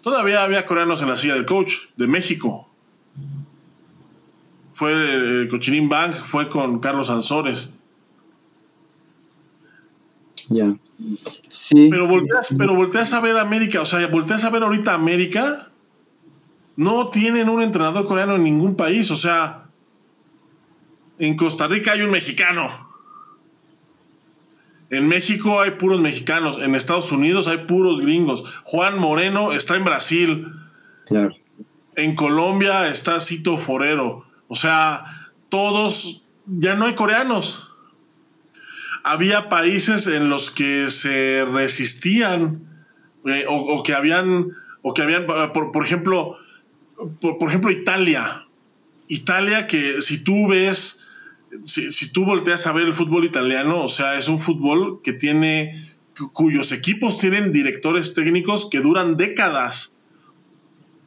Todavía 0.01 0.43
había 0.43 0.65
coreanos 0.65 1.01
en 1.01 1.09
la 1.09 1.17
silla 1.17 1.33
del 1.33 1.45
coach 1.45 1.73
de 1.95 2.07
México. 2.07 2.69
Fue 4.71 4.93
el 4.93 5.47
Cochinín 5.49 5.89
Bang, 5.89 6.13
fue 6.13 6.49
con 6.49 6.79
Carlos 6.79 7.09
Ansores. 7.09 7.73
Ya. 10.49 10.75
Sí. 11.49 11.87
Pero 11.89 12.07
volteas, 12.07 12.55
pero 12.57 12.75
volteas 12.75 13.13
a 13.13 13.21
ver 13.21 13.37
América, 13.37 13.81
o 13.81 13.85
sea, 13.85 14.05
volteas 14.07 14.43
a 14.43 14.49
ver 14.49 14.63
ahorita 14.63 14.93
América 14.93 15.70
no 16.81 17.09
tienen 17.09 17.47
un 17.47 17.61
entrenador 17.61 18.05
coreano 18.05 18.35
en 18.35 18.43
ningún 18.43 18.75
país. 18.75 19.11
O 19.11 19.15
sea, 19.15 19.65
en 21.19 21.37
Costa 21.37 21.67
Rica 21.67 21.91
hay 21.91 22.01
un 22.01 22.09
mexicano. 22.09 22.89
En 24.89 25.07
México 25.07 25.61
hay 25.61 25.71
puros 25.71 26.01
mexicanos. 26.01 26.57
En 26.59 26.73
Estados 26.73 27.11
Unidos 27.11 27.47
hay 27.47 27.59
puros 27.59 28.01
gringos. 28.01 28.43
Juan 28.63 28.97
Moreno 28.97 29.51
está 29.51 29.75
en 29.75 29.83
Brasil. 29.83 30.47
Claro. 31.05 31.35
En 31.95 32.15
Colombia 32.15 32.87
está 32.87 33.19
Cito 33.19 33.59
Forero. 33.59 34.25
O 34.47 34.55
sea, 34.55 35.29
todos, 35.49 36.23
ya 36.47 36.73
no 36.73 36.87
hay 36.87 36.95
coreanos. 36.95 37.69
Había 39.03 39.49
países 39.49 40.07
en 40.07 40.29
los 40.29 40.49
que 40.49 40.89
se 40.89 41.45
resistían 41.45 42.63
eh, 43.25 43.45
o, 43.47 43.83
que 43.83 43.93
habían, 43.93 44.47
o 44.81 44.95
que 44.95 45.03
habían, 45.03 45.27
por 45.27 45.85
ejemplo, 45.85 46.37
por, 47.19 47.49
ejemplo, 47.49 47.71
Italia. 47.71 48.47
Italia 49.07 49.67
que 49.67 50.01
si 50.01 50.23
tú 50.23 50.47
ves, 50.47 51.01
si, 51.65 52.11
tú 52.11 52.25
volteas 52.25 52.65
a 52.67 52.71
ver 52.71 52.87
el 52.87 52.93
fútbol 52.93 53.25
italiano, 53.25 53.83
o 53.83 53.89
sea, 53.89 54.17
es 54.17 54.27
un 54.27 54.39
fútbol 54.39 55.01
que 55.03 55.13
tiene, 55.13 55.93
cuyos 56.33 56.71
equipos 56.71 57.17
tienen 57.17 57.51
directores 57.51 58.13
técnicos 58.13 58.69
que 58.69 58.79
duran 58.79 59.17
décadas. 59.17 59.95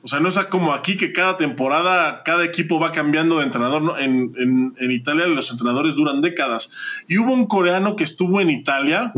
O 0.03 0.09
sea, 0.09 0.21
no 0.21 0.29
es 0.29 0.39
como 0.51 0.75
aquí 0.75 0.99
que 0.99 1.15
cada 1.15 1.39
temporada 1.39 2.23
cada 2.25 2.45
equipo 2.45 2.79
va 2.79 2.93
cambiando 2.93 3.39
de 3.39 3.45
entrenador. 3.45 3.99
En, 4.01 4.35
en, 4.37 4.75
en, 4.79 4.91
Italia 4.91 5.27
los 5.27 5.51
entrenadores 5.51 5.95
duran 5.95 6.21
décadas. 6.21 6.71
Y 7.09 7.17
hubo 7.17 7.33
un 7.33 7.47
coreano 7.47 7.97
que 7.97 8.05
estuvo 8.05 8.39
en 8.43 8.51
Italia 8.51 9.15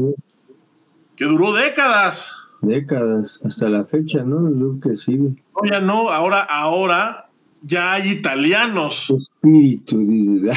que 1.16 1.24
duró 1.24 1.52
décadas. 1.52 2.36
Décadas, 2.62 3.40
hasta 3.44 3.68
la 3.68 3.84
fecha, 3.84 4.22
¿no? 4.22 4.40
Lo 4.40 4.78
que 4.78 4.94
sigue. 4.94 5.42
No, 5.62 5.70
ya 5.70 5.80
no, 5.80 6.10
ahora, 6.10 6.40
ahora 6.40 7.26
ya 7.62 7.92
hay 7.92 8.10
italianos. 8.10 9.10
Espíritu, 9.10 9.98
dices. 9.98 10.56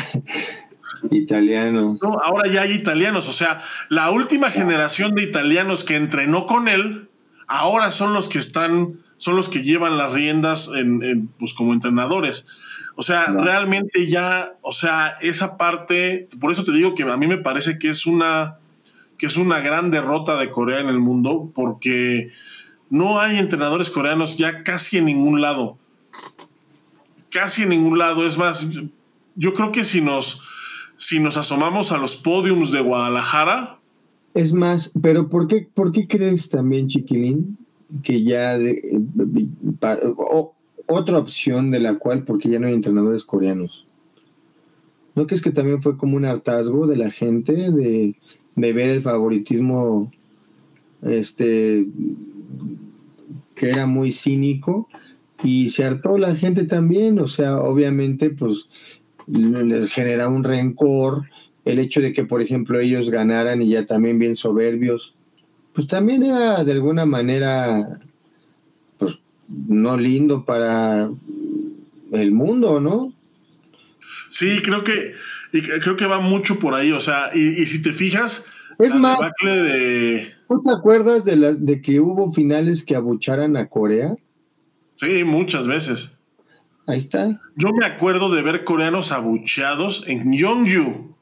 italianos. 1.11 1.99
No, 2.01 2.19
ahora 2.23 2.49
ya 2.49 2.63
hay 2.63 2.73
italianos. 2.73 3.29
O 3.29 3.31
sea, 3.31 3.61
la 3.89 4.11
última 4.11 4.51
generación 4.51 5.15
de 5.15 5.23
italianos 5.23 5.83
que 5.83 5.95
entrenó 5.95 6.45
con 6.45 6.67
él, 6.67 7.09
ahora 7.47 7.91
son 7.91 8.13
los 8.13 8.29
que 8.29 8.39
están 8.39 8.99
son 9.19 9.35
los 9.35 9.49
que 9.49 9.61
llevan 9.61 9.97
las 9.97 10.13
riendas 10.13 10.71
en, 10.73 11.27
pues 11.37 11.53
como 11.53 11.73
entrenadores. 11.73 12.47
O 12.95 13.03
sea, 13.03 13.27
realmente 13.27 14.07
ya, 14.07 14.53
o 14.61 14.71
sea, 14.71 15.17
esa 15.21 15.57
parte, 15.57 16.27
por 16.39 16.51
eso 16.51 16.63
te 16.63 16.71
digo 16.71 16.95
que 16.95 17.03
a 17.03 17.17
mí 17.17 17.27
me 17.27 17.37
parece 17.37 17.77
que 17.77 17.89
es 17.89 18.05
una, 18.05 18.57
que 19.17 19.25
es 19.25 19.37
una 19.37 19.59
gran 19.59 19.91
derrota 19.91 20.37
de 20.37 20.49
Corea 20.49 20.79
en 20.79 20.87
el 20.87 20.99
mundo, 20.99 21.51
porque 21.53 22.31
no 22.89 23.19
hay 23.19 23.37
entrenadores 23.37 23.89
coreanos 23.89 24.37
ya 24.37 24.63
casi 24.63 24.97
en 24.97 25.05
ningún 25.05 25.41
lado. 25.41 25.77
Casi 27.29 27.63
en 27.63 27.69
ningún 27.69 27.99
lado. 27.99 28.25
Es 28.25 28.37
más, 28.37 28.67
yo 29.35 29.53
creo 29.53 29.71
que 29.71 29.83
si 29.83 30.01
nos, 30.01 30.41
si 30.97 31.19
nos 31.19 31.37
asomamos 31.37 31.91
a 31.91 31.97
los 31.97 32.15
podiums 32.15 32.71
de 32.71 32.81
Guadalajara. 32.81 33.77
Es 34.33 34.53
más, 34.53 34.91
pero 35.01 35.29
¿por 35.29 35.47
qué, 35.47 35.67
por 35.73 35.91
qué 35.91 36.07
crees 36.07 36.49
también, 36.49 36.87
Chiquilín, 36.87 37.57
que 38.03 38.23
ya 38.23 38.57
de, 38.57 38.81
otra 40.87 41.17
opción 41.17 41.71
de 41.71 41.79
la 41.79 41.95
cual, 41.95 42.23
porque 42.23 42.49
ya 42.49 42.59
no 42.59 42.67
hay 42.67 42.73
entrenadores 42.73 43.23
coreanos? 43.23 43.87
¿No 45.15 45.27
crees 45.27 45.41
que 45.41 45.51
también 45.51 45.81
fue 45.81 45.97
como 45.97 46.15
un 46.15 46.25
hartazgo 46.25 46.87
de 46.87 46.95
la 46.95 47.11
gente 47.11 47.53
de, 47.53 48.15
de 48.55 48.73
ver 48.73 48.89
el 48.89 49.01
favoritismo 49.01 50.11
este 51.01 51.87
que 53.55 53.69
era 53.69 53.85
muy 53.85 54.11
cínico 54.11 54.87
y 55.43 55.69
se 55.69 55.83
hartó 55.83 56.17
la 56.17 56.35
gente 56.35 56.63
también, 56.63 57.19
o 57.19 57.27
sea, 57.27 57.57
obviamente 57.57 58.29
pues 58.29 58.67
les 59.27 59.91
genera 59.91 60.27
un 60.27 60.43
rencor 60.43 61.25
el 61.65 61.79
hecho 61.79 62.01
de 62.01 62.13
que 62.13 62.25
por 62.25 62.41
ejemplo 62.41 62.79
ellos 62.79 63.09
ganaran 63.09 63.61
y 63.61 63.69
ya 63.69 63.85
también 63.85 64.17
bien 64.17 64.35
soberbios, 64.35 65.15
pues 65.73 65.87
también 65.87 66.23
era 66.23 66.63
de 66.63 66.71
alguna 66.71 67.05
manera 67.05 67.99
pues 68.97 69.19
no 69.47 69.97
lindo 69.97 70.45
para 70.45 71.09
el 72.11 72.31
mundo, 72.31 72.79
¿no? 72.79 73.13
Sí, 74.29 74.61
creo 74.63 74.83
que 74.83 75.13
creo 75.51 75.95
que 75.97 76.05
va 76.05 76.19
mucho 76.19 76.59
por 76.59 76.75
ahí, 76.75 76.91
o 76.91 76.99
sea, 76.99 77.31
y, 77.33 77.65
si 77.65 77.81
te 77.81 77.91
fijas, 77.91 78.45
es 78.77 78.93
más, 78.95 79.19
de... 79.43 80.38
¿tú 80.49 80.61
te 80.61 80.71
acuerdas 80.71 81.23
de, 81.23 81.35
las 81.37 81.65
de 81.65 81.81
que 81.81 82.01
hubo 82.01 82.33
finales 82.33 82.83
que 82.83 82.95
abucharan 82.95 83.55
a 83.55 83.69
Corea? 83.69 84.15
Sí, 84.95 85.23
muchas 85.23 85.67
veces. 85.67 86.17
Ahí 86.87 86.97
está. 86.97 87.39
Yo 87.55 87.69
me 87.71 87.85
acuerdo 87.85 88.29
de 88.29 88.41
ver 88.41 88.63
coreanos 88.63 89.11
abucheados 89.11 90.03
en 90.07 90.33
Yongju. 90.33 91.15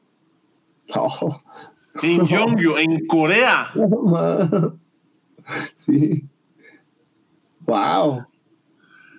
Oh. 0.94 1.42
En 2.02 2.26
Yongju, 2.26 2.78
en 2.78 3.06
Corea. 3.06 3.70
sí. 5.74 6.24
Wow. 7.60 8.24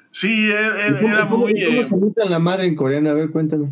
Sí, 0.10 0.50
era, 0.50 0.88
era 0.88 1.26
muy. 1.26 1.54
¿Cómo 1.88 2.12
se 2.16 2.28
la 2.28 2.40
madre 2.40 2.66
en 2.66 2.76
coreano? 2.76 3.12
A 3.12 3.14
ver, 3.14 3.30
cuéntame. 3.30 3.72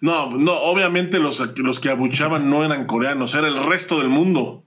No, 0.00 0.30
no, 0.30 0.52
obviamente 0.54 1.18
los, 1.18 1.58
los 1.58 1.80
que 1.80 1.90
abuchaban 1.90 2.48
no 2.48 2.64
eran 2.64 2.86
coreanos, 2.86 3.34
era 3.34 3.48
el 3.48 3.62
resto 3.62 3.98
del 3.98 4.08
mundo. 4.08 4.62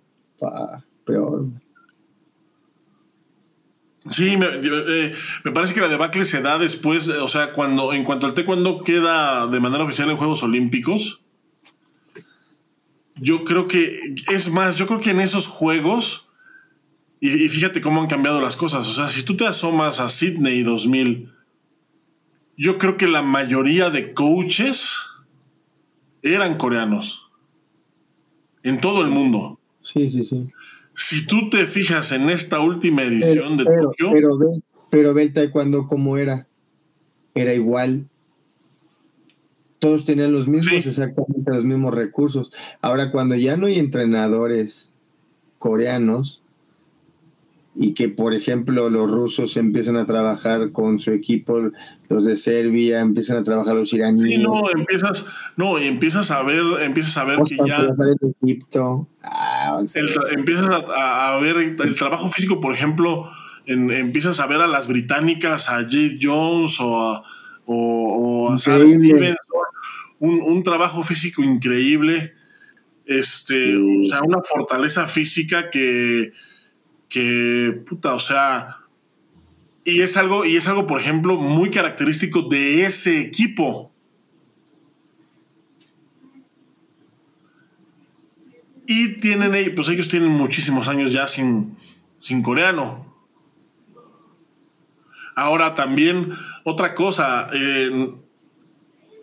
Peor. 1.06 1.48
Sí, 4.12 4.38
eh, 4.42 5.14
me, 5.44 5.52
parece 5.52 5.74
que 5.74 5.82
la 5.82 5.88
debacle 5.88 6.26
se 6.26 6.42
da 6.42 6.58
después, 6.58 7.10
o 7.10 7.28
sea, 7.28 7.54
cuando 7.54 7.94
en 7.94 8.04
cuanto 8.04 8.26
al 8.26 8.34
taekwondo 8.34 8.84
queda 8.84 9.46
de 9.48 9.60
manera 9.60 9.84
oficial 9.84 10.10
en 10.10 10.18
Juegos 10.18 10.42
Olímpicos. 10.44 11.22
Yo 13.16 13.44
creo 13.44 13.68
que, 13.68 14.16
es 14.32 14.50
más, 14.52 14.78
yo 14.78 14.88
creo 14.88 15.02
que 15.02 15.12
en 15.12 15.20
esos 15.20 15.48
Juegos, 15.48 16.30
y, 17.20 17.30
y 17.30 17.50
fíjate 17.50 17.82
cómo 17.82 18.02
han 18.02 18.08
cambiado 18.08 18.40
las 18.40 18.56
cosas, 18.56 18.88
o 18.88 18.94
sea, 18.94 19.10
si 19.10 19.24
tú 19.24 19.36
te 19.36 19.46
asomas 19.46 20.00
a 20.00 20.10
Sydney 20.10 20.64
2000, 20.64 21.34
yo 22.58 22.78
creo 22.78 22.98
que 22.98 23.08
la 23.08 23.22
mayoría 23.22 23.90
de 23.90 24.14
coaches 24.14 24.98
eran 26.22 26.58
coreanos. 26.58 27.32
En 28.64 28.82
todo 28.82 29.02
el 29.02 29.10
mundo. 29.10 29.59
Sí, 29.94 30.10
sí, 30.12 30.26
sí. 30.26 30.50
Si 30.96 31.26
tú 31.26 31.50
te 31.50 31.66
fijas 31.66 32.12
en 32.12 32.30
esta 32.30 32.60
última 32.60 33.04
edición 33.04 33.58
de 33.58 33.66
Tokio. 33.66 34.12
Pero 34.12 34.38
ve, 34.38 34.62
pero 34.90 35.14
ve 35.14 35.24
el 35.24 35.34
taekwondo 35.34 35.88
como 35.88 36.18
era. 36.18 36.48
Era 37.34 37.54
igual. 37.54 38.08
Todos 39.80 40.04
tenían 40.04 40.34
los 40.34 40.48
mismos, 40.48 40.86
exactamente 40.86 41.52
los 41.52 41.64
mismos 41.64 41.94
recursos. 41.94 42.52
Ahora, 42.82 43.12
cuando 43.12 43.36
ya 43.36 43.56
no 43.56 43.68
hay 43.68 43.80
entrenadores 43.80 44.94
coreanos, 45.58 46.42
y 47.82 47.94
que, 47.94 48.10
por 48.10 48.34
ejemplo, 48.34 48.90
los 48.90 49.10
rusos 49.10 49.56
empiezan 49.56 49.96
a 49.96 50.06
trabajar 50.06 50.74
con 50.74 51.00
su 51.00 51.12
equipo, 51.12 51.72
los 52.10 52.26
de 52.26 52.36
Serbia 52.36 53.00
empiezan 53.00 53.38
a 53.38 53.44
trabajar 53.46 53.74
los 53.76 53.94
iraníes. 53.94 54.36
Sí, 54.36 54.44
no, 54.44 54.70
empiezas, 54.70 55.26
no, 55.56 55.78
empiezas 55.78 56.30
a 56.32 56.44
ver, 56.44 56.62
empiezas 56.82 57.18
a 57.18 57.24
ver 57.24 57.40
que 57.48 57.56
ya. 57.66 57.88
Egipto. 58.42 59.08
Ah, 59.24 59.49
empiezas 60.32 60.84
a, 60.96 61.38
ver 61.42 61.58
el 61.58 61.96
trabajo 61.96 62.30
físico, 62.30 62.60
por 62.60 62.74
ejemplo, 62.74 63.32
empiezas 63.66 64.40
a 64.40 64.48
ver 64.48 64.62
a 64.62 64.68
las 64.68 64.88
británicas, 64.88 65.70
a 65.70 65.84
Jade 65.84 66.18
Jones 66.22 66.80
o 66.80 67.00
a, 67.02 67.24
o, 67.66 68.58
Sarah 68.58 68.88
Stevens, 68.88 69.38
un, 70.20 70.42
un, 70.42 70.64
trabajo 70.64 71.04
físico 71.04 71.44
increíble, 71.44 72.34
este, 73.06 73.76
o 73.78 74.04
sea, 74.04 74.22
una 74.24 74.42
fortaleza 74.42 75.08
física 75.08 75.70
que 75.70 76.34
que, 77.10 77.82
puta, 77.86 78.14
o 78.14 78.20
sea, 78.20 78.78
y 79.84 80.02
es 80.02 80.16
algo, 80.16 80.46
y 80.46 80.56
es 80.56 80.68
algo, 80.68 80.86
por 80.86 81.02
ejemplo, 81.02 81.38
muy 81.38 81.72
característico 81.72 82.44
de 82.44 82.86
ese 82.86 83.20
equipo. 83.20 83.92
Y 88.92 89.20
tienen, 89.20 89.76
pues 89.76 89.88
ellos 89.90 90.08
tienen 90.08 90.30
muchísimos 90.30 90.88
años 90.88 91.12
ya 91.12 91.28
sin, 91.28 91.78
sin 92.18 92.42
coreano. 92.42 93.06
Ahora 95.36 95.76
también, 95.76 96.34
otra 96.64 96.96
cosa, 96.96 97.52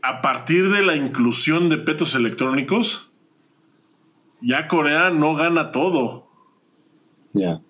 a 0.03 0.23
partir 0.23 0.71
de 0.71 0.83
la 0.83 0.95
inclusión 0.95 1.69
de 1.69 1.79
petos 1.79 2.14
electrónicos, 2.14 3.11
ya 4.41 4.69
Corea 4.69 5.11
no 5.11 5.35
gana 5.35 5.73
todo. 5.73 6.29
Ya. 7.33 7.61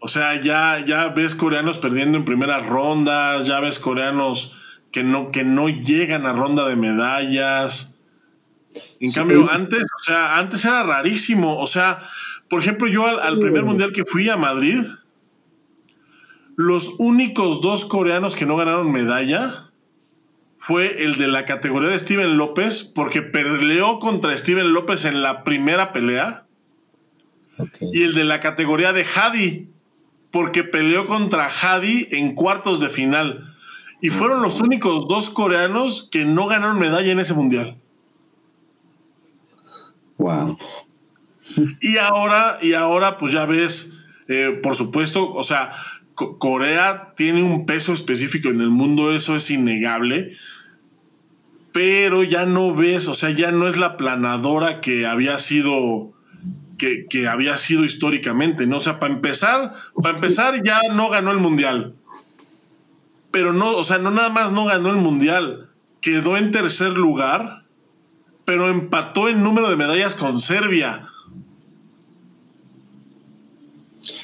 O 0.00 0.08
sea, 0.08 0.38
ya, 0.42 0.84
ya 0.84 1.08
ves 1.08 1.34
coreanos 1.34 1.78
perdiendo 1.78 2.18
en 2.18 2.26
primeras 2.26 2.66
rondas, 2.66 3.46
ya 3.46 3.60
ves 3.60 3.78
coreanos 3.78 4.58
que 4.92 5.04
no, 5.04 5.32
que 5.32 5.42
no 5.42 5.70
llegan 5.70 6.26
a 6.26 6.34
ronda 6.34 6.68
de 6.68 6.76
medallas. 6.76 7.97
En 9.00 9.12
cambio, 9.12 9.50
antes, 9.50 9.82
o 9.82 9.98
sea, 9.98 10.38
antes 10.38 10.64
era 10.64 10.82
rarísimo. 10.82 11.58
O 11.58 11.66
sea, 11.66 12.00
por 12.48 12.60
ejemplo, 12.62 12.86
yo 12.86 13.06
al, 13.06 13.38
primer 13.38 13.64
mundial 13.64 13.92
que 13.92 14.04
fui 14.04 14.28
a 14.28 14.36
Madrid, 14.36 14.82
los 16.56 16.94
únicos 16.98 17.60
dos 17.60 17.84
coreanos 17.84 18.36
que 18.36 18.46
no 18.46 18.56
ganaron 18.56 18.90
medalla 18.90 19.70
fue 20.56 21.04
el 21.04 21.16
de 21.16 21.28
la 21.28 21.44
categoría 21.44 21.90
de 21.90 21.98
Steven 21.98 22.36
López, 22.36 22.82
porque 22.82 23.22
peleó 23.22 23.98
contra 23.98 24.36
Steven 24.36 24.72
López 24.72 25.04
en 25.04 25.22
la 25.22 25.44
primera 25.44 25.92
pelea. 25.92 26.44
Y 27.92 28.02
el 28.02 28.14
de 28.14 28.24
la 28.24 28.40
categoría 28.40 28.92
de 28.92 29.04
Hadi, 29.04 29.68
porque 30.30 30.64
peleó 30.64 31.04
contra 31.04 31.48
Hadi 31.48 32.08
en 32.12 32.34
cuartos 32.34 32.80
de 32.80 32.88
final. 32.88 33.54
Y 34.00 34.10
fueron 34.10 34.42
los 34.42 34.60
únicos 34.60 35.08
dos 35.08 35.30
coreanos 35.30 36.08
que 36.10 36.24
no 36.24 36.46
ganaron 36.46 36.78
medalla 36.78 37.10
en 37.10 37.20
ese 37.20 37.34
mundial. 37.34 37.76
Wow. 40.18 40.58
Y 41.80 41.96
ahora, 41.96 42.58
y 42.60 42.74
ahora, 42.74 43.16
pues 43.16 43.32
ya 43.32 43.46
ves, 43.46 43.92
eh, 44.28 44.58
por 44.62 44.74
supuesto, 44.74 45.32
o 45.32 45.42
sea, 45.42 45.72
Corea 46.14 47.14
tiene 47.16 47.42
un 47.42 47.64
peso 47.64 47.92
específico 47.92 48.48
en 48.48 48.60
el 48.60 48.70
mundo, 48.70 49.12
eso 49.12 49.36
es 49.36 49.50
innegable. 49.50 50.36
Pero 51.72 52.24
ya 52.24 52.44
no 52.44 52.74
ves, 52.74 53.08
o 53.08 53.14
sea, 53.14 53.30
ya 53.30 53.52
no 53.52 53.68
es 53.68 53.76
la 53.76 53.96
planadora 53.96 54.80
que 54.80 55.06
había 55.06 55.38
sido 55.38 56.12
que, 56.78 57.28
había 57.28 57.58
sido 57.58 57.84
históricamente, 57.84 58.66
¿no? 58.66 58.78
O 58.78 58.80
sea, 58.80 58.98
para 58.98 59.12
empezar, 59.12 59.74
para 60.00 60.14
empezar 60.14 60.62
ya 60.62 60.80
no 60.92 61.10
ganó 61.10 61.32
el 61.32 61.38
mundial. 61.38 61.94
Pero 63.30 63.52
no, 63.52 63.76
o 63.76 63.84
sea, 63.84 63.98
no 63.98 64.10
nada 64.10 64.30
más 64.30 64.52
no 64.52 64.64
ganó 64.64 64.90
el 64.90 64.96
mundial, 64.96 65.68
quedó 66.00 66.36
en 66.36 66.50
tercer 66.50 66.96
lugar, 66.96 67.57
pero 68.48 68.70
empató 68.70 69.28
en 69.28 69.42
número 69.42 69.68
de 69.68 69.76
medallas 69.76 70.14
con 70.14 70.40
Serbia. 70.40 71.06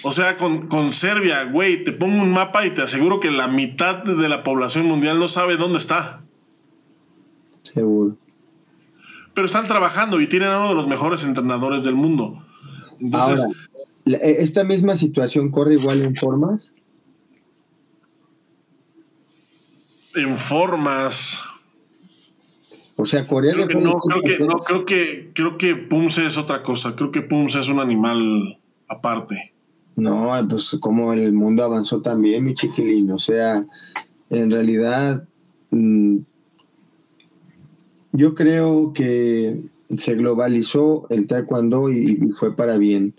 O 0.02 0.12
sea, 0.12 0.38
con, 0.38 0.66
con 0.68 0.92
Serbia, 0.92 1.44
güey, 1.44 1.84
te 1.84 1.92
pongo 1.92 2.22
un 2.22 2.32
mapa 2.32 2.64
y 2.64 2.70
te 2.70 2.80
aseguro 2.80 3.20
que 3.20 3.30
la 3.30 3.48
mitad 3.48 4.02
de 4.02 4.28
la 4.30 4.42
población 4.42 4.86
mundial 4.86 5.18
no 5.18 5.28
sabe 5.28 5.58
dónde 5.58 5.76
está. 5.76 6.22
Seguro. 7.64 8.16
Pero 9.34 9.46
están 9.46 9.66
trabajando 9.66 10.18
y 10.22 10.26
tienen 10.26 10.48
a 10.48 10.58
uno 10.58 10.68
de 10.70 10.74
los 10.74 10.88
mejores 10.88 11.22
entrenadores 11.22 11.84
del 11.84 11.94
mundo. 11.94 12.42
Entonces, 13.00 13.44
Ahora, 13.44 14.24
e, 14.26 14.42
¿esta 14.42 14.64
misma 14.64 14.96
situación 14.96 15.50
corre 15.50 15.74
igual 15.74 16.00
en 16.00 16.16
formas? 16.16 16.72
En 20.14 20.38
formas. 20.38 21.42
O 22.97 23.07
sea, 23.07 23.26
Corea 23.26 23.55
creo 23.55 23.68
que 23.68 23.74
no, 23.74 23.99
creo 23.99 24.22
que, 24.22 24.45
no, 24.45 24.59
creo 24.59 24.86
que, 24.86 25.30
creo 25.34 25.59
que 25.59 25.74
Pumse 25.74 26.26
es 26.26 26.38
otra 26.38 26.62
cosa. 26.62 26.95
Creo 26.95 27.11
que 27.11 27.22
Pumse 27.22 27.59
es 27.59 27.68
un 27.68 27.80
animal 27.80 28.59
aparte. 28.88 29.53
No, 29.97 30.32
pues 30.49 30.76
como 30.80 31.12
el 31.12 31.32
mundo 31.32 31.64
avanzó 31.64 32.01
también, 32.03 32.45
mi 32.45 32.55
chiquilín. 32.55 33.11
O 33.11 33.18
sea, 33.18 33.64
en 34.30 34.51
realidad, 34.51 35.26
mm, 35.70 36.18
yo 38.12 38.34
creo 38.34 38.92
que 38.92 39.61
se 39.90 40.14
globalizó 40.14 41.07
el 41.11 41.26
taekwondo 41.26 41.90
y, 41.90 42.30
fue 42.32 42.55
para 42.55 42.76
bien. 42.78 43.14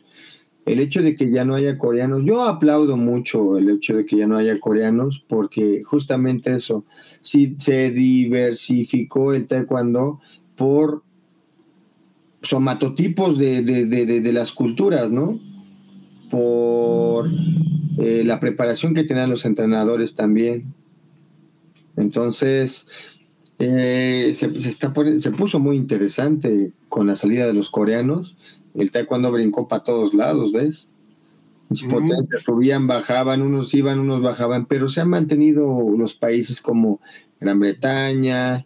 El 0.65 0.79
hecho 0.79 1.01
de 1.01 1.15
que 1.15 1.29
ya 1.29 1.45
no 1.45 1.53
haya 1.53 1.77
coreanos, 1.77 2.23
yo 2.25 2.43
aplaudo 2.43 2.97
mucho 2.97 3.57
el 3.57 3.69
hecho 3.69 3.95
de 3.97 4.05
que 4.05 4.17
ya 4.17 4.27
no 4.27 4.37
haya 4.37 4.59
coreanos 4.59 5.23
porque 5.27 5.83
justamente 5.83 6.55
eso, 6.55 6.85
si 7.21 7.55
se 7.59 7.91
diversificó 7.91 9.33
el 9.33 9.45
taekwondo 9.45 10.19
por 10.55 11.03
somatotipos 12.41 13.37
de, 13.37 13.61
de, 13.63 14.33
las 14.33 14.51
culturas, 14.51 15.11
¿no? 15.11 15.39
Por 16.29 17.29
eh, 17.99 18.23
la 18.25 18.39
preparación 18.39 18.93
que 18.93 19.03
tenían 19.03 19.29
los 19.29 19.45
entrenadores 19.45 20.15
también. 20.15 20.73
Entonces, 21.97 22.87
eh, 23.59 24.33
se, 24.35 24.47
está 24.47 24.93
se 25.17 25.31
puso 25.31 25.59
muy 25.59 25.75
interesante 25.77 26.71
con 26.89 27.07
la 27.07 27.15
salida 27.15 27.47
de 27.47 27.53
los 27.53 27.69
coreanos. 27.69 28.35
El 28.75 28.91
taekwondo 28.91 29.31
brincó 29.31 29.67
para 29.67 29.83
todos 29.83 30.13
lados, 30.13 30.51
¿ves? 30.51 30.89
Las 31.69 31.83
potencias 31.83 32.43
subían, 32.43 32.85
bajaban, 32.85 33.41
unos 33.41 33.73
iban, 33.73 33.99
unos 33.99 34.21
bajaban, 34.21 34.65
pero 34.67 34.87
se 34.87 35.01
han 35.01 35.09
mantenido 35.09 35.89
los 35.97 36.13
países 36.13 36.61
como 36.61 36.99
Gran 37.39 37.59
Bretaña, 37.59 38.65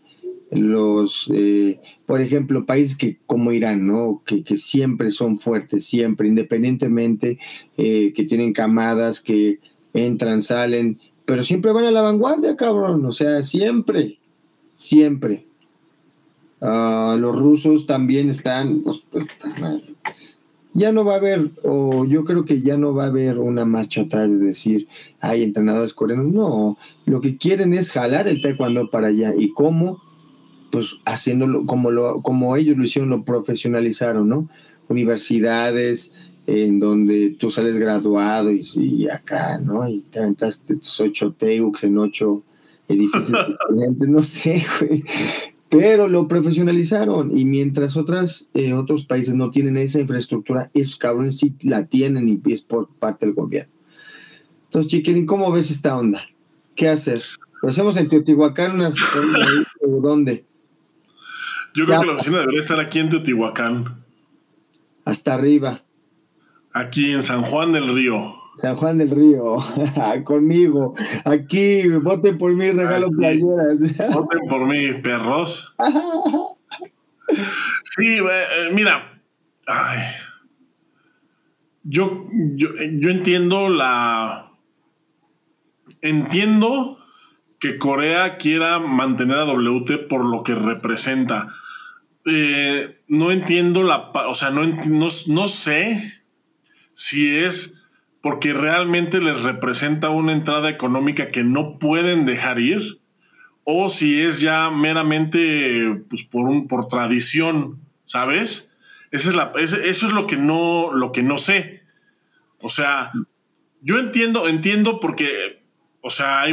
los, 0.51 1.29
eh, 1.33 1.79
por 2.05 2.19
ejemplo, 2.19 2.65
países 2.65 2.97
que 2.97 3.19
como 3.25 3.51
Irán, 3.51 3.87
¿no? 3.87 4.21
Que, 4.25 4.43
que 4.43 4.57
siempre 4.57 5.11
son 5.11 5.39
fuertes, 5.39 5.85
siempre, 5.85 6.27
independientemente, 6.27 7.39
eh, 7.77 8.11
que 8.13 8.25
tienen 8.25 8.51
camadas, 8.51 9.21
que 9.21 9.59
entran, 9.93 10.41
salen, 10.41 10.99
pero 11.25 11.43
siempre 11.43 11.71
van 11.71 11.85
a 11.85 11.91
la 11.91 12.01
vanguardia, 12.01 12.57
cabrón, 12.57 13.05
o 13.05 13.11
sea, 13.11 13.43
siempre 13.43 14.19
siempre. 14.79 15.45
Ah, 16.61 17.15
los 17.19 17.37
rusos 17.37 17.85
también 17.85 18.29
están, 18.29 18.81
pues, 18.81 19.03
ya 20.73 20.91
no 20.91 21.03
va 21.03 21.13
a 21.13 21.17
haber, 21.17 21.51
o 21.63 22.05
yo 22.05 22.23
creo 22.23 22.45
que 22.45 22.61
ya 22.61 22.77
no 22.77 22.93
va 22.93 23.05
a 23.05 23.07
haber 23.07 23.39
una 23.39 23.65
marcha 23.65 24.01
atrás 24.01 24.29
de 24.29 24.37
decir, 24.37 24.87
hay 25.19 25.43
entrenadores 25.43 25.93
coreanos. 25.93 26.31
No, 26.31 26.77
lo 27.05 27.21
que 27.21 27.37
quieren 27.37 27.73
es 27.73 27.91
jalar 27.91 28.27
el 28.27 28.41
taekwondo 28.41 28.89
para 28.89 29.07
allá. 29.07 29.33
¿Y 29.35 29.51
cómo? 29.53 30.01
Pues 30.71 30.97
haciéndolo 31.05 31.65
como, 31.65 31.89
lo, 31.89 32.21
como 32.21 32.55
ellos 32.55 32.77
lo 32.77 32.83
hicieron, 32.83 33.09
lo 33.09 33.23
profesionalizaron, 33.23 34.29
¿no? 34.29 34.49
Universidades 34.87 36.13
en 36.45 36.79
donde 36.79 37.35
tú 37.39 37.51
sales 37.51 37.77
graduado 37.77 38.51
y, 38.51 39.07
acá, 39.07 39.59
¿no? 39.59 39.87
Y 39.87 40.01
te 40.01 40.19
aventaste 40.19 40.75
tus 40.75 40.99
ocho 40.99 41.33
teux 41.37 41.83
en 41.83 41.97
ocho 41.97 42.43
edificios 42.87 43.47
diferentes, 43.47 44.07
no 44.07 44.23
sé, 44.23 44.63
güey. 44.79 45.03
Pero 45.69 46.07
lo 46.07 46.27
profesionalizaron 46.27 47.37
y 47.37 47.45
mientras 47.45 47.95
otras, 47.95 48.49
eh, 48.55 48.73
otros 48.73 49.05
países 49.05 49.35
no 49.35 49.51
tienen 49.51 49.77
esa 49.77 49.99
infraestructura, 49.99 50.71
esos 50.73 50.97
cabrones 50.97 51.37
sí 51.37 51.53
la 51.61 51.85
tienen 51.85 52.27
y 52.27 52.51
es 52.51 52.61
por 52.61 52.89
parte 52.89 53.27
del 53.27 53.35
gobierno. 53.35 53.71
Entonces, 54.65 54.91
Chiquilín, 54.91 55.25
¿cómo 55.25 55.51
ves 55.51 55.69
esta 55.69 55.97
onda? 55.97 56.23
¿Qué 56.75 56.89
hacer? 56.89 57.23
¿Lo 57.61 57.69
hacemos 57.69 57.97
en 57.97 58.07
Teotihuacán 58.07 58.81
o 59.81 60.01
dónde? 60.01 60.45
Yo 61.75 61.85
creo 61.85 62.01
que 62.01 62.07
la 62.07 62.13
oficina 62.13 62.39
debería 62.39 62.61
estar 62.61 62.79
aquí 62.79 62.99
en 62.99 63.09
Teotihuacán. 63.09 64.03
Hasta 65.05 65.33
arriba. 65.33 65.83
Aquí 66.73 67.11
en 67.11 67.23
San 67.23 67.41
Juan 67.41 67.73
del 67.73 67.93
Río. 67.93 68.38
San 68.55 68.75
Juan 68.75 68.97
del 68.97 69.11
Río, 69.11 69.57
conmigo. 70.25 70.93
Aquí, 71.25 71.87
voten 71.87 72.37
por 72.37 72.53
mí, 72.53 72.69
regalo 72.71 73.09
playeras. 73.09 73.79
Voten 74.13 74.47
por 74.49 74.67
mí, 74.67 74.93
perros. 75.01 75.75
Sí, 77.83 78.17
eh, 78.17 78.23
eh, 78.23 78.69
mira. 78.73 79.21
Yo, 81.83 82.27
yo, 82.31 82.69
yo 82.75 83.09
entiendo 83.09 83.69
la. 83.69 84.51
Entiendo 86.01 86.99
que 87.59 87.77
Corea 87.77 88.37
quiera 88.37 88.79
mantener 88.79 89.37
a 89.37 89.45
WT 89.45 90.07
por 90.07 90.25
lo 90.25 90.43
que 90.43 90.55
representa. 90.55 91.53
Eh, 92.25 93.01
no 93.07 93.31
entiendo 93.31 93.83
la. 93.83 94.11
O 94.27 94.35
sea, 94.35 94.49
no, 94.49 94.65
no, 94.65 95.07
no 95.27 95.47
sé 95.47 96.21
si 96.93 97.37
es 97.37 97.78
porque 98.21 98.53
realmente 98.53 99.19
les 99.19 99.41
representa 99.43 100.09
una 100.09 100.33
entrada 100.33 100.69
económica 100.69 101.31
que 101.31 101.43
no 101.43 101.79
pueden 101.79 102.25
dejar 102.25 102.59
ir, 102.59 102.99
o 103.63 103.89
si 103.89 104.21
es 104.21 104.41
ya 104.41 104.69
meramente 104.71 106.03
pues, 106.09 106.23
por, 106.23 106.49
un, 106.49 106.67
por 106.67 106.87
tradición, 106.87 107.79
¿sabes? 108.03 108.71
Esa 109.11 109.29
es 109.29 109.35
la, 109.35 109.51
eso 109.55 109.77
es 109.83 110.11
lo 110.11 110.27
que, 110.27 110.37
no, 110.37 110.91
lo 110.93 111.11
que 111.11 111.23
no 111.23 111.37
sé. 111.37 111.83
O 112.59 112.69
sea, 112.69 113.11
yo 113.81 113.99
entiendo, 113.99 114.47
entiendo 114.47 114.99
porque, 114.99 115.61
o 116.01 116.09
sea, 116.09 116.43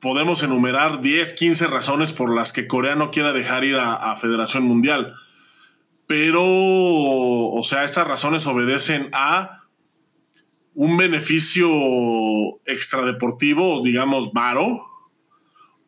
podemos 0.00 0.42
enumerar 0.42 1.00
10, 1.00 1.32
15 1.32 1.66
razones 1.68 2.12
por 2.12 2.34
las 2.34 2.52
que 2.52 2.66
Corea 2.66 2.96
no 2.96 3.10
quiera 3.10 3.32
dejar 3.32 3.64
ir 3.64 3.76
a, 3.76 3.94
a 3.94 4.16
Federación 4.16 4.64
Mundial. 4.64 5.14
Pero, 6.06 6.44
o 6.44 7.62
sea, 7.64 7.84
estas 7.84 8.06
razones 8.06 8.46
obedecen 8.46 9.08
a 9.12 9.65
un 10.76 10.98
beneficio 10.98 11.68
extradeportivo, 12.66 13.82
digamos, 13.82 14.32
varo, 14.32 14.86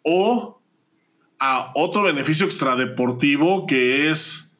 o 0.02 0.60
a 1.38 1.72
otro 1.74 2.02
beneficio 2.02 2.46
extradeportivo 2.46 3.66
que 3.66 4.10
es 4.10 4.56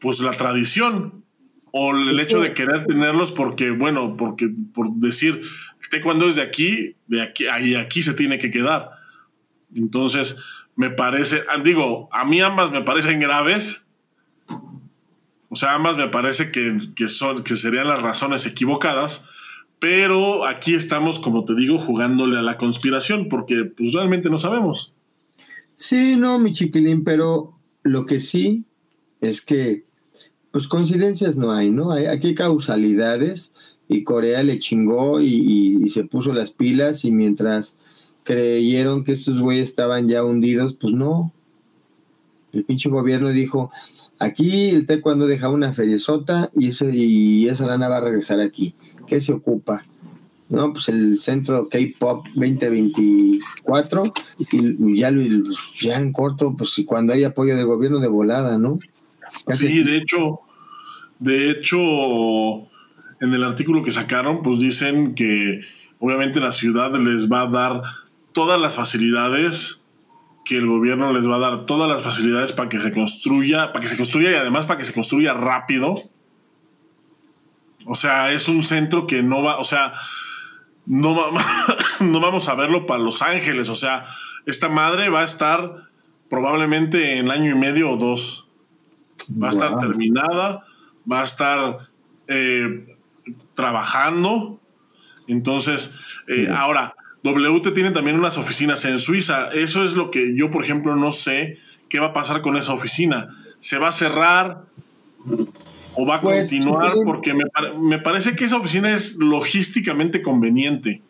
pues 0.00 0.20
la 0.20 0.32
tradición 0.32 1.24
o 1.72 1.96
el 1.96 2.20
hecho 2.20 2.40
de 2.40 2.52
querer 2.52 2.84
tenerlos 2.84 3.32
porque, 3.32 3.70
bueno, 3.70 4.18
porque 4.18 4.50
por 4.74 4.92
decir, 4.92 5.40
cuando 6.02 6.28
es 6.28 6.34
de 6.34 6.42
aquí, 6.42 6.94
de 7.06 7.22
aquí, 7.22 7.46
ahí 7.46 7.74
aquí 7.74 8.02
se 8.02 8.12
tiene 8.12 8.38
que 8.38 8.50
quedar. 8.50 8.90
Entonces, 9.74 10.36
me 10.76 10.90
parece, 10.90 11.42
digo, 11.62 12.10
a 12.12 12.26
mí 12.26 12.40
ambas 12.42 12.70
me 12.70 12.82
parecen 12.82 13.18
graves, 13.18 13.83
o 15.54 15.56
sea, 15.56 15.76
ambas 15.76 15.96
me 15.96 16.08
parece 16.08 16.50
que, 16.50 16.80
son, 17.06 17.44
que 17.44 17.54
serían 17.54 17.86
las 17.86 18.02
razones 18.02 18.44
equivocadas, 18.44 19.24
pero 19.78 20.48
aquí 20.48 20.74
estamos, 20.74 21.20
como 21.20 21.44
te 21.44 21.54
digo, 21.54 21.78
jugándole 21.78 22.36
a 22.36 22.42
la 22.42 22.58
conspiración, 22.58 23.28
porque 23.28 23.64
pues 23.64 23.92
realmente 23.92 24.28
no 24.30 24.38
sabemos. 24.38 24.94
Sí, 25.76 26.16
no, 26.16 26.40
mi 26.40 26.52
chiquilín, 26.52 27.04
pero 27.04 27.56
lo 27.84 28.04
que 28.04 28.18
sí 28.18 28.64
es 29.20 29.42
que, 29.42 29.84
pues 30.50 30.66
coincidencias 30.66 31.36
no 31.36 31.52
hay, 31.52 31.70
¿no? 31.70 31.92
Hay, 31.92 32.06
aquí 32.06 32.26
hay 32.26 32.34
causalidades 32.34 33.54
y 33.88 34.02
Corea 34.02 34.42
le 34.42 34.58
chingó 34.58 35.20
y, 35.20 35.88
se 35.88 36.02
puso 36.02 36.32
las 36.32 36.50
pilas 36.50 37.04
y 37.04 37.12
mientras 37.12 37.76
creyeron 38.24 39.04
que 39.04 39.12
estos 39.12 39.38
güeyes 39.38 39.68
estaban 39.68 40.08
ya 40.08 40.24
hundidos, 40.24 40.74
pues 40.74 40.92
no. 40.94 41.32
El 42.54 42.64
pinche 42.64 42.88
gobierno 42.88 43.28
dijo, 43.30 43.70
Aquí 44.18 44.70
el 44.70 44.86
taekwondo 44.86 45.26
deja 45.26 45.50
una 45.50 45.72
feriezota 45.72 46.50
y, 46.54 46.68
ese, 46.68 46.90
y 46.94 47.48
esa 47.48 47.66
lana 47.66 47.88
va 47.88 47.98
a 47.98 48.00
regresar 48.00 48.40
aquí. 48.40 48.74
¿Qué 49.06 49.20
se 49.20 49.32
ocupa? 49.32 49.84
¿no? 50.48 50.72
Pues 50.72 50.88
el 50.88 51.18
centro 51.20 51.68
K-Pop 51.68 52.26
2024 52.34 54.12
y 54.38 54.96
ya, 54.96 55.12
ya 55.80 55.98
en 55.98 56.12
corto, 56.12 56.54
pues 56.56 56.74
cuando 56.86 57.12
hay 57.12 57.24
apoyo 57.24 57.56
del 57.56 57.66
gobierno 57.66 57.98
de 57.98 58.08
volada, 58.08 58.56
¿no? 58.56 58.78
sí, 59.50 59.82
de 59.82 59.96
hecho, 59.96 60.40
de 61.18 61.50
hecho, 61.50 61.78
en 63.20 63.34
el 63.34 63.42
artículo 63.42 63.82
que 63.82 63.90
sacaron, 63.90 64.42
pues 64.42 64.58
dicen 64.58 65.14
que 65.14 65.60
obviamente 65.98 66.40
la 66.40 66.52
ciudad 66.52 66.94
les 66.98 67.30
va 67.30 67.42
a 67.42 67.50
dar 67.50 67.82
todas 68.32 68.60
las 68.60 68.74
facilidades 68.74 69.83
que 70.44 70.56
el 70.56 70.66
gobierno 70.66 71.12
les 71.12 71.28
va 71.28 71.36
a 71.36 71.38
dar 71.38 71.66
todas 71.66 71.88
las 71.88 72.02
facilidades 72.02 72.52
para 72.52 72.68
que 72.68 72.78
se 72.78 72.92
construya, 72.92 73.72
para 73.72 73.80
que 73.80 73.88
se 73.88 73.96
construya 73.96 74.30
y 74.30 74.34
además 74.34 74.66
para 74.66 74.78
que 74.78 74.84
se 74.84 74.92
construya 74.92 75.32
rápido. 75.32 76.02
O 77.86 77.94
sea, 77.94 78.32
es 78.32 78.48
un 78.48 78.62
centro 78.62 79.06
que 79.06 79.22
no 79.22 79.42
va, 79.42 79.58
o 79.58 79.64
sea, 79.64 79.94
no, 80.86 81.16
no 82.00 82.20
vamos 82.20 82.48
a 82.48 82.54
verlo 82.54 82.86
para 82.86 83.02
Los 83.02 83.22
Ángeles. 83.22 83.68
O 83.68 83.74
sea, 83.74 84.06
esta 84.46 84.68
madre 84.68 85.08
va 85.08 85.20
a 85.20 85.24
estar 85.24 85.88
probablemente 86.28 87.18
en 87.18 87.30
año 87.30 87.52
y 87.52 87.58
medio 87.58 87.90
o 87.90 87.96
dos. 87.96 88.48
Va 89.30 89.48
a 89.48 89.50
estar 89.50 89.78
terminada, 89.78 90.66
va 91.10 91.22
a 91.22 91.24
estar 91.24 91.78
eh, 92.28 92.96
trabajando. 93.54 94.60
Entonces, 95.26 95.94
eh, 96.28 96.48
ahora, 96.54 96.94
WT 97.24 97.72
tiene 97.72 97.90
también 97.90 98.18
unas 98.18 98.36
oficinas 98.36 98.84
en 98.84 98.98
Suiza. 98.98 99.48
Eso 99.52 99.82
es 99.82 99.94
lo 99.94 100.10
que 100.10 100.36
yo, 100.36 100.50
por 100.50 100.62
ejemplo, 100.62 100.94
no 100.94 101.12
sé 101.12 101.58
qué 101.88 101.98
va 101.98 102.08
a 102.08 102.12
pasar 102.12 102.42
con 102.42 102.56
esa 102.56 102.74
oficina. 102.74 103.30
¿Se 103.60 103.78
va 103.78 103.88
a 103.88 103.92
cerrar 103.92 104.64
o 105.94 106.06
va 106.06 106.16
a 106.16 106.20
pues, 106.20 106.50
continuar? 106.50 106.92
Porque 107.06 107.32
me, 107.32 107.98
parece 107.98 108.36
que 108.36 108.44
esa 108.44 108.58
oficina 108.58 108.92
es 108.92 109.16
logísticamente 109.16 110.20
conveniente. 110.20 111.00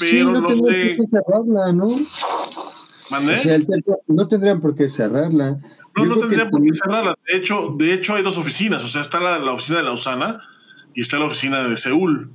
Pero 0.00 0.32
no, 0.32 0.56
sé. 0.56 0.98
cerrarla, 1.08 1.72
¿no? 1.72 1.96
no 4.08 4.28
tendrían 4.28 4.60
por 4.60 4.74
qué 4.74 4.88
cerrarla. 4.88 5.60
No, 5.94 6.06
no 6.06 6.18
tendrían 6.18 6.50
por 6.50 6.60
qué 6.60 6.70
cerrarla. 6.72 7.14
De 7.28 7.36
hecho, 7.36 7.72
de 7.78 7.94
hecho, 7.94 8.16
hay 8.16 8.24
dos 8.24 8.36
oficinas. 8.36 8.82
O 8.82 8.88
sea, 8.88 9.00
está 9.00 9.20
la, 9.20 9.38
la 9.38 9.52
oficina 9.52 9.78
de 9.78 9.84
Lausana 9.84 10.40
y 10.92 11.02
está 11.02 11.20
la 11.20 11.26
oficina 11.26 11.62
de 11.62 11.76
Seúl. 11.76 12.32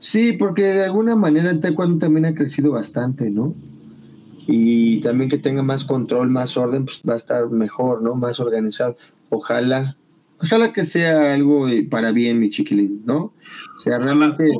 Sí, 0.00 0.32
porque 0.32 0.62
de 0.62 0.84
alguna 0.84 1.14
manera 1.14 1.50
el 1.50 1.60
taekwondo 1.60 1.98
también 1.98 2.24
ha 2.24 2.34
crecido 2.34 2.72
bastante, 2.72 3.30
¿no? 3.30 3.54
Y 4.46 5.00
también 5.02 5.28
que 5.28 5.36
tenga 5.36 5.62
más 5.62 5.84
control, 5.84 6.30
más 6.30 6.56
orden, 6.56 6.86
pues 6.86 7.02
va 7.08 7.12
a 7.12 7.18
estar 7.18 7.48
mejor, 7.50 8.02
¿no? 8.02 8.14
Más 8.14 8.40
organizado. 8.40 8.96
Ojalá, 9.28 9.96
ojalá 10.42 10.72
que 10.72 10.84
sea 10.84 11.34
algo 11.34 11.66
para 11.90 12.12
bien, 12.12 12.40
mi 12.40 12.48
chiquilín, 12.48 13.02
¿no? 13.04 13.34
O 13.76 13.80
sea, 13.80 13.98
realmente... 13.98 14.50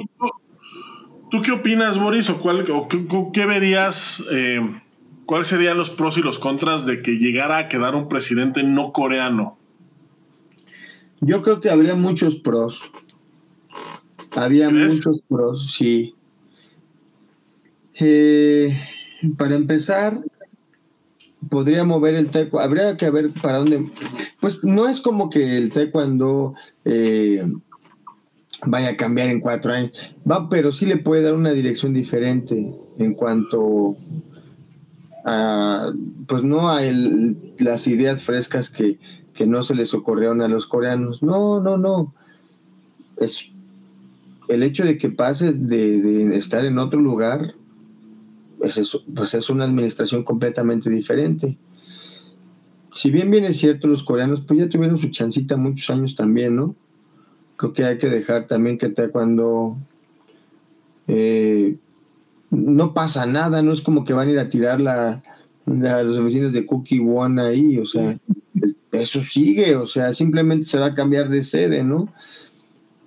¿Tú, 1.30 1.43
qué 1.43 1.53
opinas, 1.53 1.99
Boris? 1.99 2.28
¿O, 2.28 2.38
cuál, 2.38 2.66
qué, 3.32 3.47
verías, 3.47 4.22
eh, 4.32 4.61
cuáles 5.24 5.47
serían 5.47 5.78
los 5.78 5.88
pros 5.88 6.18
y 6.18 6.22
los 6.22 6.38
contras 6.38 6.84
de 6.84 7.01
que 7.01 7.12
llegara 7.12 7.57
a 7.57 7.68
quedar 7.68 7.95
un 7.95 8.09
presidente 8.09 8.62
no 8.62 8.93
coreano? 8.93 9.57
Yo 11.20 11.43
creo 11.43 11.61
que 11.61 11.70
habría 11.70 11.95
muchos 11.95 12.36
pros. 12.36 12.91
Había 14.33 14.70
muchos 14.70 15.20
pros, 15.28 15.72
sí. 15.72 16.14
Eh, 17.99 18.78
para 19.37 19.55
empezar, 19.55 20.20
podría 21.49 21.85
mover 21.85 22.14
el 22.14 22.31
taekwondo. 22.31 22.64
Habría 22.64 22.97
que 22.97 23.11
ver 23.11 23.33
para 23.33 23.59
dónde. 23.59 23.91
Pues 24.41 24.62
no 24.64 24.89
es 24.89 25.01
como 25.01 25.31
que 25.31 25.57
el 25.57 25.72
taekwondo 25.72 26.55
eh, 26.85 27.45
vaya 28.66 28.91
a 28.91 28.97
cambiar 28.97 29.28
en 29.28 29.41
cuatro 29.41 29.72
años. 29.72 29.93
Va, 30.28 30.49
pero 30.49 30.72
sí 30.72 30.87
le 30.87 30.99
puede 30.99 31.22
dar 31.22 31.35
una 31.35 31.53
dirección 31.53 31.93
diferente 31.93 32.74
en 32.99 33.14
cuanto 33.14 33.97
a, 35.24 35.93
pues 36.26 36.43
no 36.43 36.70
a 36.70 36.81
las 37.59 37.87
ideas 37.87 38.22
frescas 38.22 38.70
que, 38.70 38.99
que 39.35 39.47
no 39.47 39.62
se 39.62 39.74
les 39.74 39.93
ocurrieron 39.95 40.43
a 40.43 40.49
los 40.49 40.66
coreanos. 40.66 41.22
No, 41.22 41.61
no, 41.61 41.76
no. 41.76 42.14
Es 43.16 43.51
el 44.51 44.63
hecho 44.63 44.85
de 44.85 44.99
que 44.99 45.11
pase 45.11 45.53
de, 45.53 46.37
estar 46.37 46.65
en 46.65 46.79
otro 46.79 47.01
lugar, 47.01 47.55
pues 48.59 48.77
es, 48.77 48.99
pues 49.15 49.35
es 49.35 49.49
una 49.49 49.65
administración 49.65 50.25
completamente 50.25 50.91
diferente. 50.91 51.57
Si 52.93 53.11
bien 53.11 53.31
bien 53.31 53.45
es 53.45 53.59
cierto, 53.59 53.87
los 53.87 54.03
coreanos 54.03 54.41
pues 54.41 54.59
ya 54.59 54.69
tuvieron 54.69 54.99
su 54.99 55.09
chancita 55.11 55.57
muchos 55.57 55.89
años 55.91 56.17
también, 56.17 56.57
¿no? 56.57 56.75
Creo 57.57 57.73
que 57.73 57.85
hay 57.85 57.99
que 57.99 58.09
dejar 58.09 58.47
también 58.47 58.79
que 58.79 58.93
cuando 59.11 59.77
eh, 61.07 61.77
no 62.51 62.93
pasa 62.93 63.27
nada, 63.27 63.63
no 63.63 63.73
es 63.73 63.81
como 63.81 64.05
que 64.05 64.13
van 64.13 64.29
a 64.29 64.33
ir 64.33 64.39
a 64.41 64.49
tirar 64.49 64.81
la, 64.81 65.23
a 65.67 66.03
los 66.03 66.25
vecinos 66.25 66.53
de 66.53 66.67
Cookie 66.67 67.01
One 67.01 67.41
ahí, 67.41 67.79
o 67.79 67.87
sea, 67.87 68.19
eso 68.91 69.23
sigue, 69.23 69.77
o 69.77 69.87
sea, 69.87 70.13
simplemente 70.13 70.67
se 70.67 70.79
va 70.79 70.87
a 70.87 70.95
cambiar 70.95 71.29
de 71.29 71.45
sede, 71.45 71.85
¿no? 71.85 72.13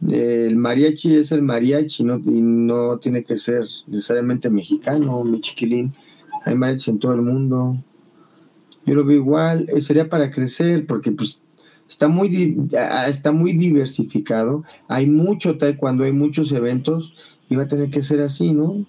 El 0.09 0.55
mariachi 0.57 1.15
es 1.15 1.31
el 1.31 1.41
mariachi, 1.41 2.03
¿no? 2.03 2.17
Y 2.17 2.41
no 2.41 2.97
tiene 2.97 3.23
que 3.23 3.37
ser 3.37 3.65
necesariamente 3.87 4.49
mexicano, 4.49 5.23
mi 5.23 5.39
chiquilín. 5.39 5.93
Hay 6.45 6.55
mariachi 6.55 6.91
en 6.91 6.99
todo 6.99 7.13
el 7.13 7.21
mundo. 7.21 7.77
Yo 8.85 8.95
lo 8.95 9.05
veo 9.05 9.17
igual. 9.17 9.67
Eh, 9.69 9.81
sería 9.81 10.09
para 10.09 10.31
crecer, 10.31 10.85
porque 10.85 11.11
pues 11.11 11.39
está 11.87 12.07
muy, 12.07 12.57
está 13.07 13.31
muy 13.31 13.53
diversificado. 13.53 14.63
Hay 14.87 15.07
mucho 15.07 15.57
taekwondo, 15.57 16.03
hay 16.03 16.11
muchos 16.11 16.51
eventos, 16.51 17.13
y 17.49 17.55
va 17.55 17.63
a 17.63 17.67
tener 17.67 17.89
que 17.89 18.03
ser 18.03 18.19
así, 18.21 18.51
¿no? 18.51 18.85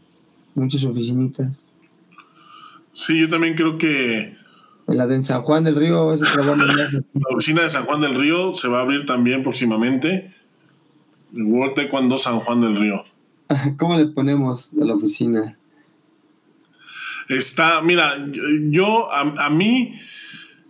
Muchas 0.54 0.84
oficinitas. 0.84 1.50
Sí, 2.92 3.20
yo 3.20 3.28
también 3.28 3.54
creo 3.54 3.78
que. 3.78 4.36
La 4.86 5.06
de 5.06 5.22
San 5.22 5.42
Juan 5.42 5.64
del 5.64 5.76
Río, 5.76 6.14
la 6.16 7.34
oficina 7.34 7.62
de 7.62 7.70
San 7.70 7.84
Juan 7.84 8.00
del 8.00 8.14
Río 8.14 8.54
se 8.54 8.68
va 8.68 8.78
a 8.78 8.82
abrir 8.82 9.06
también 9.06 9.42
próximamente. 9.42 10.33
World 11.34 11.74
Taekwondo 11.74 12.18
San 12.18 12.40
Juan 12.40 12.60
del 12.60 12.76
Río. 12.76 13.04
¿Cómo 13.78 13.96
le 13.98 14.06
ponemos 14.06 14.70
a 14.80 14.84
la 14.84 14.94
oficina? 14.94 15.58
Está, 17.28 17.80
mira, 17.80 18.22
yo, 18.70 19.10
a, 19.10 19.48
mí, 19.48 19.98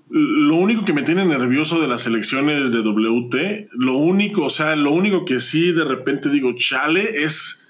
lo 0.09 0.57
único 0.57 0.85
que 0.85 0.93
me 0.93 1.03
tiene 1.03 1.25
nervioso 1.25 1.81
de 1.81 1.89
las 1.89 2.07
elecciones 2.07 2.71
de 2.71 2.81
WT, 2.81 3.71
lo 3.73 3.95
único, 3.95 4.45
o 4.45 4.51
sea, 4.51 4.77
lo 4.77 4.93
único 4.93 5.25
que 5.25 5.41
sí 5.41 5.73
de 5.73 5.85
repente 5.85 6.29
digo, 6.29 6.55
chale, 6.57 7.25
es 7.25 7.65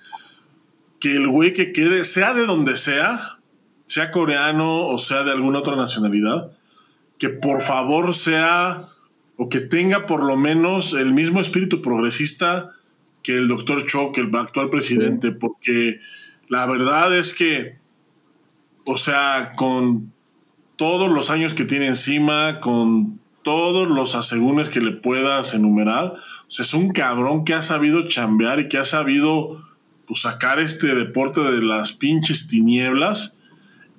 que 1.01 1.16
el 1.16 1.28
güey 1.28 1.55
que 1.55 1.72
quede, 1.72 2.05
sea 2.05 2.34
de 2.34 2.45
donde 2.45 2.76
sea, 2.76 3.38
sea 3.86 4.11
coreano 4.11 4.86
o 4.86 4.99
sea 4.99 5.22
de 5.24 5.32
alguna 5.32 5.61
otra 5.61 5.76
nacionalidad, 5.76 6.53
que 7.18 7.30
por 7.30 7.62
favor 7.62 8.14
sea 8.14 8.84
o 9.36 9.49
que 9.49 9.61
tenga 9.61 10.07
por 10.07 10.22
lo 10.22 10.36
menos 10.36 10.92
el 10.92 11.12
mismo 11.12 11.40
espíritu 11.40 11.80
progresista 11.80 12.72
que 13.25 13.37
el 13.37 13.49
doctor 13.49 13.85
Cho, 13.87 14.12
que 14.12 14.20
el 14.20 14.37
actual 14.37 14.70
presidente, 14.70 15.33
porque 15.33 15.99
la 16.49 16.66
verdad 16.66 17.16
es 17.16 17.35
que, 17.35 17.79
o 18.85 18.99
sea, 18.99 19.55
con 19.57 20.12
todos 20.77 21.11
los 21.11 21.31
años 21.31 21.55
que 21.55 21.64
tiene 21.64 21.87
encima, 21.87 22.61
con 22.61 23.18
todos 23.43 23.89
los 23.89 24.14
asegúnes 24.14 24.68
que 24.68 24.83
le 24.83 24.93
puedas 24.93 25.55
enumerar, 25.55 26.14
o 26.47 26.51
sea, 26.51 26.64
es 26.64 26.75
un 26.75 26.93
cabrón 26.93 27.45
que 27.47 27.55
ha 27.55 27.62
sabido 27.62 28.07
chambear 28.07 28.61
y 28.61 28.68
que 28.68 28.77
ha 28.77 28.85
sabido 28.85 29.64
pues, 30.07 30.20
sacar 30.20 30.59
este 30.59 30.95
deporte 30.95 31.41
de 31.41 31.62
las 31.62 31.93
pinches 31.93 32.47
tinieblas, 32.47 33.39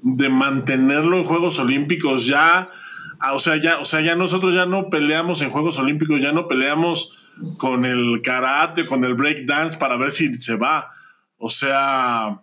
de 0.03 0.29
mantenerlo 0.29 1.17
en 1.17 1.23
Juegos 1.23 1.57
Olímpicos 1.57 2.27
ya, 2.27 2.69
o 3.33 3.39
sea, 3.39 3.55
ya, 3.55 3.79
o 3.79 3.85
sea, 3.85 4.01
ya 4.01 4.15
nosotros 4.15 4.53
ya 4.53 4.67
no 4.67 4.91
peleamos 4.91 5.41
en 5.41 5.49
Juegos 5.49 5.79
Olímpicos, 5.79 6.21
ya 6.21 6.31
no 6.31 6.47
peleamos 6.47 7.24
con 7.57 7.85
el 7.85 8.21
karate, 8.23 8.85
con 8.85 9.03
el 9.03 9.15
break 9.15 9.45
dance 9.45 9.77
para 9.77 9.97
ver 9.97 10.11
si 10.11 10.33
se 10.35 10.55
va. 10.55 10.91
O 11.37 11.49
sea, 11.49 12.41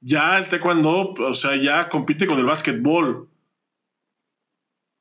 ya 0.00 0.38
el 0.38 0.48
taekwondo, 0.48 1.14
o 1.18 1.34
sea, 1.34 1.56
ya 1.56 1.88
compite 1.88 2.26
con 2.26 2.38
el 2.38 2.44
básquetbol. 2.44 3.28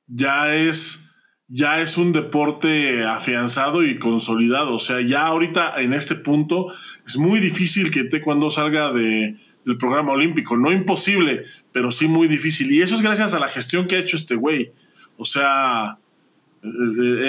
Ya 0.07 0.55
es, 0.55 1.05
ya 1.47 1.81
es 1.81 1.97
un 1.97 2.11
deporte 2.11 3.05
afianzado 3.05 3.83
y 3.83 3.97
consolidado. 3.97 4.75
O 4.75 4.79
sea, 4.79 5.01
ya 5.01 5.25
ahorita 5.25 5.81
en 5.81 5.93
este 5.93 6.15
punto 6.15 6.73
es 7.05 7.17
muy 7.17 7.39
difícil 7.39 7.91
que 7.91 8.01
el 8.01 8.09
taekwondo 8.09 8.49
salga 8.51 8.91
de, 8.91 9.37
del 9.65 9.77
programa 9.77 10.13
olímpico. 10.13 10.57
No 10.57 10.71
imposible, 10.71 11.45
pero 11.71 11.91
sí 11.91 12.07
muy 12.07 12.27
difícil. 12.27 12.71
Y 12.71 12.81
eso 12.81 12.95
es 12.95 13.01
gracias 13.01 13.33
a 13.33 13.39
la 13.39 13.47
gestión 13.47 13.87
que 13.87 13.95
ha 13.95 13.99
hecho 13.99 14.15
este 14.15 14.35
güey. 14.35 14.73
O 15.17 15.25
sea, 15.25 15.97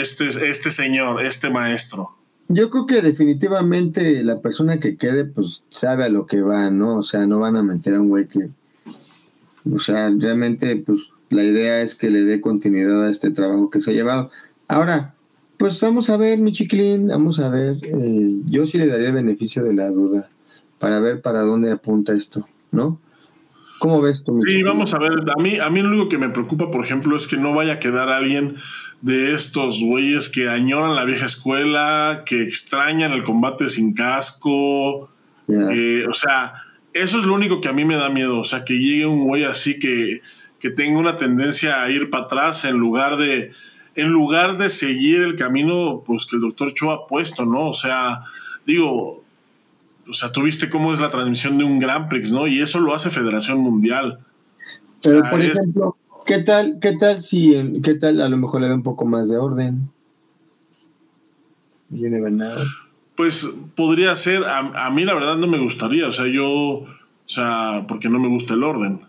este, 0.00 0.26
este 0.48 0.70
señor, 0.70 1.24
este 1.24 1.50
maestro? 1.50 2.10
Yo 2.48 2.70
creo 2.70 2.86
que 2.86 3.02
definitivamente 3.02 4.22
la 4.22 4.40
persona 4.40 4.78
que 4.78 4.96
quede, 4.96 5.24
pues 5.24 5.64
sabe 5.68 6.04
a 6.04 6.08
lo 6.08 6.26
que 6.26 6.40
va, 6.40 6.70
¿no? 6.70 6.98
O 6.98 7.02
sea, 7.02 7.26
no 7.26 7.40
van 7.40 7.56
a 7.56 7.62
meter 7.62 7.94
a 7.94 8.00
un 8.00 8.08
güey 8.08 8.26
que. 8.28 8.50
O 9.70 9.80
sea, 9.80 10.12
realmente, 10.16 10.76
pues 10.76 11.00
la 11.28 11.42
idea 11.42 11.82
es 11.82 11.96
que 11.96 12.08
le 12.08 12.22
dé 12.22 12.40
continuidad 12.40 13.04
a 13.04 13.10
este 13.10 13.30
trabajo 13.30 13.68
que 13.68 13.80
se 13.80 13.90
ha 13.90 13.94
llevado. 13.94 14.30
Ahora, 14.68 15.14
pues 15.56 15.80
vamos 15.80 16.08
a 16.08 16.16
ver, 16.16 16.38
mi 16.38 16.52
chiquilín, 16.52 17.08
vamos 17.08 17.40
a 17.40 17.48
ver. 17.48 17.78
Eh, 17.82 18.36
yo 18.46 18.64
sí 18.66 18.78
le 18.78 18.86
daría 18.86 19.08
el 19.08 19.14
beneficio 19.14 19.64
de 19.64 19.74
la 19.74 19.90
duda 19.90 20.28
para 20.78 21.00
ver 21.00 21.22
para 21.22 21.40
dónde 21.40 21.72
apunta 21.72 22.12
esto, 22.12 22.46
¿no? 22.70 23.00
¿Cómo 23.78 24.00
ves 24.00 24.22
tú? 24.22 24.40
Sí, 24.46 24.62
vamos 24.62 24.94
a 24.94 24.98
ver. 24.98 25.12
A 25.36 25.42
mí, 25.42 25.58
a 25.58 25.68
mí 25.68 25.82
lo 25.82 25.88
único 25.88 26.08
que 26.08 26.18
me 26.18 26.28
preocupa, 26.28 26.70
por 26.70 26.84
ejemplo, 26.84 27.16
es 27.16 27.26
que 27.26 27.36
no 27.36 27.54
vaya 27.54 27.74
a 27.74 27.78
quedar 27.78 28.08
alguien 28.08 28.56
de 29.02 29.34
estos 29.34 29.82
güeyes 29.82 30.28
que 30.28 30.48
añoran 30.48 30.94
la 30.94 31.04
vieja 31.04 31.26
escuela, 31.26 32.22
que 32.26 32.42
extrañan 32.42 33.12
el 33.12 33.22
combate 33.22 33.68
sin 33.68 33.94
casco. 33.94 35.10
o 35.48 36.12
sea, 36.12 36.54
eso 36.92 37.18
es 37.18 37.24
lo 37.24 37.34
único 37.34 37.60
que 37.60 37.68
a 37.68 37.72
mí 37.72 37.84
me 37.84 37.96
da 37.96 38.08
miedo. 38.08 38.38
O 38.38 38.44
sea, 38.44 38.64
que 38.64 38.74
llegue 38.74 39.06
un 39.06 39.24
güey 39.24 39.44
así 39.44 39.78
que, 39.78 40.22
que 40.58 40.70
tenga 40.70 40.98
una 40.98 41.16
tendencia 41.16 41.82
a 41.82 41.90
ir 41.90 42.10
para 42.10 42.24
atrás 42.24 42.64
en 42.64 42.78
lugar 42.78 43.16
de 43.16 43.52
en 43.96 44.08
lugar 44.10 44.58
de 44.58 44.68
seguir 44.68 45.22
el 45.22 45.36
camino 45.36 46.02
pues 46.06 46.26
que 46.26 46.36
el 46.36 46.42
doctor 46.42 46.72
Cho 46.74 46.90
ha 46.90 47.06
puesto, 47.06 47.46
¿no? 47.46 47.70
O 47.70 47.74
sea, 47.74 48.24
digo, 48.66 49.24
o 50.08 50.14
sea, 50.14 50.30
tú 50.30 50.42
viste 50.42 50.68
cómo 50.68 50.92
es 50.92 51.00
la 51.00 51.10
transmisión 51.10 51.58
de 51.58 51.64
un 51.64 51.78
Grand 51.78 52.08
Prix, 52.08 52.30
¿no? 52.30 52.46
Y 52.46 52.60
eso 52.60 52.78
lo 52.78 52.94
hace 52.94 53.10
Federación 53.10 53.58
Mundial. 53.58 54.20
Pero, 55.02 55.22
por 55.30 55.40
ejemplo, 55.40 55.94
¿Qué 56.26 56.40
tal, 56.40 56.78
qué 56.80 56.96
tal 56.96 57.22
si, 57.22 57.80
qué 57.84 57.94
tal 57.94 58.20
a 58.20 58.28
lo 58.28 58.36
mejor 58.36 58.60
le 58.60 58.68
da 58.68 58.74
un 58.74 58.82
poco 58.82 59.04
más 59.04 59.28
de 59.28 59.38
orden? 59.38 59.88
Viene 61.88 62.18
nada. 62.32 62.64
pues 63.14 63.48
podría 63.76 64.16
ser, 64.16 64.42
a, 64.44 64.90
mí 64.90 65.04
la 65.04 65.14
verdad 65.14 65.36
no 65.36 65.46
me 65.46 65.58
gustaría, 65.58 66.08
o 66.08 66.12
sea, 66.12 66.26
yo, 66.26 66.48
o 66.50 66.88
sea, 67.26 67.84
porque 67.86 68.08
no 68.08 68.18
me 68.18 68.26
gusta 68.26 68.54
el 68.54 68.64
orden. 68.64 69.02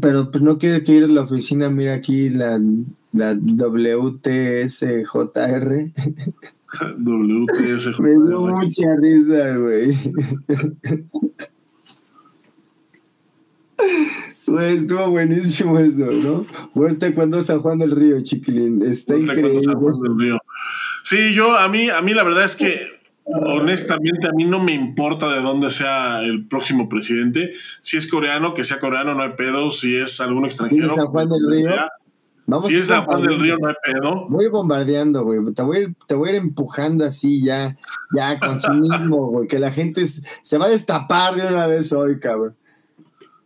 Pero 0.00 0.32
pues 0.32 0.42
no 0.42 0.58
quiere 0.58 0.82
que 0.82 0.90
ir 0.92 1.04
a 1.04 1.06
la 1.06 1.22
oficina, 1.22 1.70
mira 1.70 1.94
aquí 1.94 2.30
la, 2.30 2.60
la 3.12 3.34
WTSJR. 3.34 4.32
WTSJR. 6.98 8.02
me 8.02 8.10
dio 8.10 8.40
mucha 8.40 8.96
risa, 8.96 9.56
güey. 9.56 9.96
Güey, 14.52 14.76
estuvo 14.76 15.10
buenísimo 15.10 15.78
eso, 15.78 16.04
¿no? 16.04 16.46
Vuelta 16.74 17.14
cuando 17.14 17.40
San 17.40 17.60
Juan 17.60 17.78
del 17.78 17.90
Río, 17.90 18.20
chiquilín. 18.20 18.82
Está 18.82 19.16
increíble. 19.16 19.62
San 19.62 19.76
Juan 19.76 19.98
del 20.00 20.18
Río. 20.18 20.38
Sí, 21.04 21.34
yo, 21.34 21.56
a 21.56 21.68
mí, 21.68 21.88
a 21.88 22.02
mí 22.02 22.12
la 22.12 22.22
verdad 22.22 22.44
es 22.44 22.54
que, 22.54 22.86
honestamente, 23.24 24.26
a 24.26 24.32
mí 24.32 24.44
no 24.44 24.62
me 24.62 24.72
importa 24.72 25.30
de 25.30 25.40
dónde 25.40 25.70
sea 25.70 26.20
el 26.20 26.46
próximo 26.46 26.88
presidente. 26.90 27.52
Si 27.80 27.96
es 27.96 28.06
coreano, 28.06 28.52
que 28.52 28.62
sea 28.64 28.78
coreano, 28.78 29.14
no 29.14 29.22
hay 29.22 29.30
pedo. 29.30 29.70
Si 29.70 29.96
es 29.96 30.20
algún 30.20 30.44
extranjero. 30.44 30.94
San 30.94 31.06
Juan 31.06 31.30
del 31.30 31.50
Río. 31.50 31.70
si 32.68 32.76
es 32.76 32.88
San 32.88 33.04
Juan 33.04 33.22
del 33.22 33.40
Río, 33.40 33.56
no 33.58 33.68
hay 33.68 33.74
pedo. 33.82 34.26
Voy 34.28 34.48
bombardeando, 34.48 35.24
güey. 35.24 35.40
Te 35.54 35.62
voy, 35.62 35.96
te 36.06 36.14
voy 36.14 36.28
a 36.28 36.32
ir 36.32 36.38
empujando 36.38 37.06
así 37.06 37.42
ya, 37.42 37.78
ya 38.14 38.38
con 38.38 38.60
sí 38.60 38.70
mismo, 38.70 39.28
güey. 39.28 39.48
Que 39.48 39.58
la 39.58 39.72
gente 39.72 40.06
se 40.06 40.58
va 40.58 40.66
a 40.66 40.68
destapar 40.68 41.36
de 41.36 41.46
una 41.46 41.66
vez 41.66 41.90
hoy, 41.92 42.20
cabrón. 42.20 42.54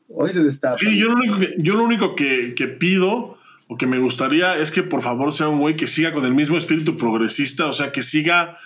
Hoy 0.09 0.33
se 0.33 0.43
destapa. 0.43 0.79
Sí, 0.79 0.99
yo 0.99 1.09
lo 1.09 1.17
único, 1.17 1.39
que, 1.39 1.55
yo 1.59 1.75
lo 1.75 1.85
único 1.85 2.15
que, 2.15 2.55
que 2.55 2.69
pido 2.69 3.39
o 3.69 3.77
que 3.77 3.87
me 3.87 3.99
gustaría 3.99 4.57
es 4.59 4.71
que 4.71 4.83
por 4.83 5.03
favor 5.03 5.33
sea 5.33 5.49
un 5.49 5.59
güey 5.59 5.77
que 5.77 5.87
siga 5.87 6.13
con 6.13 6.25
el 6.25 6.35
mismo 6.35 6.57
espíritu 6.57 6.97
progresista, 6.97 7.67
o 7.67 7.73
sea, 7.73 7.93
que 7.93 8.03
siga 8.03 8.59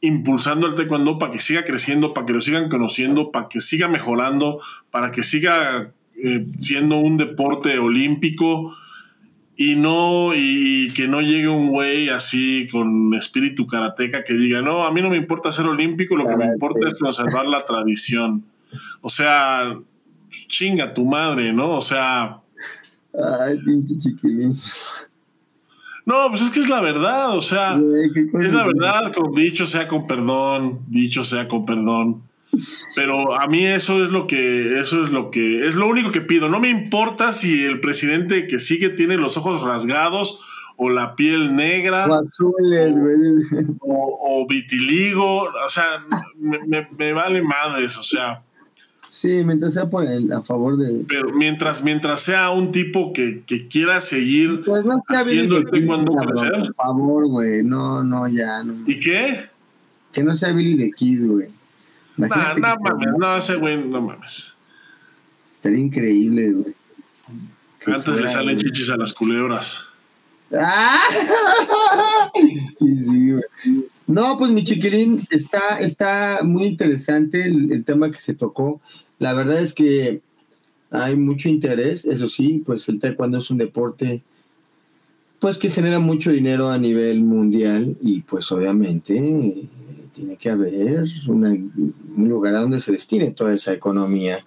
impulsando 0.00 0.66
el 0.66 0.74
taekwondo 0.74 1.18
para 1.18 1.32
que 1.32 1.40
siga 1.40 1.64
creciendo, 1.64 2.14
para 2.14 2.26
que 2.26 2.32
lo 2.32 2.40
sigan 2.40 2.68
conociendo, 2.68 3.30
para 3.30 3.48
que 3.48 3.60
siga 3.60 3.88
mejorando, 3.88 4.60
para 4.90 5.10
que 5.10 5.22
siga 5.22 5.92
eh, 6.22 6.46
siendo 6.58 6.96
un 6.98 7.16
deporte 7.16 7.78
olímpico 7.78 8.74
y 9.56 9.74
no 9.74 10.32
y 10.34 10.90
que 10.92 11.08
no 11.08 11.22
llegue 11.22 11.48
un 11.48 11.68
güey 11.68 12.10
así 12.10 12.66
con 12.70 13.14
espíritu 13.14 13.66
karateca 13.66 14.22
que 14.22 14.34
diga, 14.34 14.60
"No, 14.62 14.84
a 14.84 14.92
mí 14.92 15.02
no 15.02 15.10
me 15.10 15.16
importa 15.16 15.50
ser 15.52 15.66
olímpico, 15.66 16.16
lo 16.16 16.26
que 16.26 16.36
me 16.36 16.46
importa 16.46 16.86
es 16.88 16.98
conservar 16.98 17.46
la 17.46 17.64
tradición." 17.64 18.44
O 19.00 19.08
sea, 19.08 19.78
chinga 20.28 20.94
tu 20.94 21.04
madre, 21.04 21.52
¿no? 21.52 21.70
O 21.70 21.82
sea, 21.82 22.40
Ay, 23.18 23.58
pinche 23.58 23.96
chiquilín. 23.96 24.52
No, 26.04 26.28
pues 26.28 26.42
es 26.42 26.50
que 26.50 26.60
es 26.60 26.68
la 26.68 26.80
verdad, 26.80 27.36
o 27.36 27.42
sea, 27.42 27.74
es 27.74 28.52
la 28.52 28.64
verdad, 28.64 29.12
con, 29.12 29.34
dicho 29.34 29.66
sea 29.66 29.88
con 29.88 30.06
perdón, 30.06 30.80
dicho 30.88 31.24
sea 31.24 31.48
con 31.48 31.66
perdón. 31.66 32.22
Pero 32.94 33.38
a 33.38 33.48
mí 33.48 33.66
eso 33.66 34.04
es 34.04 34.10
lo 34.10 34.26
que, 34.26 34.78
eso 34.80 35.02
es 35.02 35.10
lo 35.10 35.30
que, 35.30 35.66
es 35.66 35.74
lo 35.74 35.88
único 35.88 36.12
que 36.12 36.20
pido. 36.20 36.48
No 36.48 36.60
me 36.60 36.70
importa 36.70 37.32
si 37.32 37.64
el 37.64 37.80
presidente 37.80 38.46
que 38.46 38.60
sigue 38.60 38.90
tiene 38.90 39.16
los 39.16 39.36
ojos 39.36 39.62
rasgados 39.62 40.40
o 40.76 40.90
la 40.90 41.16
piel 41.16 41.56
negra. 41.56 42.06
O 42.06 42.14
azules, 42.14 42.96
güey. 42.96 43.76
O, 43.80 44.46
vitiligo, 44.48 45.42
o 45.42 45.68
sea, 45.68 46.06
me, 46.38 46.58
me, 46.66 46.88
me 46.96 47.12
vale 47.12 47.42
madres, 47.42 47.96
o 47.96 48.02
sea. 48.02 48.45
Sí, 49.16 49.44
mientras 49.46 49.72
sea 49.72 49.88
por 49.88 50.04
el, 50.04 50.30
a 50.30 50.42
favor 50.42 50.76
de. 50.76 51.06
Pero 51.08 51.32
mientras, 51.32 51.82
mientras 51.82 52.20
sea 52.20 52.50
un 52.50 52.70
tipo 52.70 53.14
que, 53.14 53.44
que 53.46 53.66
quiera 53.66 54.02
seguir 54.02 54.62
pues 54.62 54.84
no 54.84 54.98
haciendo 55.08 55.56
el 55.56 55.70
taekwondo 55.70 56.12
crecer. 56.16 56.52
Por 56.52 56.74
favor, 56.74 57.26
güey. 57.26 57.62
No, 57.62 58.04
no, 58.04 58.28
ya. 58.28 58.62
No. 58.62 58.84
¿Y 58.86 59.00
qué? 59.00 59.48
Que 60.12 60.22
no 60.22 60.34
sea 60.34 60.52
Billy 60.52 60.76
the 60.76 60.90
Kid, 60.90 61.26
güey. 61.26 61.48
No, 62.18 62.26
no 62.26 62.76
mames, 62.78 63.08
no, 63.16 63.36
ese 63.38 63.56
güey, 63.56 63.82
no 63.88 64.02
mames. 64.02 64.52
Estaría 65.50 65.78
increíble, 65.78 66.52
güey. 66.52 66.74
Antes 67.86 68.20
le 68.20 68.28
salen 68.28 68.58
chichis 68.58 68.90
a 68.90 68.98
las 68.98 69.14
culebras. 69.14 69.80
¡Ah! 70.52 71.00
sí, 72.78 72.96
sí, 72.98 73.32
güey. 73.32 73.44
No, 74.06 74.36
pues 74.38 74.52
mi 74.52 74.62
chiquilín, 74.62 75.26
está, 75.30 75.80
está 75.80 76.40
muy 76.44 76.66
interesante 76.66 77.44
el, 77.44 77.84
tema 77.84 78.10
que 78.10 78.18
se 78.18 78.34
tocó. 78.34 78.80
La 79.18 79.34
verdad 79.34 79.60
es 79.60 79.72
que 79.72 80.20
hay 80.90 81.16
mucho 81.16 81.48
interés, 81.48 82.04
eso 82.04 82.28
sí, 82.28 82.62
pues 82.64 82.88
el 82.88 82.98
taekwondo 82.98 83.38
es 83.38 83.50
un 83.50 83.58
deporte 83.58 84.22
pues 85.38 85.58
que 85.58 85.70
genera 85.70 85.98
mucho 85.98 86.30
dinero 86.30 86.68
a 86.70 86.78
nivel 86.78 87.22
mundial 87.22 87.96
y 88.00 88.20
pues 88.22 88.50
obviamente 88.52 89.12
tiene 90.14 90.36
que 90.36 90.48
haber 90.50 91.04
un 91.28 91.94
lugar 92.16 92.54
a 92.54 92.60
donde 92.60 92.80
se 92.80 92.92
destine 92.92 93.32
toda 93.32 93.52
esa 93.54 93.72
economía. 93.72 94.44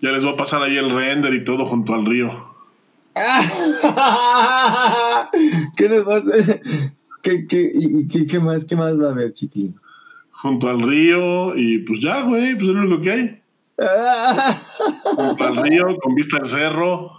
Ya 0.00 0.10
les 0.10 0.24
va 0.24 0.30
a 0.30 0.36
pasar 0.36 0.62
ahí 0.62 0.76
el 0.76 0.90
render 0.90 1.34
y 1.34 1.44
todo 1.44 1.64
junto 1.64 1.94
al 1.94 2.04
río. 2.06 2.53
¿Qué 5.76 5.88
les 5.88 6.06
va 6.06 6.16
a 6.16 6.18
hacer? 6.18 6.60
¿Qué, 7.22 7.46
qué, 7.46 7.70
y, 7.72 8.08
qué, 8.08 8.40
más, 8.40 8.64
¿Qué 8.64 8.76
más 8.76 9.00
va 9.00 9.08
a 9.08 9.12
haber, 9.12 9.32
chiquilín? 9.32 9.76
Junto 10.30 10.68
al 10.68 10.82
río 10.82 11.56
y 11.56 11.78
pues 11.78 12.00
ya, 12.00 12.22
güey, 12.22 12.54
pues 12.54 12.68
es 12.68 12.74
lo 12.74 12.82
único 12.82 13.00
que 13.00 13.12
hay. 13.12 13.40
junto 15.04 15.44
al 15.44 15.56
río, 15.56 15.96
con 15.98 16.14
vista 16.14 16.38
al 16.38 16.46
cerro. 16.46 17.12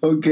Ok. 0.00 0.26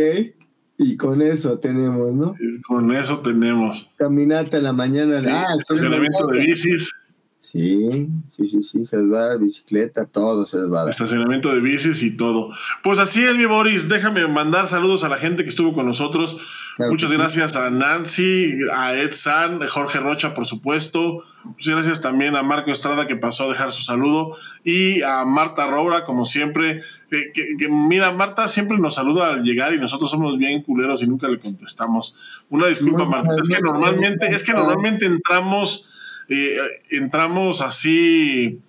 Y 0.80 0.96
con 0.96 1.22
eso 1.22 1.58
tenemos, 1.58 2.12
¿no? 2.12 2.34
con 2.66 2.94
eso 2.94 3.18
tenemos. 3.20 3.90
Caminata 3.96 4.58
en 4.58 4.62
la 4.62 4.72
mañana. 4.72 5.20
Sí, 5.20 5.26
ah, 5.28 5.56
estacionamiento 5.58 6.26
de 6.28 6.38
bicis. 6.38 6.92
Sí, 7.40 8.08
sí, 8.28 8.48
sí, 8.48 8.62
sí, 8.64 8.84
se 8.84 8.96
les 8.96 9.12
va 9.12 9.20
a 9.20 9.28
dar 9.28 9.38
bicicleta, 9.38 10.06
todo 10.06 10.44
se 10.44 10.56
les 10.58 10.72
va 10.72 10.80
a 10.80 10.84
dar. 10.84 10.90
Estacionamiento 10.90 11.54
de 11.54 11.60
bicis 11.60 12.02
y 12.02 12.16
todo. 12.16 12.50
Pues 12.82 12.98
así 12.98 13.24
es, 13.24 13.36
mi 13.36 13.44
Boris. 13.44 13.88
Déjame 13.88 14.26
mandar 14.26 14.66
saludos 14.66 15.04
a 15.04 15.08
la 15.08 15.18
gente 15.18 15.44
que 15.44 15.48
estuvo 15.48 15.72
con 15.72 15.86
nosotros. 15.86 16.36
Muchas 16.78 17.12
gracias 17.12 17.54
a 17.54 17.70
Nancy, 17.70 18.54
a 18.72 18.94
Ed 18.94 19.12
San, 19.12 19.66
Jorge 19.68 20.00
Rocha, 20.00 20.34
por 20.34 20.46
supuesto. 20.46 21.24
Muchas 21.44 21.74
gracias 21.74 22.00
también 22.00 22.34
a 22.34 22.42
Marco 22.42 22.72
Estrada 22.72 23.06
que 23.06 23.14
pasó 23.14 23.44
a 23.44 23.48
dejar 23.48 23.70
su 23.70 23.82
saludo 23.82 24.36
y 24.64 25.02
a 25.02 25.24
Marta 25.24 25.68
Roura, 25.68 26.04
como 26.04 26.24
siempre. 26.24 26.82
Que, 27.08 27.68
mira, 27.68 28.12
Marta 28.12 28.48
siempre 28.48 28.78
nos 28.78 28.96
saluda 28.96 29.28
al 29.28 29.44
llegar 29.44 29.72
y 29.72 29.78
nosotros 29.78 30.10
somos 30.10 30.38
bien 30.38 30.62
culeros 30.62 31.02
y 31.02 31.06
nunca 31.06 31.28
le 31.28 31.38
contestamos. 31.38 32.16
Una 32.48 32.66
disculpa, 32.66 33.04
Marta. 33.04 33.30
Es 33.40 33.48
que 33.48 33.60
normalmente, 33.60 34.26
es 34.26 34.42
que 34.42 34.52
normalmente 34.52 35.06
entramos 35.06 35.88
eh, 36.28 36.56
entramos 36.90 37.60
así, 37.60 38.60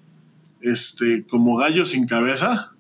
este, 0.62 1.26
como 1.28 1.58
gallos 1.58 1.90
sin 1.90 2.08
cabeza. 2.08 2.74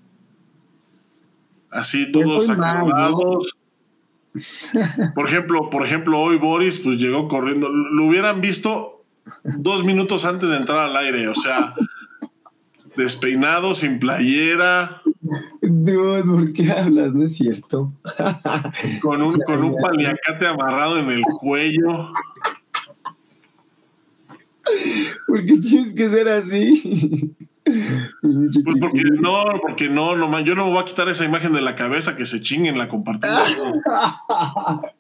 Así 1.70 2.12
todos 2.12 2.50
acordados. 2.50 3.56
Por 5.16 5.28
ejemplo, 5.28 5.70
por 5.70 5.86
ejemplo, 5.86 6.20
hoy 6.20 6.38
Boris 6.38 6.80
pues 6.80 6.98
llegó 6.98 7.28
corriendo. 7.28 7.70
Lo 7.70 8.06
hubieran 8.06 8.42
visto 8.42 9.04
dos 9.44 9.84
minutos 9.84 10.26
antes 10.26 10.50
de 10.50 10.58
entrar 10.58 10.80
al 10.80 10.96
aire, 10.98 11.28
o 11.28 11.36
sea, 11.36 11.74
despeinado, 12.96 13.76
sin 13.76 14.00
playera. 14.00 15.02
Dios, 15.62 16.24
¿por 16.26 16.54
qué 16.54 16.72
hablas? 16.72 17.14
No 17.14 17.24
es 17.24 17.36
cierto. 17.36 17.94
Con 19.02 19.22
un, 19.22 19.40
con 19.42 19.64
un 19.64 19.76
paliacate 19.76 20.48
amarrado 20.48 20.98
en 20.98 21.10
el 21.10 21.22
cuello. 21.24 22.14
¿Por 25.28 25.46
qué 25.46 25.58
tienes 25.58 25.94
que 25.94 26.10
ser 26.10 26.28
así? 26.28 27.36
Pues 27.64 28.36
porque 28.80 29.04
no, 29.22 29.44
porque 29.62 29.90
no, 29.90 30.16
no, 30.16 30.40
yo 30.42 30.56
no 30.56 30.66
me 30.66 30.72
voy 30.72 30.82
a 30.82 30.86
quitar 30.86 31.08
esa 31.10 31.26
imagen 31.26 31.54
de 31.54 31.62
la 31.62 31.76
cabeza 31.76 32.16
que 32.16 32.26
se 32.26 32.42
chinguen 32.42 32.78
la 32.78 32.90
compartida. 32.90 33.44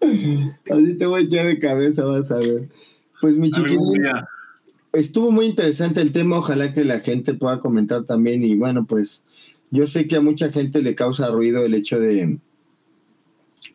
así 0.00 0.94
te 0.98 1.06
voy 1.06 1.22
a 1.22 1.24
echar 1.24 1.46
de 1.46 1.58
cabeza, 1.58 2.04
vas 2.04 2.30
a 2.32 2.38
ver. 2.38 2.68
Pues 3.20 3.36
mi 3.36 3.50
chiquilín, 3.50 4.04
estuvo 4.92 5.30
muy 5.30 5.46
interesante 5.46 6.00
el 6.00 6.12
tema, 6.12 6.38
ojalá 6.38 6.72
que 6.72 6.84
la 6.84 7.00
gente 7.00 7.34
pueda 7.34 7.60
comentar 7.60 8.04
también 8.04 8.42
y 8.42 8.56
bueno, 8.56 8.86
pues 8.86 9.24
yo 9.70 9.86
sé 9.86 10.06
que 10.06 10.16
a 10.16 10.20
mucha 10.20 10.50
gente 10.50 10.82
le 10.82 10.94
causa 10.94 11.28
ruido 11.28 11.64
el 11.64 11.74
hecho 11.74 11.98
de, 11.98 12.38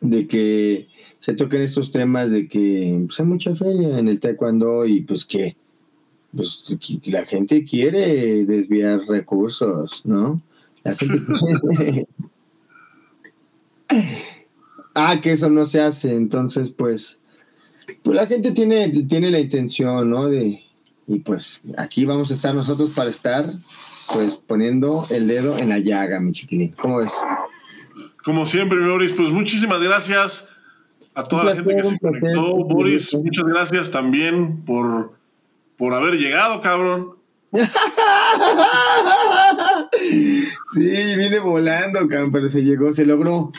de 0.01 0.27
que 0.27 0.87
se 1.19 1.33
toquen 1.33 1.61
estos 1.61 1.91
temas 1.91 2.31
de 2.31 2.47
que 2.47 3.03
pues, 3.05 3.19
hay 3.19 3.25
mucha 3.25 3.55
feria 3.55 3.97
en 3.97 4.07
el 4.07 4.19
taekwondo 4.19 4.85
y 4.85 5.01
pues 5.01 5.25
que 5.25 5.55
pues 6.35 6.65
la 7.05 7.25
gente 7.25 7.65
quiere 7.65 8.45
desviar 8.45 9.01
recursos, 9.07 10.01
¿no? 10.05 10.41
La 10.83 10.95
gente 10.95 11.19
quiere... 11.77 12.07
ah, 14.93 15.19
que 15.21 15.31
eso 15.31 15.49
no 15.49 15.65
se 15.65 15.81
hace, 15.81 16.13
entonces 16.13 16.69
pues, 16.69 17.19
pues 18.03 18.15
la 18.15 18.27
gente 18.27 18.51
tiene, 18.51 18.89
tiene 19.05 19.31
la 19.31 19.39
intención, 19.39 20.09
¿no? 20.09 20.27
De, 20.27 20.61
y 21.07 21.19
pues 21.19 21.63
aquí 21.77 22.05
vamos 22.05 22.29
a 22.29 22.35
estar 22.35 22.53
nosotros 22.53 22.91
para 22.93 23.09
estar 23.09 23.53
pues 24.13 24.35
poniendo 24.35 25.05
el 25.09 25.27
dedo 25.27 25.57
en 25.57 25.69
la 25.69 25.79
llaga, 25.79 26.19
mi 26.19 26.33
chiquilín. 26.33 26.73
¿Cómo 26.79 26.97
ves? 26.97 27.13
Como 28.23 28.45
siempre, 28.45 28.79
Boris, 28.85 29.13
pues 29.13 29.31
muchísimas 29.31 29.81
gracias 29.81 30.49
a 31.17 31.23
toda 31.23 31.43
la 31.45 31.55
gente 31.55 31.75
que 31.75 31.83
se 31.83 31.97
conectó. 31.97 32.53
Boris, 32.65 33.15
muchas 33.15 33.43
gracias 33.43 33.89
también 33.89 34.63
por, 34.65 35.13
por 35.75 35.95
haber 35.95 36.13
llegado, 36.13 36.61
cabrón. 36.61 37.15
sí, 40.73 40.85
viene 41.17 41.39
volando, 41.39 42.07
cabrón, 42.07 42.31
pero 42.31 42.49
se 42.49 42.61
llegó, 42.63 42.93
se 42.93 43.03
logró. 43.03 43.51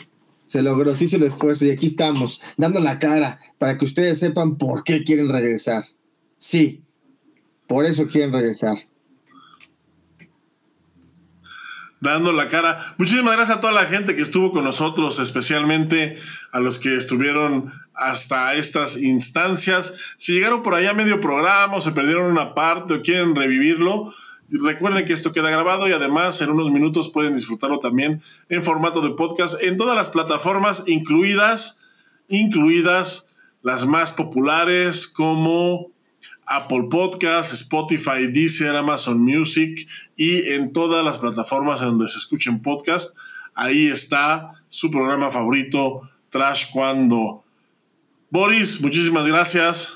Se 0.45 0.61
logró, 0.61 0.95
se 0.95 1.03
hizo 1.03 1.17
el 1.17 1.23
esfuerzo 1.23 1.65
y 1.65 1.71
aquí 1.71 1.87
estamos, 1.87 2.41
dando 2.55 2.79
la 2.79 2.97
cara 2.97 3.41
para 3.57 3.77
que 3.77 3.83
ustedes 3.83 4.19
sepan 4.19 4.57
por 4.57 4.85
qué 4.85 5.03
quieren 5.03 5.29
regresar. 5.29 5.83
Sí, 6.37 6.81
por 7.67 7.85
eso 7.85 8.07
quieren 8.07 8.31
regresar 8.31 8.77
dando 12.01 12.33
la 12.33 12.47
cara. 12.47 12.93
Muchísimas 12.97 13.35
gracias 13.35 13.57
a 13.57 13.61
toda 13.61 13.73
la 13.73 13.85
gente 13.85 14.15
que 14.15 14.21
estuvo 14.21 14.51
con 14.51 14.63
nosotros, 14.63 15.19
especialmente 15.19 16.17
a 16.51 16.59
los 16.59 16.79
que 16.79 16.95
estuvieron 16.95 17.73
hasta 17.93 18.53
estas 18.55 18.97
instancias. 18.97 19.93
Si 20.17 20.33
llegaron 20.33 20.63
por 20.63 20.73
ahí 20.73 20.85
a 20.85 20.93
medio 20.93 21.19
programa 21.19 21.75
o 21.75 21.81
se 21.81 21.91
perdieron 21.91 22.31
una 22.31 22.53
parte 22.55 22.93
o 22.93 23.01
quieren 23.01 23.35
revivirlo, 23.35 24.13
recuerden 24.49 25.05
que 25.05 25.13
esto 25.13 25.31
queda 25.31 25.49
grabado 25.49 25.87
y 25.87 25.91
además 25.91 26.41
en 26.41 26.49
unos 26.49 26.71
minutos 26.71 27.09
pueden 27.09 27.35
disfrutarlo 27.35 27.79
también 27.79 28.23
en 28.47 28.63
formato 28.63 29.01
de 29.01 29.11
podcast 29.11 29.61
en 29.61 29.77
todas 29.77 29.95
las 29.95 30.09
plataformas, 30.09 30.83
incluidas, 30.87 31.81
incluidas 32.29 33.29
las 33.61 33.85
más 33.85 34.11
populares 34.11 35.07
como 35.07 35.91
Apple 36.49 36.87
Podcasts, 36.89 37.53
Spotify, 37.53 38.27
Deezer, 38.27 38.75
Amazon 38.75 39.21
Music 39.23 39.87
y 40.15 40.49
en 40.49 40.73
todas 40.73 41.05
las 41.05 41.19
plataformas 41.19 41.81
en 41.81 41.89
donde 41.89 42.07
se 42.07 42.17
escuchen 42.17 42.63
podcast. 42.63 43.15
Ahí 43.53 43.87
está 43.87 44.53
su 44.67 44.89
programa 44.89 45.29
favorito, 45.29 46.09
Trash 46.31 46.71
Cuando. 46.71 47.43
Boris, 48.31 48.81
muchísimas 48.81 49.27
gracias. 49.27 49.93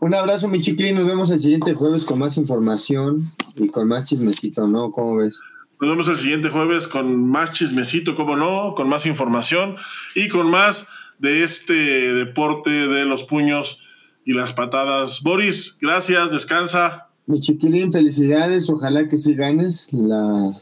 Un 0.00 0.14
abrazo, 0.14 0.48
mi 0.48 0.60
chiquilín. 0.60 0.96
Nos 0.96 1.06
vemos 1.06 1.30
el 1.30 1.38
siguiente 1.38 1.74
jueves 1.74 2.04
con 2.04 2.18
más 2.18 2.36
información 2.36 3.32
y 3.54 3.68
con 3.68 3.86
más 3.86 4.04
chismecito, 4.06 4.66
¿no? 4.66 4.90
¿Cómo 4.90 5.16
ves? 5.16 5.38
Nos 5.80 5.90
vemos 5.90 6.08
el 6.08 6.16
siguiente 6.16 6.48
jueves 6.48 6.88
con 6.88 7.28
más 7.28 7.52
chismecito, 7.52 8.16
¿cómo 8.16 8.34
no? 8.36 8.74
Con 8.74 8.88
más 8.88 9.06
información 9.06 9.76
y 10.16 10.26
con 10.28 10.50
más 10.50 10.88
de 11.18 11.44
este 11.44 11.74
deporte 11.74 12.70
de 12.70 13.04
los 13.04 13.22
puños 13.22 13.81
y 14.24 14.32
las 14.32 14.52
patadas. 14.52 15.22
Boris, 15.22 15.78
gracias, 15.80 16.30
descansa. 16.30 17.08
Mi 17.26 17.40
chiquilín, 17.40 17.92
felicidades, 17.92 18.68
ojalá 18.68 19.08
que 19.08 19.16
sí 19.16 19.34
ganes 19.34 19.92
la, 19.92 20.60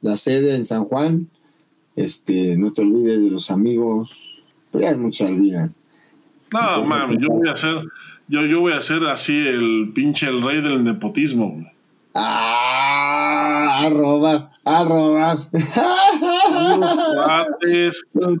la 0.00 0.16
sede 0.16 0.54
en 0.54 0.64
San 0.64 0.84
Juan. 0.84 1.28
Este, 1.96 2.56
no 2.56 2.72
te 2.72 2.82
olvides 2.82 3.20
de 3.20 3.30
los 3.30 3.50
amigos, 3.50 4.10
pero 4.70 4.84
ya 4.84 4.96
muchos 4.96 5.28
olvidan. 5.28 5.74
No, 6.52 6.84
mami, 6.84 7.16
yo 7.18 7.28
voy 7.30 7.48
a 7.48 7.52
hacer, 7.52 7.82
yo, 8.28 8.44
yo 8.46 8.60
voy 8.60 8.72
a 8.72 8.80
ser 8.80 9.04
así 9.06 9.46
el 9.46 9.92
pinche 9.94 10.28
el 10.28 10.42
rey 10.42 10.60
del 10.60 10.84
nepotismo. 10.84 11.66
Ah, 12.14 13.80
a 13.84 13.88
robar, 13.88 14.50
a 14.64 14.84
robar. 14.84 15.38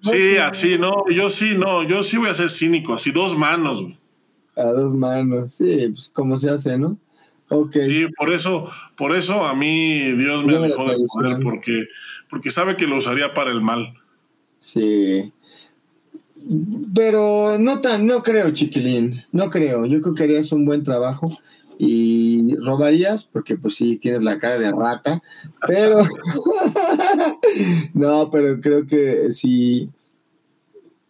Sí, 0.02 0.36
así, 0.36 0.78
no, 0.78 1.04
yo 1.10 1.30
sí, 1.30 1.54
no, 1.56 1.82
yo 1.82 2.02
sí 2.02 2.16
voy 2.16 2.28
a 2.28 2.34
ser 2.34 2.50
cínico, 2.50 2.94
así 2.94 3.10
dos 3.10 3.36
manos. 3.36 3.82
Güey. 3.82 3.96
A 4.56 4.64
dos 4.64 4.94
manos, 4.94 5.54
sí, 5.54 5.88
pues 5.88 6.10
como 6.10 6.38
se 6.38 6.50
hace, 6.50 6.78
¿no? 6.78 6.98
Okay. 7.48 7.82
Sí, 7.82 8.06
por 8.16 8.32
eso, 8.32 8.70
por 8.96 9.14
eso 9.14 9.44
a 9.44 9.54
mí 9.54 10.12
Dios 10.12 10.44
me 10.44 10.58
dejó 10.58 10.88
de 10.88 10.96
poder, 11.14 11.38
porque, 11.42 11.86
porque 12.30 12.50
sabe 12.50 12.76
que 12.76 12.86
lo 12.86 12.96
usaría 12.96 13.34
para 13.34 13.50
el 13.50 13.60
mal. 13.60 13.94
Sí. 14.58 15.32
Pero 16.94 17.58
no 17.58 17.80
tan, 17.80 18.06
no 18.06 18.22
creo, 18.22 18.50
chiquilín, 18.52 19.24
no 19.32 19.50
creo. 19.50 19.84
Yo 19.86 20.00
creo 20.00 20.14
que 20.14 20.22
harías 20.24 20.50
un 20.52 20.64
buen 20.64 20.82
trabajo 20.82 21.30
y 21.78 22.56
robarías, 22.56 23.24
porque 23.24 23.56
pues 23.56 23.74
sí, 23.74 23.96
tienes 23.96 24.22
la 24.22 24.38
cara 24.38 24.58
de 24.58 24.70
rata, 24.70 25.22
pero 25.66 26.02
no, 27.94 28.30
pero 28.30 28.60
creo 28.60 28.86
que 28.86 29.32
sí 29.32 29.90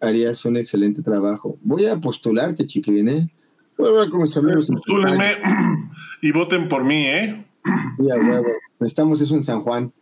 harías 0.02 0.44
un 0.44 0.56
excelente 0.56 1.00
trabajo. 1.02 1.56
Voy 1.62 1.86
a 1.86 1.98
postularte, 1.98 2.66
chiquilín, 2.66 3.08
¿eh? 3.08 3.30
Voy 3.78 3.88
a 3.88 4.00
ver 4.00 4.10
cómo 4.10 4.24
amigos. 4.24 4.68
Postúlenme 4.68 5.36
y 6.22 6.32
voten 6.32 6.68
por 6.68 6.84
mí, 6.84 7.06
¿eh? 7.06 7.44
Sí, 7.96 8.02
huevo. 8.02 8.46
Estamos 8.80 9.20
eso 9.20 9.34
en 9.34 9.42
San 9.42 9.60
Juan. 9.60 9.92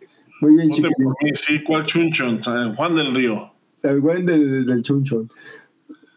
Muy 0.40 0.55
bien, 0.55 0.70
Voten 0.70 0.92
por 1.05 1.14
mí, 1.22 1.30
sí. 1.34 1.62
¿Cuál 1.62 1.84
chunchon? 1.84 2.42
San 2.42 2.74
Juan 2.74 2.94
del 2.94 3.14
Río. 3.14 3.53
San 3.76 4.01
Juan 4.01 4.24
del, 4.24 4.66
del 4.66 4.82
chunchon. 4.82 5.30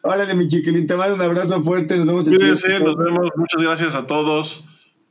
Órale, 0.02 0.34
mi 0.34 0.48
chiquilín, 0.48 0.88
te 0.88 0.96
mando 0.96 1.16
un 1.16 1.22
abrazo 1.22 1.62
fuerte. 1.64 1.98
Nos 1.98 2.08
vemos 2.08 2.26
Cuídense, 2.26 2.80
nos 2.80 2.98
vemos. 2.98 3.30
Muchas 3.36 3.62
gracias 3.62 3.96
a 3.96 4.08
todos. 4.08 4.68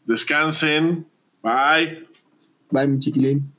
Descansen. 0.07 1.07
Bye. 1.43 2.07
Bye, 2.71 2.87
mi 2.89 2.99
chiquilín. 2.99 3.52